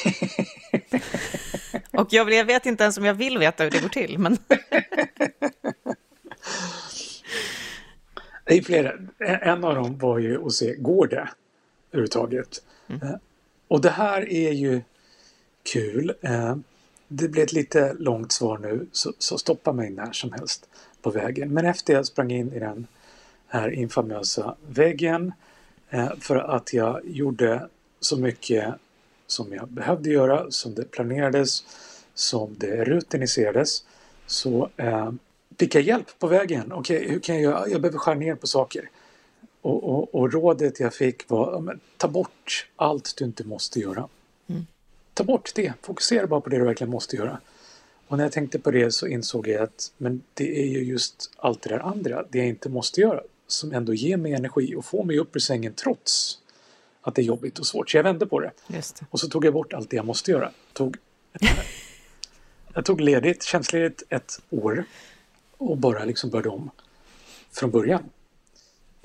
och 1.90 2.08
jag, 2.10 2.32
jag, 2.32 2.44
vet 2.44 2.66
inte 2.66 2.82
ens 2.82 2.98
om 2.98 3.04
jag 3.04 3.14
vill 3.14 3.38
veta 3.38 3.64
hur 3.64 3.70
det 3.70 3.82
går 3.82 3.88
till. 3.88 4.18
Men 4.18 4.36
det 8.44 8.58
är 8.58 8.62
flera. 8.62 8.92
En 9.18 9.64
av 9.64 9.74
dem 9.74 9.98
var 9.98 10.18
ju 10.18 10.46
att 10.46 10.52
se, 10.52 10.74
går 10.74 11.06
det 11.06 11.28
överhuvudtaget? 11.90 12.62
Mm. 12.88 13.18
Och 13.70 13.80
det 13.80 13.90
här 13.90 14.32
är 14.32 14.52
ju 14.52 14.80
kul. 15.72 16.14
Eh, 16.20 16.56
det 17.08 17.28
blir 17.28 17.42
ett 17.42 17.52
lite 17.52 17.92
långt 17.98 18.32
svar 18.32 18.58
nu, 18.58 18.86
så, 18.92 19.12
så 19.18 19.38
stoppa 19.38 19.72
mig 19.72 19.90
när 19.90 20.12
som 20.12 20.32
helst 20.32 20.68
på 21.02 21.10
vägen. 21.10 21.54
Men 21.54 21.66
efter 21.66 21.92
jag 21.92 22.06
sprang 22.06 22.30
in 22.30 22.52
i 22.52 22.58
den 22.58 22.86
här 23.46 23.70
infamösa 23.70 24.56
väggen 24.68 25.32
eh, 25.90 26.10
för 26.20 26.36
att 26.36 26.72
jag 26.72 27.00
gjorde 27.04 27.68
så 28.00 28.16
mycket 28.16 28.74
som 29.26 29.52
jag 29.52 29.68
behövde 29.68 30.10
göra, 30.10 30.50
som 30.50 30.74
det 30.74 30.90
planerades, 30.90 31.64
som 32.14 32.56
det 32.58 32.84
rutiniserades, 32.84 33.84
så 34.26 34.70
eh, 34.76 35.12
fick 35.58 35.74
jag 35.74 35.82
hjälp 35.82 36.18
på 36.18 36.26
vägen. 36.26 36.72
Okej, 36.72 36.96
okay, 36.96 37.10
hur 37.10 37.20
kan 37.20 37.34
jag 37.34 37.42
göra? 37.42 37.68
Jag 37.68 37.80
behöver 37.80 37.98
skära 37.98 38.14
ner 38.14 38.34
på 38.34 38.46
saker. 38.46 38.90
Och, 39.62 39.84
och, 39.84 40.14
och 40.14 40.32
rådet 40.32 40.80
jag 40.80 40.94
fick 40.94 41.28
var, 41.28 41.60
men, 41.60 41.80
ta 41.96 42.08
bort 42.08 42.66
allt 42.76 43.16
du 43.16 43.24
inte 43.24 43.44
måste 43.44 43.80
göra. 43.80 44.08
Mm. 44.46 44.66
Ta 45.14 45.24
bort 45.24 45.52
det, 45.54 45.72
fokusera 45.82 46.26
bara 46.26 46.40
på 46.40 46.50
det 46.50 46.58
du 46.58 46.64
verkligen 46.64 46.90
måste 46.90 47.16
göra. 47.16 47.40
Och 48.06 48.16
när 48.16 48.24
jag 48.24 48.32
tänkte 48.32 48.58
på 48.58 48.70
det 48.70 48.90
så 48.90 49.06
insåg 49.06 49.48
jag 49.48 49.62
att 49.62 49.92
men 49.98 50.22
det 50.34 50.62
är 50.62 50.66
ju 50.66 50.84
just 50.84 51.30
allt 51.36 51.62
det 51.62 51.68
där 51.68 51.78
andra, 51.78 52.24
det 52.30 52.38
jag 52.38 52.46
inte 52.46 52.68
måste 52.68 53.00
göra, 53.00 53.20
som 53.46 53.72
ändå 53.72 53.94
ger 53.94 54.16
mig 54.16 54.32
energi 54.32 54.74
och 54.76 54.84
får 54.84 55.04
mig 55.04 55.18
upp 55.18 55.36
ur 55.36 55.40
sängen 55.40 55.74
trots 55.74 56.38
att 57.00 57.14
det 57.14 57.22
är 57.22 57.24
jobbigt 57.24 57.58
och 57.58 57.66
svårt. 57.66 57.90
Så 57.90 57.96
jag 57.96 58.04
vände 58.04 58.26
på 58.26 58.40
det. 58.40 58.50
det. 58.68 59.06
Och 59.10 59.20
så 59.20 59.28
tog 59.28 59.44
jag 59.44 59.52
bort 59.52 59.72
allt 59.72 59.90
det 59.90 59.96
jag 59.96 60.06
måste 60.06 60.30
göra. 60.30 60.50
Tog 60.72 60.96
jag 62.74 62.84
tog 62.84 63.00
ledigt, 63.00 63.42
tjänstledigt 63.42 64.02
ett 64.08 64.40
år 64.50 64.84
och 65.56 65.76
bara 65.76 66.04
liksom 66.04 66.30
började 66.30 66.48
om 66.48 66.70
från 67.52 67.70
början. 67.70 68.02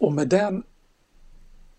Och 0.06 0.14
med 0.14 0.28
den 0.28 0.64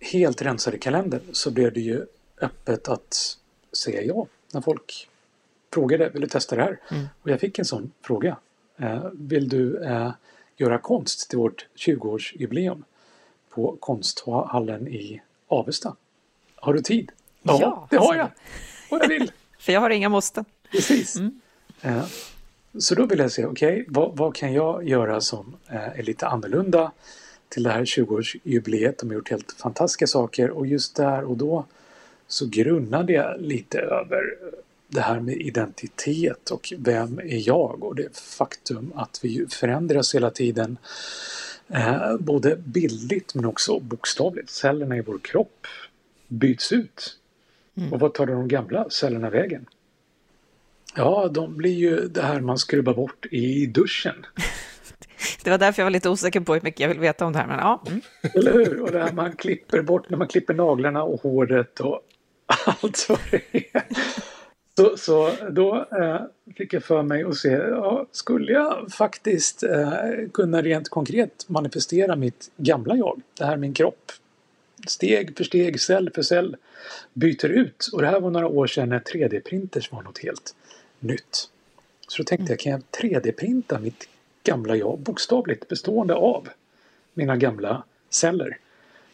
helt 0.01 0.43
rensade 0.43 0.79
kalendern 0.79 1.21
så 1.33 1.51
blev 1.51 1.73
det 1.73 1.81
ju 1.81 2.07
öppet 2.41 2.89
att 2.89 3.39
säga 3.73 4.03
ja 4.03 4.27
när 4.53 4.61
folk 4.61 5.09
frågade, 5.73 6.09
vill 6.09 6.23
du 6.23 6.29
testa 6.29 6.57
det 6.57 6.63
här? 6.63 6.81
Mm. 6.91 7.07
Och 7.23 7.31
jag 7.31 7.41
fick 7.41 7.59
en 7.59 7.65
sån 7.65 7.93
fråga. 8.03 8.37
Eh, 8.77 9.09
vill 9.13 9.49
du 9.49 9.85
eh, 9.85 10.13
göra 10.57 10.79
konst 10.79 11.31
till 11.31 11.39
vårt 11.39 11.67
20-årsjubileum 11.77 12.83
på 13.51 13.77
konsthallen 13.81 14.89
i 14.89 15.23
Avesta? 15.49 15.97
Har 16.57 16.75
du 16.75 16.81
tid? 16.81 17.13
Ja, 17.43 17.59
ja 17.61 17.87
det 17.91 17.97
har 17.97 18.15
jag! 18.15 18.31
Och 18.91 18.99
jag 19.03 19.09
vill! 19.09 19.33
För 19.59 19.73
jag 19.73 19.81
har 19.81 19.91
inga 19.91 20.09
måsten. 20.09 20.45
Precis. 20.71 21.17
Mm. 21.17 21.41
Eh, 21.83 22.05
så 22.79 22.95
då 22.95 23.07
vill 23.07 23.19
jag 23.19 23.33
se, 23.33 23.47
okej, 23.47 23.73
okay, 23.73 23.85
vad, 23.89 24.17
vad, 24.17 24.35
kan 24.35 24.53
jag 24.53 24.89
göra 24.89 25.21
som 25.21 25.57
eh, 25.69 25.99
är 25.99 26.03
lite 26.03 26.27
annorlunda 26.27 26.93
till 27.49 27.63
det 27.63 27.71
här 27.71 27.85
20-årsjubileet? 27.85 28.95
De 28.99 29.09
har 29.09 29.15
gjort 29.15 29.31
helt 29.31 29.53
fantastiska 29.53 30.07
saker 30.07 30.51
och 30.51 30.67
just 30.67 30.97
där 30.97 31.25
och 31.25 31.37
då 31.37 31.65
så 32.27 32.47
grunnade 32.47 33.13
jag 33.13 33.41
lite 33.41 33.79
över 33.79 34.35
det 34.89 35.01
här 35.01 35.21
med 35.21 35.37
identitet 35.37 36.51
och 36.51 36.73
vem 36.79 37.19
är 37.19 37.49
jag 37.49 37.85
och 37.85 37.95
det 37.95 38.17
faktum 38.19 38.93
att 38.95 39.21
vi 39.23 39.47
förändras 39.51 40.15
hela 40.15 40.31
tiden 40.31 40.79
eh, 41.69 42.17
både 42.17 42.57
bildligt 42.57 43.35
men 43.35 43.45
också 43.45 43.79
bokstavligt. 43.79 44.51
Cellerna 44.51 44.97
i 44.97 45.01
vår 45.01 45.19
kropp 45.19 45.67
byts 46.29 46.73
ut. 46.73 47.19
Mm. 47.77 47.93
Och 47.93 48.01
vad 48.01 48.15
tar 48.15 48.27
de 48.27 48.49
gamla 48.49 48.91
cellerna 48.91 49.31
vägen? 49.31 49.67
Ja, 50.97 51.29
de 51.29 51.57
blir 51.57 51.75
ju 51.75 52.09
det 52.09 52.23
här 52.23 52.41
man 52.41 52.59
skrubbar 52.59 52.95
bort 52.95 53.27
i 53.31 53.67
duschen. 53.67 54.27
Det 55.45 55.51
var 55.51 55.59
därför 55.59 55.83
jag 55.83 55.87
var 55.87 55.91
lite 55.91 56.09
osäker 56.09 56.41
på 56.41 56.55
hur 56.55 56.61
mycket 56.61 56.81
jag 56.81 56.89
vill 56.89 56.99
veta 56.99 57.27
om 57.27 57.33
det 57.33 57.39
här. 57.39 57.47
Men 57.47 57.59
ja. 57.59 57.83
Mm. 57.87 58.01
Eller 58.35 58.53
hur? 58.53 58.81
Och 58.83 58.93
det 58.93 59.03
här 59.03 59.13
man 59.13 59.37
klipper 59.37 59.83
bort 59.83 60.11
när 60.11 60.19
man 60.19 60.29
klipper 60.29 60.55
naglarna 60.55 61.03
och 61.03 61.23
håret 61.23 61.81
och 61.81 62.01
allt 62.67 63.07
vad 63.09 63.19
det 63.31 63.43
är. 63.53 63.83
Så, 64.79 64.97
så 64.97 65.33
då 65.51 65.87
eh, 66.01 66.21
fick 66.57 66.73
jag 66.73 66.85
för 66.85 67.03
mig 67.03 67.25
att 67.25 67.37
se, 67.37 67.49
ja, 67.51 68.07
skulle 68.13 68.53
jag 68.53 68.93
faktiskt 68.93 69.63
eh, 69.63 69.93
kunna 70.33 70.63
rent 70.63 70.89
konkret 70.89 71.49
manifestera 71.49 72.17
mitt 72.17 72.51
gamla 72.57 72.97
jag, 72.97 73.21
det 73.39 73.45
här 73.45 73.57
min 73.57 73.75
kropp, 73.75 74.13
steg 74.87 75.37
för 75.37 75.45
steg, 75.45 75.81
cell 75.81 76.11
för 76.15 76.23
cell, 76.23 76.57
byter 77.13 77.47
ut. 77.47 77.89
Och 77.93 78.03
det 78.03 78.09
här 78.09 78.21
var 78.21 78.31
några 78.31 78.47
år 78.47 78.67
sedan 78.67 78.89
när 78.89 78.99
3D-printers 78.99 79.93
var 79.93 80.03
något 80.03 80.19
helt 80.19 80.55
nytt. 81.01 81.51
Så 82.09 82.23
då 82.23 82.27
tänkte 82.27 82.53
jag, 82.53 82.61
kan 82.61 82.73
jag 82.73 82.83
3D-printa 83.03 83.79
mitt 83.79 84.09
gamla 84.47 84.77
jag, 84.77 84.99
bokstavligt 84.99 85.69
bestående 85.69 86.15
av 86.15 86.49
mina 87.15 87.37
gamla 87.37 87.83
celler? 88.11 88.59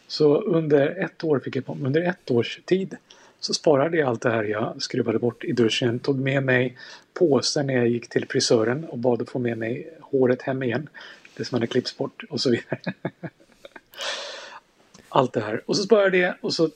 Så 0.07 0.41
under 0.41 0.87
ett 0.87 1.23
år 1.23 1.39
fick 1.39 1.55
jag 1.55 1.65
på 1.65 1.77
under 1.83 2.01
ett 2.01 2.31
års 2.31 2.59
tid 2.65 2.97
så 3.39 3.53
sparade 3.53 3.97
jag 3.97 4.09
allt 4.09 4.21
det 4.21 4.29
här 4.29 4.43
jag 4.43 4.81
skruvade 4.81 5.19
bort 5.19 5.43
i 5.43 5.51
duschen, 5.51 5.99
tog 5.99 6.19
med 6.19 6.43
mig 6.43 6.77
påsen 7.13 7.67
när 7.67 7.73
jag 7.73 7.87
gick 7.87 8.09
till 8.09 8.27
frisören 8.29 8.85
och 8.85 8.97
bad 8.97 9.21
att 9.21 9.29
få 9.29 9.39
med 9.39 9.57
mig 9.57 9.97
håret 10.01 10.41
hem 10.41 10.63
igen. 10.63 10.89
Det 11.37 11.45
som 11.45 11.55
hade 11.55 11.67
klippts 11.67 11.97
bort 11.97 12.23
och 12.29 12.41
så 12.41 12.49
vidare. 12.49 12.79
allt 15.09 15.33
det 15.33 15.41
här. 15.41 15.61
Och 15.65 15.77
så 15.77 15.83
sparade 15.83 16.17
jag 16.17 16.31
det 16.31 16.37
och 16.41 16.53
så 16.53 16.69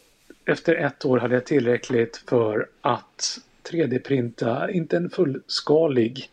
efter 0.45 0.76
ett 0.76 1.05
år 1.05 1.18
hade 1.20 1.34
jag 1.34 1.45
tillräckligt 1.45 2.24
för 2.28 2.68
att 2.82 3.39
3D-printa, 3.72 4.72
inte 4.72 4.97
en 4.97 5.10
fullskalig 5.10 6.30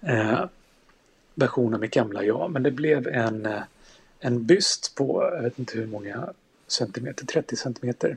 eh, 0.00 0.44
version 1.34 1.74
av 1.74 1.80
mitt 1.80 1.94
gamla 1.94 2.24
jag, 2.24 2.50
men 2.50 2.62
det 2.62 2.70
blev 2.70 3.08
en, 3.08 3.46
eh, 3.46 3.62
en 4.20 4.46
byst 4.46 4.94
på, 4.94 5.30
jag 5.34 5.42
vet 5.42 5.58
inte 5.58 5.78
hur 5.78 5.86
många 5.86 6.28
centimeter, 6.66 7.26
30 7.26 7.56
centimeter 7.56 8.16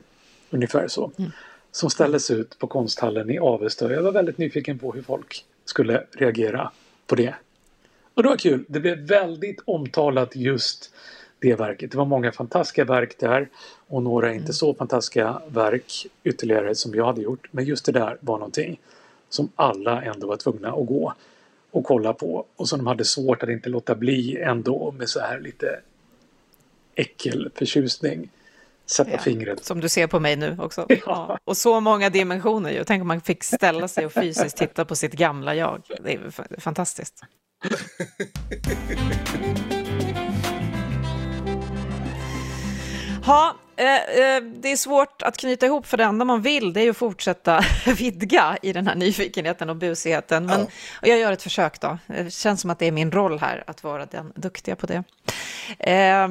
ungefär 0.50 0.88
så. 0.88 1.12
Mm. 1.18 1.30
Som 1.72 1.90
ställdes 1.90 2.30
ut 2.30 2.58
på 2.58 2.66
konsthallen 2.66 3.30
i 3.30 3.38
Avesta. 3.38 3.92
Jag 3.92 4.02
var 4.02 4.12
väldigt 4.12 4.38
nyfiken 4.38 4.78
på 4.78 4.92
hur 4.92 5.02
folk 5.02 5.44
skulle 5.64 6.04
reagera 6.12 6.70
på 7.06 7.14
det. 7.14 7.34
Och 8.14 8.22
det 8.22 8.28
var 8.28 8.36
kul. 8.36 8.64
Det 8.68 8.80
blev 8.80 8.98
väldigt 8.98 9.60
omtalat 9.64 10.36
just 10.36 10.94
det 11.38 11.54
verket. 11.54 11.90
Det 11.90 11.98
var 11.98 12.04
många 12.04 12.32
fantastiska 12.32 12.84
verk 12.84 13.18
där 13.18 13.48
och 13.86 14.02
några 14.02 14.32
inte 14.32 14.44
mm. 14.44 14.52
så 14.52 14.74
fantastiska 14.74 15.42
verk 15.48 16.06
ytterligare 16.24 16.74
som 16.74 16.94
jag 16.94 17.06
hade 17.06 17.22
gjort. 17.22 17.48
Men 17.50 17.64
just 17.64 17.84
det 17.84 17.92
där 17.92 18.18
var 18.20 18.38
någonting 18.38 18.80
som 19.28 19.48
alla 19.56 20.02
ändå 20.02 20.26
var 20.26 20.36
tvungna 20.36 20.68
att 20.68 20.86
gå 20.86 21.14
och 21.76 21.84
kolla 21.84 22.12
på 22.12 22.46
och 22.56 22.68
som 22.68 22.78
de 22.78 22.86
hade 22.86 23.04
svårt 23.04 23.42
att 23.42 23.48
inte 23.48 23.68
låta 23.68 23.94
bli 23.94 24.36
ändå 24.36 24.94
med 24.98 25.08
så 25.08 25.20
här 25.20 25.40
lite 25.40 25.80
äckelförtjusning 26.94 28.30
sätta 28.86 29.10
ja, 29.10 29.18
fingret. 29.18 29.64
Som 29.64 29.80
du 29.80 29.88
ser 29.88 30.06
på 30.06 30.20
mig 30.20 30.36
nu 30.36 30.56
också. 30.60 30.86
Ja. 30.88 30.96
Ja. 31.06 31.38
Och 31.44 31.56
så 31.56 31.80
många 31.80 32.10
dimensioner 32.10 32.70
ju. 32.70 32.84
Tänk 32.84 33.00
om 33.00 33.08
man 33.08 33.20
fick 33.20 33.44
ställa 33.44 33.88
sig 33.88 34.06
och 34.06 34.12
fysiskt 34.12 34.56
titta 34.56 34.84
på 34.84 34.96
sitt 34.96 35.12
gamla 35.12 35.54
jag. 35.54 35.82
Det 36.04 36.14
är 36.14 36.60
fantastiskt. 36.60 37.20
Ha, 43.24 43.56
eh, 43.76 43.94
eh, 43.94 44.42
det 44.42 44.72
är 44.72 44.76
svårt 44.76 45.22
att 45.22 45.36
knyta 45.36 45.66
ihop 45.66 45.86
för 45.86 45.96
det 45.96 46.04
enda 46.04 46.24
man 46.24 46.42
vill 46.42 46.72
det 46.72 46.80
är 46.80 46.90
att 46.90 46.96
fortsätta 46.96 47.64
vidga 47.98 48.58
i 48.62 48.72
den 48.72 48.86
här 48.86 48.94
nyfikenheten 48.94 49.70
och 49.70 49.76
busigheten. 49.76 50.46
Men, 50.46 50.60
och 50.62 51.08
jag 51.08 51.18
gör 51.18 51.32
ett 51.32 51.42
försök 51.42 51.80
då. 51.80 51.98
Det 52.06 52.32
känns 52.32 52.60
som 52.60 52.70
att 52.70 52.78
det 52.78 52.86
är 52.86 52.92
min 52.92 53.12
roll 53.12 53.38
här 53.38 53.64
att 53.66 53.84
vara 53.84 54.06
den 54.06 54.32
duktiga 54.34 54.76
på 54.76 54.86
det. 54.86 55.04
Eh, 55.78 56.28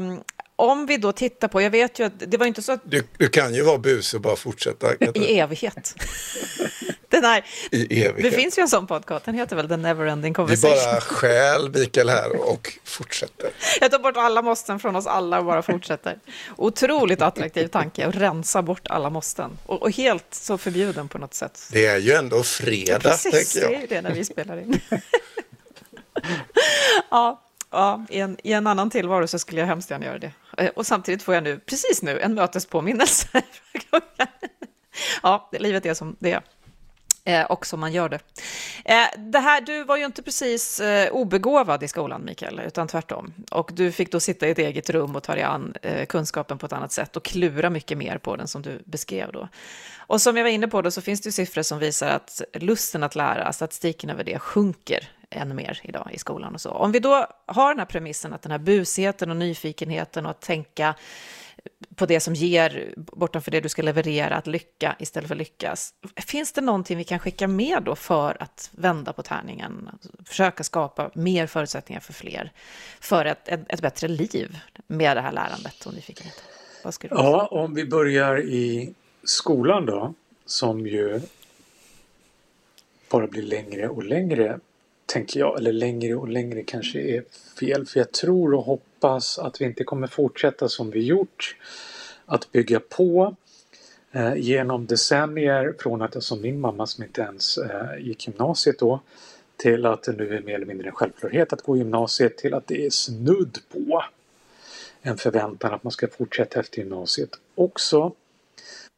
om 0.55 0.85
vi 0.85 0.97
då 0.97 1.11
tittar 1.11 1.47
på, 1.47 1.61
jag 1.61 1.69
vet 1.69 1.99
ju 1.99 2.03
att 2.03 2.13
det 2.17 2.37
var 2.37 2.45
inte 2.45 2.61
så 2.61 2.71
att... 2.71 2.81
Du, 2.83 3.03
du 3.17 3.29
kan 3.29 3.53
ju 3.53 3.61
vara 3.61 3.77
busig 3.77 4.17
och 4.17 4.21
bara 4.21 4.35
fortsätta. 4.35 4.87
I 5.13 5.39
evighet. 5.39 5.95
Den 7.09 7.23
här, 7.23 7.45
I 7.71 8.03
evighet. 8.03 8.31
Det 8.31 8.31
finns 8.31 8.57
ju 8.57 8.61
en 8.61 8.67
sån 8.67 8.87
podcast, 8.87 9.25
den 9.25 9.35
heter 9.35 9.55
väl 9.55 9.69
The 9.69 9.77
Neverending 9.77 10.33
Conversation. 10.33 10.75
Vi 10.75 10.85
bara 10.91 11.01
stjäl 11.01 11.69
Mikael 11.69 12.09
här 12.09 12.49
och 12.49 12.73
fortsätter. 12.83 13.49
Jag 13.81 13.91
tar 13.91 13.99
bort 13.99 14.17
alla 14.17 14.41
måsten 14.41 14.79
från 14.79 14.95
oss 14.95 15.07
alla 15.07 15.39
och 15.39 15.45
bara 15.45 15.61
fortsätter. 15.61 16.19
Otroligt 16.55 17.21
attraktiv 17.21 17.67
tanke 17.67 18.07
att 18.07 18.15
rensa 18.15 18.61
bort 18.61 18.87
alla 18.87 19.09
måsten. 19.09 19.57
Och, 19.65 19.81
och, 19.81 19.91
helt 19.91 20.25
så 20.31 20.57
förbjuden 20.57 21.07
på 21.07 21.17
något 21.17 21.33
sätt. 21.33 21.67
Det 21.71 21.85
är 21.85 21.97
ju 21.97 22.11
ändå 22.11 22.43
fredag, 22.43 22.91
ja, 22.91 22.99
precis, 22.99 23.53
tänker 23.53 23.61
jag. 23.61 23.71
det 23.71 23.75
är 23.75 23.81
ju 23.81 23.87
det 23.87 24.01
när 24.01 24.13
vi 24.13 24.25
spelar 24.25 24.57
in. 24.57 24.79
ja, 27.11 27.41
ja 27.71 28.05
i, 28.09 28.19
en, 28.19 28.37
i 28.43 28.53
en 28.53 28.67
annan 28.67 28.89
tillvaro 28.89 29.27
så 29.27 29.39
skulle 29.39 29.61
jag 29.61 29.67
hemskt 29.67 29.91
gärna 29.91 30.05
göra 30.05 30.19
det. 30.19 30.31
Eh, 30.57 30.69
och 30.69 30.85
samtidigt 30.85 31.23
får 31.23 31.33
jag 31.33 31.43
nu, 31.43 31.59
precis 31.59 32.01
nu, 32.01 32.19
en 32.19 32.33
mötespåminnelse. 32.33 33.27
ja, 35.23 35.49
livet 35.51 35.85
är 35.85 35.93
som 35.93 36.15
det 36.19 36.31
är. 36.31 36.41
Eh, 37.27 37.45
och 37.45 37.65
som 37.65 37.79
man 37.79 37.93
gör 37.93 38.09
det. 38.09 38.19
Eh, 38.85 39.07
det 39.17 39.39
här, 39.39 39.61
du 39.61 39.83
var 39.83 39.97
ju 39.97 40.05
inte 40.05 40.23
precis 40.23 40.81
obegåvad 41.11 41.83
i 41.83 41.87
skolan, 41.87 42.25
Mikael, 42.25 42.59
utan 42.59 42.87
tvärtom. 42.87 43.33
Och 43.51 43.71
du 43.73 43.91
fick 43.91 44.11
då 44.11 44.19
sitta 44.19 44.47
i 44.47 44.51
ett 44.51 44.57
eget 44.57 44.89
rum 44.89 45.15
och 45.15 45.23
ta 45.23 45.35
dig 45.35 45.43
an 45.43 45.73
kunskapen 46.09 46.57
på 46.57 46.65
ett 46.65 46.73
annat 46.73 46.91
sätt 46.91 47.15
och 47.15 47.25
klura 47.25 47.69
mycket 47.69 47.97
mer 47.97 48.17
på 48.17 48.35
den 48.35 48.47
som 48.47 48.61
du 48.61 48.81
beskrev 48.85 49.31
då. 49.31 49.49
Och 49.97 50.21
som 50.21 50.37
jag 50.37 50.43
var 50.43 50.51
inne 50.51 50.67
på 50.67 50.81
då 50.81 50.91
så 50.91 51.01
finns 51.01 51.21
det 51.21 51.27
ju 51.27 51.31
siffror 51.31 51.61
som 51.61 51.79
visar 51.79 52.09
att 52.09 52.41
lusten 52.53 53.03
att 53.03 53.15
lära, 53.15 53.53
statistiken 53.53 54.09
över 54.09 54.23
det, 54.23 54.39
sjunker 54.39 55.09
ännu 55.29 55.53
mer 55.53 55.79
idag 55.83 56.09
i 56.13 56.19
skolan 56.19 56.53
och 56.53 56.61
så. 56.61 56.69
Om 56.69 56.91
vi 56.91 56.99
då 56.99 57.27
har 57.45 57.69
den 57.69 57.79
här 57.79 57.85
premissen 57.85 58.33
att 58.33 58.41
den 58.41 58.51
här 58.51 58.59
busigheten 58.59 59.29
och 59.29 59.37
nyfikenheten 59.37 60.25
och 60.25 60.31
att 60.31 60.41
tänka 60.41 60.95
på 61.95 62.05
det 62.05 62.19
som 62.19 62.33
ger, 62.33 62.93
bortanför 62.97 63.51
det 63.51 63.61
du 63.61 63.69
ska 63.69 63.81
leverera, 63.81 64.35
att 64.35 64.47
lycka 64.47 64.95
istället 64.99 65.27
för 65.27 65.35
lyckas. 65.35 65.93
Finns 66.15 66.51
det 66.53 66.61
någonting 66.61 66.97
vi 66.97 67.03
kan 67.03 67.19
skicka 67.19 67.47
med 67.47 67.83
då 67.83 67.95
för 67.95 68.37
att 68.43 68.69
vända 68.71 69.13
på 69.13 69.23
tärningen? 69.23 69.89
Försöka 70.25 70.63
skapa 70.63 71.11
mer 71.13 71.47
förutsättningar 71.47 71.99
för 71.99 72.13
fler, 72.13 72.51
för 72.99 73.25
ett, 73.25 73.47
ett, 73.47 73.59
ett 73.69 73.81
bättre 73.81 74.07
liv 74.07 74.59
med 74.87 75.17
det 75.17 75.21
här 75.21 75.31
lärandet 75.31 75.85
och 75.85 75.93
nyfikenheten? 75.93 76.43
Ja, 77.09 77.47
om 77.51 77.73
vi 77.73 77.85
börjar 77.85 78.39
i 78.39 78.93
skolan 79.23 79.85
då, 79.85 80.13
som 80.45 80.87
ju 80.87 81.21
bara 83.09 83.27
blir 83.27 83.43
längre 83.43 83.89
och 83.89 84.03
längre, 84.03 84.59
tänker 85.05 85.39
jag. 85.39 85.57
Eller 85.59 85.73
längre 85.73 86.15
och 86.15 86.27
längre 86.27 86.63
kanske 86.63 86.99
är 86.99 87.23
fel, 87.59 87.85
för 87.85 87.99
jag 87.99 88.11
tror 88.11 88.53
och 88.53 88.63
hoppas 88.63 89.39
att 89.39 89.61
vi 89.61 89.65
inte 89.65 89.83
kommer 89.83 90.07
fortsätta 90.07 90.69
som 90.69 90.91
vi 90.91 90.99
gjort. 90.99 91.55
Att 92.25 92.51
bygga 92.51 92.79
på 92.79 93.35
eh, 94.11 94.35
genom 94.35 94.85
decennier 94.85 95.75
från 95.79 96.01
att 96.01 96.13
jag 96.13 96.23
som 96.23 96.41
min 96.41 96.59
mamma 96.59 96.87
som 96.87 97.03
inte 97.03 97.21
ens 97.21 97.57
eh, 97.57 97.97
gick 97.99 98.27
gymnasiet 98.27 98.79
då 98.79 98.99
till 99.57 99.85
att 99.85 100.03
det 100.03 100.11
nu 100.11 100.35
är 100.35 100.41
mer 100.41 100.55
eller 100.55 100.65
mindre 100.65 100.87
en 100.87 100.95
självklarhet 100.95 101.53
att 101.53 101.61
gå 101.61 101.77
gymnasiet 101.77 102.37
till 102.37 102.53
att 102.53 102.67
det 102.67 102.85
är 102.85 102.89
snudd 102.89 103.57
på 103.71 104.03
en 105.01 105.17
förväntan 105.17 105.73
att 105.73 105.83
man 105.83 105.91
ska 105.91 106.07
fortsätta 106.07 106.59
efter 106.59 106.79
gymnasiet 106.79 107.29
också. 107.55 108.13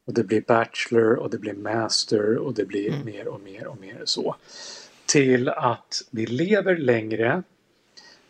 Och 0.06 0.14
det 0.14 0.24
blir 0.24 0.40
Bachelor 0.40 1.14
och 1.14 1.30
det 1.30 1.38
blir 1.38 1.54
Master 1.54 2.36
och 2.36 2.54
det 2.54 2.64
blir 2.64 2.88
mm. 2.88 3.04
mer 3.04 3.28
och 3.28 3.40
mer 3.40 3.66
och 3.66 3.80
mer 3.80 4.02
så. 4.04 4.36
Till 5.08 5.48
att 5.48 6.02
vi 6.10 6.26
lever 6.26 6.76
längre 6.76 7.42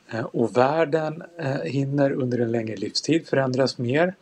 eh, 0.09 0.25
och 0.25 0.57
världen 0.57 1.23
eh, 1.39 1.61
hinner 1.61 2.13
under 2.13 2.39
en 2.39 2.53
längre 2.53 2.77
livstid 2.77 3.27
förändras 3.27 3.79
mer 3.79 4.15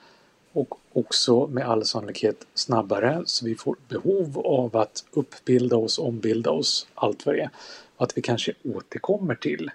och 0.53 0.75
också 0.93 1.47
med 1.47 1.69
all 1.69 1.85
sannolikhet 1.85 2.47
snabbare 2.55 3.23
så 3.27 3.45
vi 3.45 3.55
får 3.55 3.77
behov 3.89 4.39
av 4.39 4.77
att 4.77 5.05
uppbilda 5.11 5.77
oss, 5.77 5.99
ombilda 5.99 6.51
oss, 6.51 6.87
allt 6.95 7.27
vad 7.27 7.35
det 7.35 7.41
är. 7.41 7.51
Och 7.97 8.05
att 8.05 8.19
vi 8.19 8.23
kanske 8.23 8.53
återkommer 8.65 9.35
till 9.35 9.71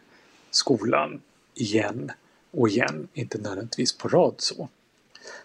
skolan 0.52 1.22
igen 1.54 2.12
och 2.52 2.70
igen, 2.70 3.08
inte 3.14 3.38
nödvändigtvis 3.38 3.98
på 3.98 4.08
rad 4.08 4.36
så 4.38 4.70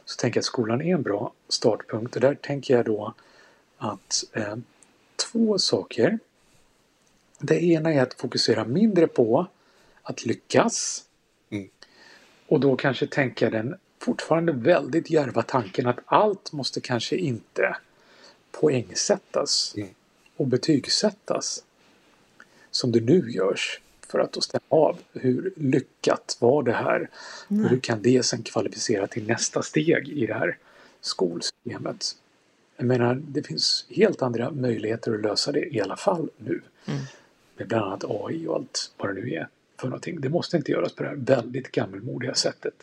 så 0.04 0.16
tänker 0.16 0.38
jag 0.38 0.40
att 0.40 0.44
skolan 0.44 0.82
är 0.82 0.94
en 0.94 1.02
bra 1.02 1.32
startpunkt 1.48 2.14
och 2.14 2.20
där 2.20 2.34
tänker 2.34 2.76
jag 2.76 2.84
då 2.84 3.14
att 3.78 4.24
eh, 4.32 4.56
två 5.16 5.58
saker. 5.58 6.18
Det 7.38 7.64
ena 7.64 7.92
är 7.92 8.02
att 8.02 8.14
fokusera 8.14 8.64
mindre 8.64 9.06
på 9.06 9.46
att 10.02 10.26
lyckas 10.26 11.04
mm. 11.50 11.68
och 12.46 12.60
då 12.60 12.76
kanske 12.76 13.06
tänka 13.06 13.50
den 13.50 13.74
fortfarande 13.98 14.52
väldigt 14.52 15.10
djärva 15.10 15.42
tanken 15.42 15.86
att 15.86 15.98
allt 16.06 16.52
måste 16.52 16.80
kanske 16.80 17.16
inte 17.16 17.76
poängsättas 18.50 19.74
mm. 19.76 19.88
och 20.36 20.46
betygsättas 20.46 21.64
som 22.70 22.92
det 22.92 23.00
nu 23.00 23.30
görs 23.30 23.80
för 24.08 24.18
att 24.18 24.32
då 24.32 24.40
stämma 24.40 24.64
av 24.68 24.98
hur 25.12 25.52
lyckat 25.56 26.36
var 26.40 26.62
det 26.62 26.72
här? 26.72 27.10
Mm. 27.50 27.64
Och 27.64 27.70
hur 27.70 27.80
kan 27.80 28.02
det 28.02 28.22
sen 28.22 28.42
kvalificera 28.42 29.06
till 29.06 29.26
nästa 29.26 29.62
steg 29.62 30.08
i 30.08 30.26
det 30.26 30.34
här 30.34 30.58
skolsystemet? 31.00 32.16
Jag 32.76 32.86
menar, 32.86 33.14
det 33.14 33.42
finns 33.42 33.86
helt 33.90 34.22
andra 34.22 34.50
möjligheter 34.50 35.14
att 35.14 35.22
lösa 35.22 35.52
det 35.52 35.74
i 35.74 35.80
alla 35.80 35.96
fall 35.96 36.30
nu. 36.36 36.62
Mm. 36.86 37.00
Med 37.56 37.68
bland 37.68 37.84
annat 37.84 38.04
AI 38.04 38.46
och 38.46 38.56
allt 38.56 38.92
vad 38.96 39.14
det 39.14 39.20
nu 39.20 39.30
är 39.32 39.48
för 39.80 39.88
någonting. 39.88 40.20
Det 40.20 40.28
måste 40.28 40.56
inte 40.56 40.72
göras 40.72 40.92
på 40.92 41.02
det 41.02 41.08
här 41.08 41.16
väldigt 41.16 41.72
gammelmodiga 41.72 42.34
sättet. 42.34 42.74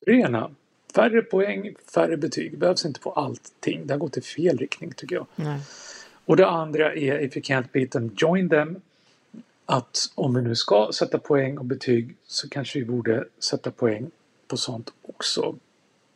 Det 0.00 0.12
ena, 0.12 0.50
färre 0.94 1.22
poäng, 1.22 1.74
färre 1.94 2.16
betyg. 2.16 2.58
Behövs 2.58 2.84
inte 2.84 3.00
på 3.00 3.12
allting. 3.12 3.86
Det 3.86 3.94
har 3.94 3.98
gått 3.98 4.16
i 4.16 4.20
fel 4.20 4.58
riktning 4.58 4.92
tycker 4.92 5.16
jag. 5.16 5.26
Mm. 5.36 5.60
Och 6.24 6.36
det 6.36 6.48
andra 6.48 6.94
är 6.94 7.18
If 7.18 7.36
you 7.36 7.42
can't 7.42 7.68
beat 7.72 7.90
them, 7.90 8.10
join 8.16 8.48
them 8.48 8.80
att 9.66 10.12
om 10.14 10.34
vi 10.34 10.42
nu 10.42 10.54
ska 10.54 10.90
sätta 10.94 11.18
poäng 11.18 11.58
och 11.58 11.64
betyg 11.64 12.16
så 12.26 12.48
kanske 12.48 12.78
vi 12.78 12.84
borde 12.84 13.24
sätta 13.38 13.70
poäng 13.70 14.10
på 14.48 14.56
sånt 14.56 14.92
också. 15.02 15.56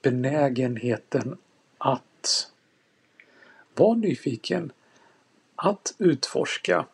Benägenheten 0.02 1.38
att 1.78 2.50
vara 3.74 3.94
nyfiken, 3.94 4.72
att 5.56 5.94
utforska, 5.98 6.86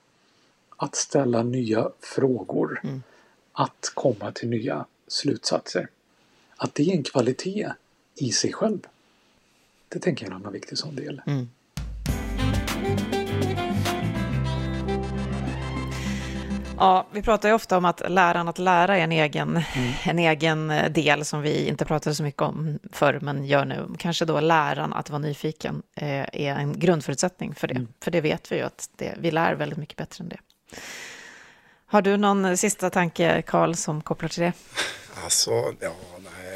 att 0.83 0.97
ställa 0.97 1.43
nya 1.43 1.91
frågor, 2.01 2.80
mm. 2.85 3.03
att 3.53 3.93
komma 3.95 4.33
till 4.33 4.49
nya 4.49 4.87
slutsatser. 5.09 5.89
Att 6.57 6.74
det 6.74 6.83
är 6.83 6.97
en 6.97 7.03
kvalitet 7.03 7.72
i 8.14 8.33
sig 8.33 8.53
själv. 8.53 8.78
Det 9.89 9.99
tänker 9.99 10.24
jag 10.24 10.30
är 10.30 10.37
en 10.37 10.41
annan 10.43 10.53
viktig 10.53 10.78
sån 10.78 10.97
del. 10.97 11.22
Mm. 11.26 11.49
Ja, 16.78 17.07
vi 17.12 17.22
pratar 17.22 17.49
ju 17.49 17.55
ofta 17.55 17.76
om 17.76 17.85
att 17.85 18.11
läran 18.11 18.49
att 18.49 18.59
lära 18.59 18.97
är 18.97 19.05
en 19.05 19.12
egen, 19.12 19.49
mm. 19.49 19.93
en 20.05 20.18
egen 20.18 20.72
del 20.91 21.24
som 21.24 21.43
vi 21.43 21.68
inte 21.68 21.85
pratade 21.85 22.14
så 22.14 22.22
mycket 22.22 22.43
om 22.43 22.78
förr, 22.93 23.18
men 23.22 23.45
gör 23.45 23.64
nu. 23.64 23.89
Kanske 23.99 24.24
då 24.24 24.41
läran 24.41 24.93
att 24.93 25.11
vara 25.11 25.18
nyfiken 25.18 25.83
eh, 25.95 26.26
är 26.33 26.55
en 26.55 26.78
grundförutsättning 26.78 27.55
för 27.55 27.68
det. 27.68 27.74
Mm. 27.74 27.89
För 28.01 28.11
det 28.11 28.20
vet 28.20 28.53
vi 28.53 28.57
ju 28.57 28.62
att 28.62 28.91
det, 28.97 29.14
vi 29.18 29.30
lär 29.30 29.55
väldigt 29.55 29.78
mycket 29.78 29.97
bättre 29.97 30.22
än 30.22 30.28
det. 30.28 30.39
Har 31.87 32.03
du 32.03 32.16
någon 32.16 32.57
sista 32.57 32.91
tanke, 32.91 33.43
Karl, 33.43 33.75
som 33.75 34.03
kopplar 34.03 34.29
till 34.29 34.43
det? 34.43 34.53
Alltså, 35.25 35.51
ja, 35.81 35.95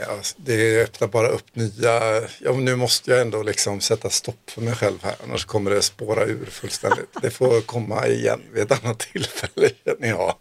alltså, 0.08 0.36
det 0.38 0.82
öppnar 0.82 1.08
bara 1.08 1.28
upp 1.28 1.56
nya, 1.56 2.00
ja 2.40 2.52
nu 2.52 2.76
måste 2.76 3.10
jag 3.10 3.20
ändå 3.20 3.42
liksom 3.42 3.80
sätta 3.80 4.10
stopp 4.10 4.50
för 4.50 4.60
mig 4.60 4.74
själv 4.74 4.98
här, 5.02 5.14
annars 5.24 5.44
kommer 5.44 5.70
det 5.70 5.82
spåra 5.82 6.24
ur 6.24 6.46
fullständigt. 6.46 7.16
Det 7.22 7.30
får 7.30 7.60
komma 7.60 8.06
igen 8.06 8.42
vid 8.52 8.62
ett 8.62 8.84
annat 8.84 8.98
tillfälle 8.98 9.68
känner 9.84 10.08
jag. 10.08 10.34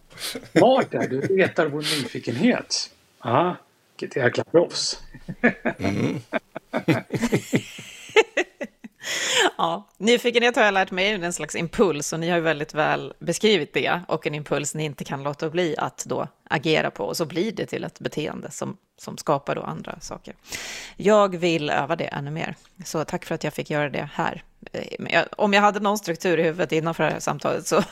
Smart 0.52 0.90
där, 0.90 1.08
du 1.08 1.20
retar 1.20 1.66
vår 1.66 1.80
nyfikenhet. 1.80 2.90
Ja, 3.22 3.56
vilket 4.00 4.16
jäkla 4.16 4.44
proffs. 4.44 4.98
Mm. 5.78 6.20
Ja, 9.58 9.88
nyfikenhet 9.98 10.56
har 10.56 10.62
jag 10.62 10.74
lärt 10.74 10.90
mig 10.90 11.10
är 11.10 11.22
en 11.22 11.32
slags 11.32 11.56
impuls 11.56 12.12
och 12.12 12.20
ni 12.20 12.28
har 12.28 12.36
ju 12.36 12.42
väldigt 12.42 12.74
väl 12.74 13.14
beskrivit 13.18 13.74
det 13.74 14.00
och 14.08 14.26
en 14.26 14.34
impuls 14.34 14.74
ni 14.74 14.84
inte 14.84 15.04
kan 15.04 15.22
låta 15.22 15.50
bli 15.50 15.74
att 15.78 16.04
då 16.06 16.28
agera 16.50 16.90
på 16.90 17.04
och 17.04 17.16
så 17.16 17.24
blir 17.24 17.52
det 17.52 17.66
till 17.66 17.84
ett 17.84 18.00
beteende 18.00 18.50
som, 18.50 18.76
som 18.98 19.18
skapar 19.18 19.54
då 19.54 19.62
andra 19.62 20.00
saker. 20.00 20.34
Jag 20.96 21.36
vill 21.36 21.70
öva 21.70 21.96
det 21.96 22.04
ännu 22.04 22.30
mer, 22.30 22.54
så 22.84 23.04
tack 23.04 23.24
för 23.24 23.34
att 23.34 23.44
jag 23.44 23.54
fick 23.54 23.70
göra 23.70 23.88
det 23.90 24.08
här. 24.12 24.42
Eh, 24.72 25.24
om 25.36 25.52
jag 25.52 25.62
hade 25.62 25.80
någon 25.80 25.98
struktur 25.98 26.38
i 26.38 26.42
huvudet 26.42 26.72
innanför 26.72 27.04
det 27.04 27.10
här 27.10 27.20
samtalet 27.20 27.66
så 27.66 27.82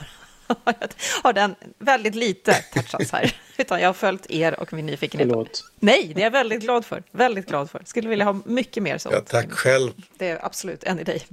har 1.23 1.33
den 1.33 1.55
väldigt 1.79 2.15
lite 2.15 2.55
touchats 2.75 3.13
här, 3.13 3.37
utan 3.57 3.81
jag 3.81 3.89
har 3.89 3.95
följt 3.95 4.31
er 4.31 4.61
och 4.61 4.73
min 4.73 4.87
nyfikenhet. 4.87 5.29
Förlåt. 5.29 5.65
Nej, 5.81 6.13
det 6.15 6.21
är 6.21 6.25
jag 6.25 6.31
väldigt 6.31 6.61
glad 6.61 6.85
för. 6.85 7.03
Väldigt 7.11 7.47
glad 7.47 7.71
för. 7.71 7.83
Skulle 7.85 8.09
vilja 8.09 8.25
ha 8.25 8.41
mycket 8.45 8.83
mer 8.83 8.99
sånt. 8.99 9.15
Ja, 9.15 9.21
tack 9.27 9.53
själv. 9.53 9.91
Det 10.19 10.29
är 10.29 10.45
absolut 10.45 10.85
en 10.85 10.99
i 10.99 11.05
dig. 11.05 11.27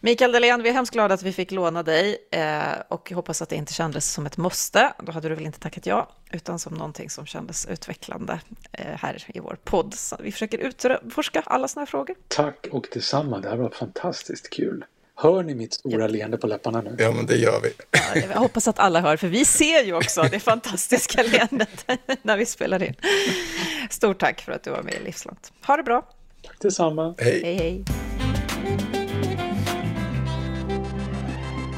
Mikael 0.00 0.32
Dahlén, 0.32 0.62
vi 0.62 0.68
är 0.68 0.72
hemskt 0.72 0.92
glada 0.92 1.14
att 1.14 1.22
vi 1.22 1.32
fick 1.32 1.50
låna 1.50 1.82
dig 1.82 2.18
eh, 2.30 2.60
och 2.88 3.10
hoppas 3.10 3.42
att 3.42 3.48
det 3.48 3.56
inte 3.56 3.72
kändes 3.72 4.12
som 4.12 4.26
ett 4.26 4.36
måste. 4.36 4.92
Då 4.98 5.12
hade 5.12 5.28
du 5.28 5.34
väl 5.34 5.46
inte 5.46 5.60
tackat 5.60 5.86
ja. 5.86 6.08
utan 6.30 6.58
som 6.58 6.74
någonting 6.74 7.10
som 7.10 7.26
kändes 7.26 7.66
utvecklande 7.66 8.40
eh, 8.72 8.96
här 8.96 9.24
i 9.34 9.40
vår 9.40 9.58
podd. 9.64 9.94
Så 9.94 10.16
vi 10.20 10.32
försöker 10.32 10.58
utforska 10.58 11.42
alla 11.46 11.68
sådana 11.68 11.82
här 11.82 11.86
frågor. 11.86 12.16
Tack 12.28 12.66
och 12.70 12.86
detsamma, 12.92 13.38
det 13.38 13.48
här 13.48 13.56
var 13.56 13.70
fantastiskt 13.70 14.50
kul. 14.50 14.84
Hör 15.18 15.42
ni 15.42 15.54
mitt 15.54 15.72
stora 15.74 16.06
leende 16.06 16.36
på 16.36 16.46
läpparna 16.46 16.80
nu? 16.80 16.96
Ja, 16.98 17.12
men 17.12 17.26
det 17.26 17.36
gör 17.36 17.60
vi. 17.60 17.72
Ja, 17.90 18.20
jag 18.30 18.38
hoppas 18.38 18.68
att 18.68 18.78
alla 18.78 19.00
hör, 19.00 19.16
för 19.16 19.28
vi 19.28 19.44
ser 19.44 19.84
ju 19.84 19.92
också 19.92 20.22
det 20.22 20.40
fantastiska 20.40 21.22
leendet 21.32 21.86
när 22.22 22.36
vi 22.36 22.46
spelar 22.46 22.82
in. 22.82 22.94
Stort 23.90 24.20
tack 24.20 24.40
för 24.40 24.52
att 24.52 24.62
du 24.62 24.70
var 24.70 24.82
med 24.82 24.94
i 24.94 25.04
Livslångt. 25.04 25.52
Ha 25.66 25.76
det 25.76 25.82
bra. 25.82 26.08
Tack 26.42 26.60
detsamma. 26.60 27.14
Hej. 27.18 27.40
Hej, 27.44 27.54
hej. 27.56 27.84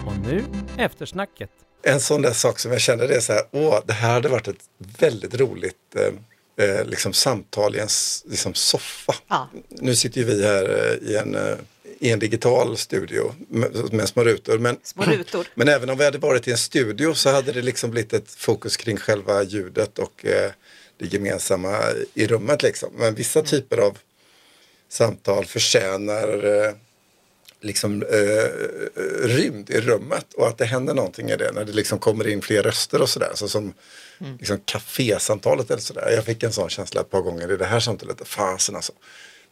Och 0.06 0.18
nu 0.26 0.44
eftersnacket. 0.78 1.50
En 1.82 2.00
sån 2.00 2.22
där 2.22 2.32
sak 2.32 2.58
som 2.58 2.72
jag 2.72 2.80
kände 2.80 3.06
det 3.06 3.14
är 3.14 3.20
så 3.20 3.32
här, 3.32 3.42
åh, 3.50 3.78
det 3.86 3.92
här 3.92 4.12
hade 4.12 4.28
varit 4.28 4.48
ett 4.48 4.64
väldigt 4.78 5.34
roligt 5.34 5.96
eh, 5.96 6.66
eh, 6.66 6.84
liksom 6.84 7.12
samtal 7.12 7.76
i 7.76 7.78
en 7.78 7.88
liksom 8.24 8.54
soffa. 8.54 9.14
Ja. 9.28 9.48
Nu 9.68 9.96
sitter 9.96 10.20
ju 10.20 10.26
vi 10.26 10.44
här 10.46 10.62
eh, 10.64 11.08
i 11.10 11.16
en, 11.16 11.34
eh, 11.34 11.56
i 12.00 12.10
en 12.10 12.18
digital 12.18 12.76
studio 12.76 13.34
med, 13.48 13.92
med 13.92 14.08
små 14.08 14.24
rutor. 14.24 14.58
Men, 14.58 14.76
Små 14.82 15.04
rutor. 15.04 15.46
men 15.54 15.68
även 15.68 15.90
om 15.90 15.98
vi 15.98 16.04
hade 16.04 16.18
varit 16.18 16.48
i 16.48 16.50
en 16.50 16.58
studio 16.58 17.14
så 17.14 17.30
hade 17.30 17.52
det 17.52 17.62
liksom 17.62 17.90
blivit 17.90 18.12
ett 18.12 18.30
fokus 18.30 18.76
kring 18.76 18.96
själva 18.96 19.42
ljudet 19.42 19.98
och 19.98 20.26
eh, 20.26 20.50
det 20.98 21.12
gemensamma 21.12 21.78
i 22.14 22.26
rummet. 22.26 22.62
Liksom. 22.62 22.90
Men 22.96 23.14
vissa 23.14 23.42
typer 23.42 23.76
av 23.78 23.98
samtal 24.88 25.44
förtjänar 25.44 26.44
eh, 26.44 26.72
liksom 27.60 28.02
eh, 28.02 28.50
rymd 29.26 29.70
i 29.70 29.80
rummet 29.80 30.34
och 30.34 30.48
att 30.48 30.58
det 30.58 30.64
händer 30.64 30.94
någonting 30.94 31.30
i 31.30 31.36
det 31.36 31.52
när 31.52 31.64
det 31.64 31.72
liksom 31.72 31.98
kommer 31.98 32.28
in 32.28 32.42
fler 32.42 32.62
röster 32.62 33.02
och 33.02 33.08
sådär. 33.08 33.32
Så 33.34 33.48
som 33.48 33.74
liksom 34.38 34.60
kafésamtalet 34.64 35.70
eller 35.70 35.82
sådär. 35.82 36.10
Jag 36.14 36.24
fick 36.24 36.42
en 36.42 36.52
sån 36.52 36.68
känsla 36.68 37.00
ett 37.00 37.10
par 37.10 37.20
gånger 37.20 37.52
i 37.52 37.56
det 37.56 37.64
här 37.64 37.80
samtalet. 37.80 38.28
Fasen 38.28 38.76
alltså. 38.76 38.92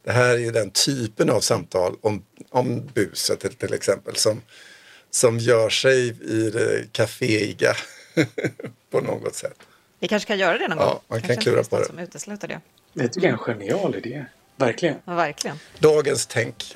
Det 0.07 0.13
här 0.13 0.35
är 0.35 0.39
ju 0.39 0.51
den 0.51 0.71
typen 0.71 1.31
av 1.31 1.41
samtal 1.41 1.97
om, 2.01 2.23
om 2.51 2.87
buset 2.95 3.41
till, 3.41 3.55
till 3.55 3.75
exempel 3.75 4.17
som, 4.17 4.43
som 5.11 5.39
gör 5.39 5.69
sig 5.69 6.09
i 6.09 6.51
det 6.51 6.93
kaféiga 6.93 7.75
på 8.91 9.01
något 9.01 9.35
sätt. 9.35 9.59
Vi 10.01 10.09
kanske 10.09 10.27
kan 10.27 10.39
göra 10.39 10.59
det 10.59 10.69
någon 10.69 10.79
Ja, 10.79 10.85
gång. 10.87 11.01
man 11.09 11.21
kan 11.21 11.27
kanske 11.29 11.43
klura 11.51 11.65
på 11.65 11.79
det. 11.79 11.85
som 11.87 11.99
utesluter 11.99 12.49
det. 12.49 12.61
Det 12.93 13.09
tycker 13.09 13.29
jag 13.29 13.49
är 13.49 13.53
en 13.53 13.59
genial 13.59 13.95
idé. 13.95 14.25
Verkligen. 14.57 14.97
Ja, 15.05 15.15
verkligen. 15.15 15.59
Dagens 15.79 16.27
tänk. 16.27 16.75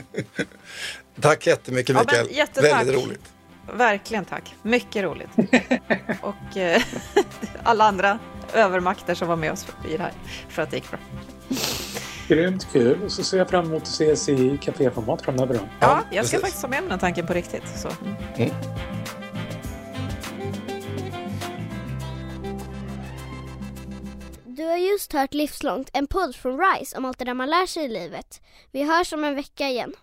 Tack 1.20 1.46
jättemycket 1.46 1.94
Ja, 1.96 2.02
men 2.06 2.06
Mikael. 2.06 2.36
jättetack. 2.36 2.72
Väldigt 2.80 3.04
roligt. 3.04 3.32
Verkligen 3.72 4.24
tack. 4.24 4.54
Mycket 4.62 5.02
roligt. 5.02 5.28
Och 6.20 6.56
eh, 6.56 6.82
alla 7.62 7.84
andra 7.84 8.18
övermakter 8.54 9.14
som 9.14 9.28
var 9.28 9.36
med 9.36 9.52
oss 9.52 9.66
i 9.88 9.96
det 9.96 10.02
här 10.02 10.12
för 10.48 10.62
att 10.62 10.70
det 10.70 10.76
gick 10.76 10.90
bra. 10.90 10.98
Grymt 12.32 12.72
kul. 12.72 13.02
Och 13.02 13.12
så 13.12 13.24
ser 13.24 13.38
jag 13.38 13.50
fram 13.50 13.64
emot 13.64 13.82
att 13.82 13.88
ses 13.88 14.28
i 14.28 14.58
kaféformat 14.62 15.22
framöver 15.22 15.54
då. 15.54 15.60
Ja, 15.80 16.02
jag 16.10 16.26
ska 16.26 16.36
precis. 16.36 16.40
faktiskt 16.40 16.62
ha 16.62 16.68
med 16.68 16.82
mig 16.82 16.90
den 16.90 16.98
tanken 16.98 17.26
på 17.26 17.32
riktigt. 17.32 17.68
Så. 17.68 17.88
mm. 18.36 18.50
Du 24.44 24.64
har 24.64 24.76
just 24.76 25.12
hört 25.12 25.34
Livslångt, 25.34 25.90
en 25.92 26.06
podd 26.06 26.36
från 26.36 26.60
RISE 26.60 26.96
om 26.96 27.04
allt 27.04 27.18
det 27.18 27.24
där 27.24 27.34
man 27.34 27.50
lär 27.50 27.66
sig 27.66 27.84
i 27.84 27.88
livet. 27.88 28.40
Vi 28.70 28.82
hörs 28.82 29.12
om 29.12 29.24
en 29.24 29.34
vecka 29.34 29.68
igen. 29.68 29.94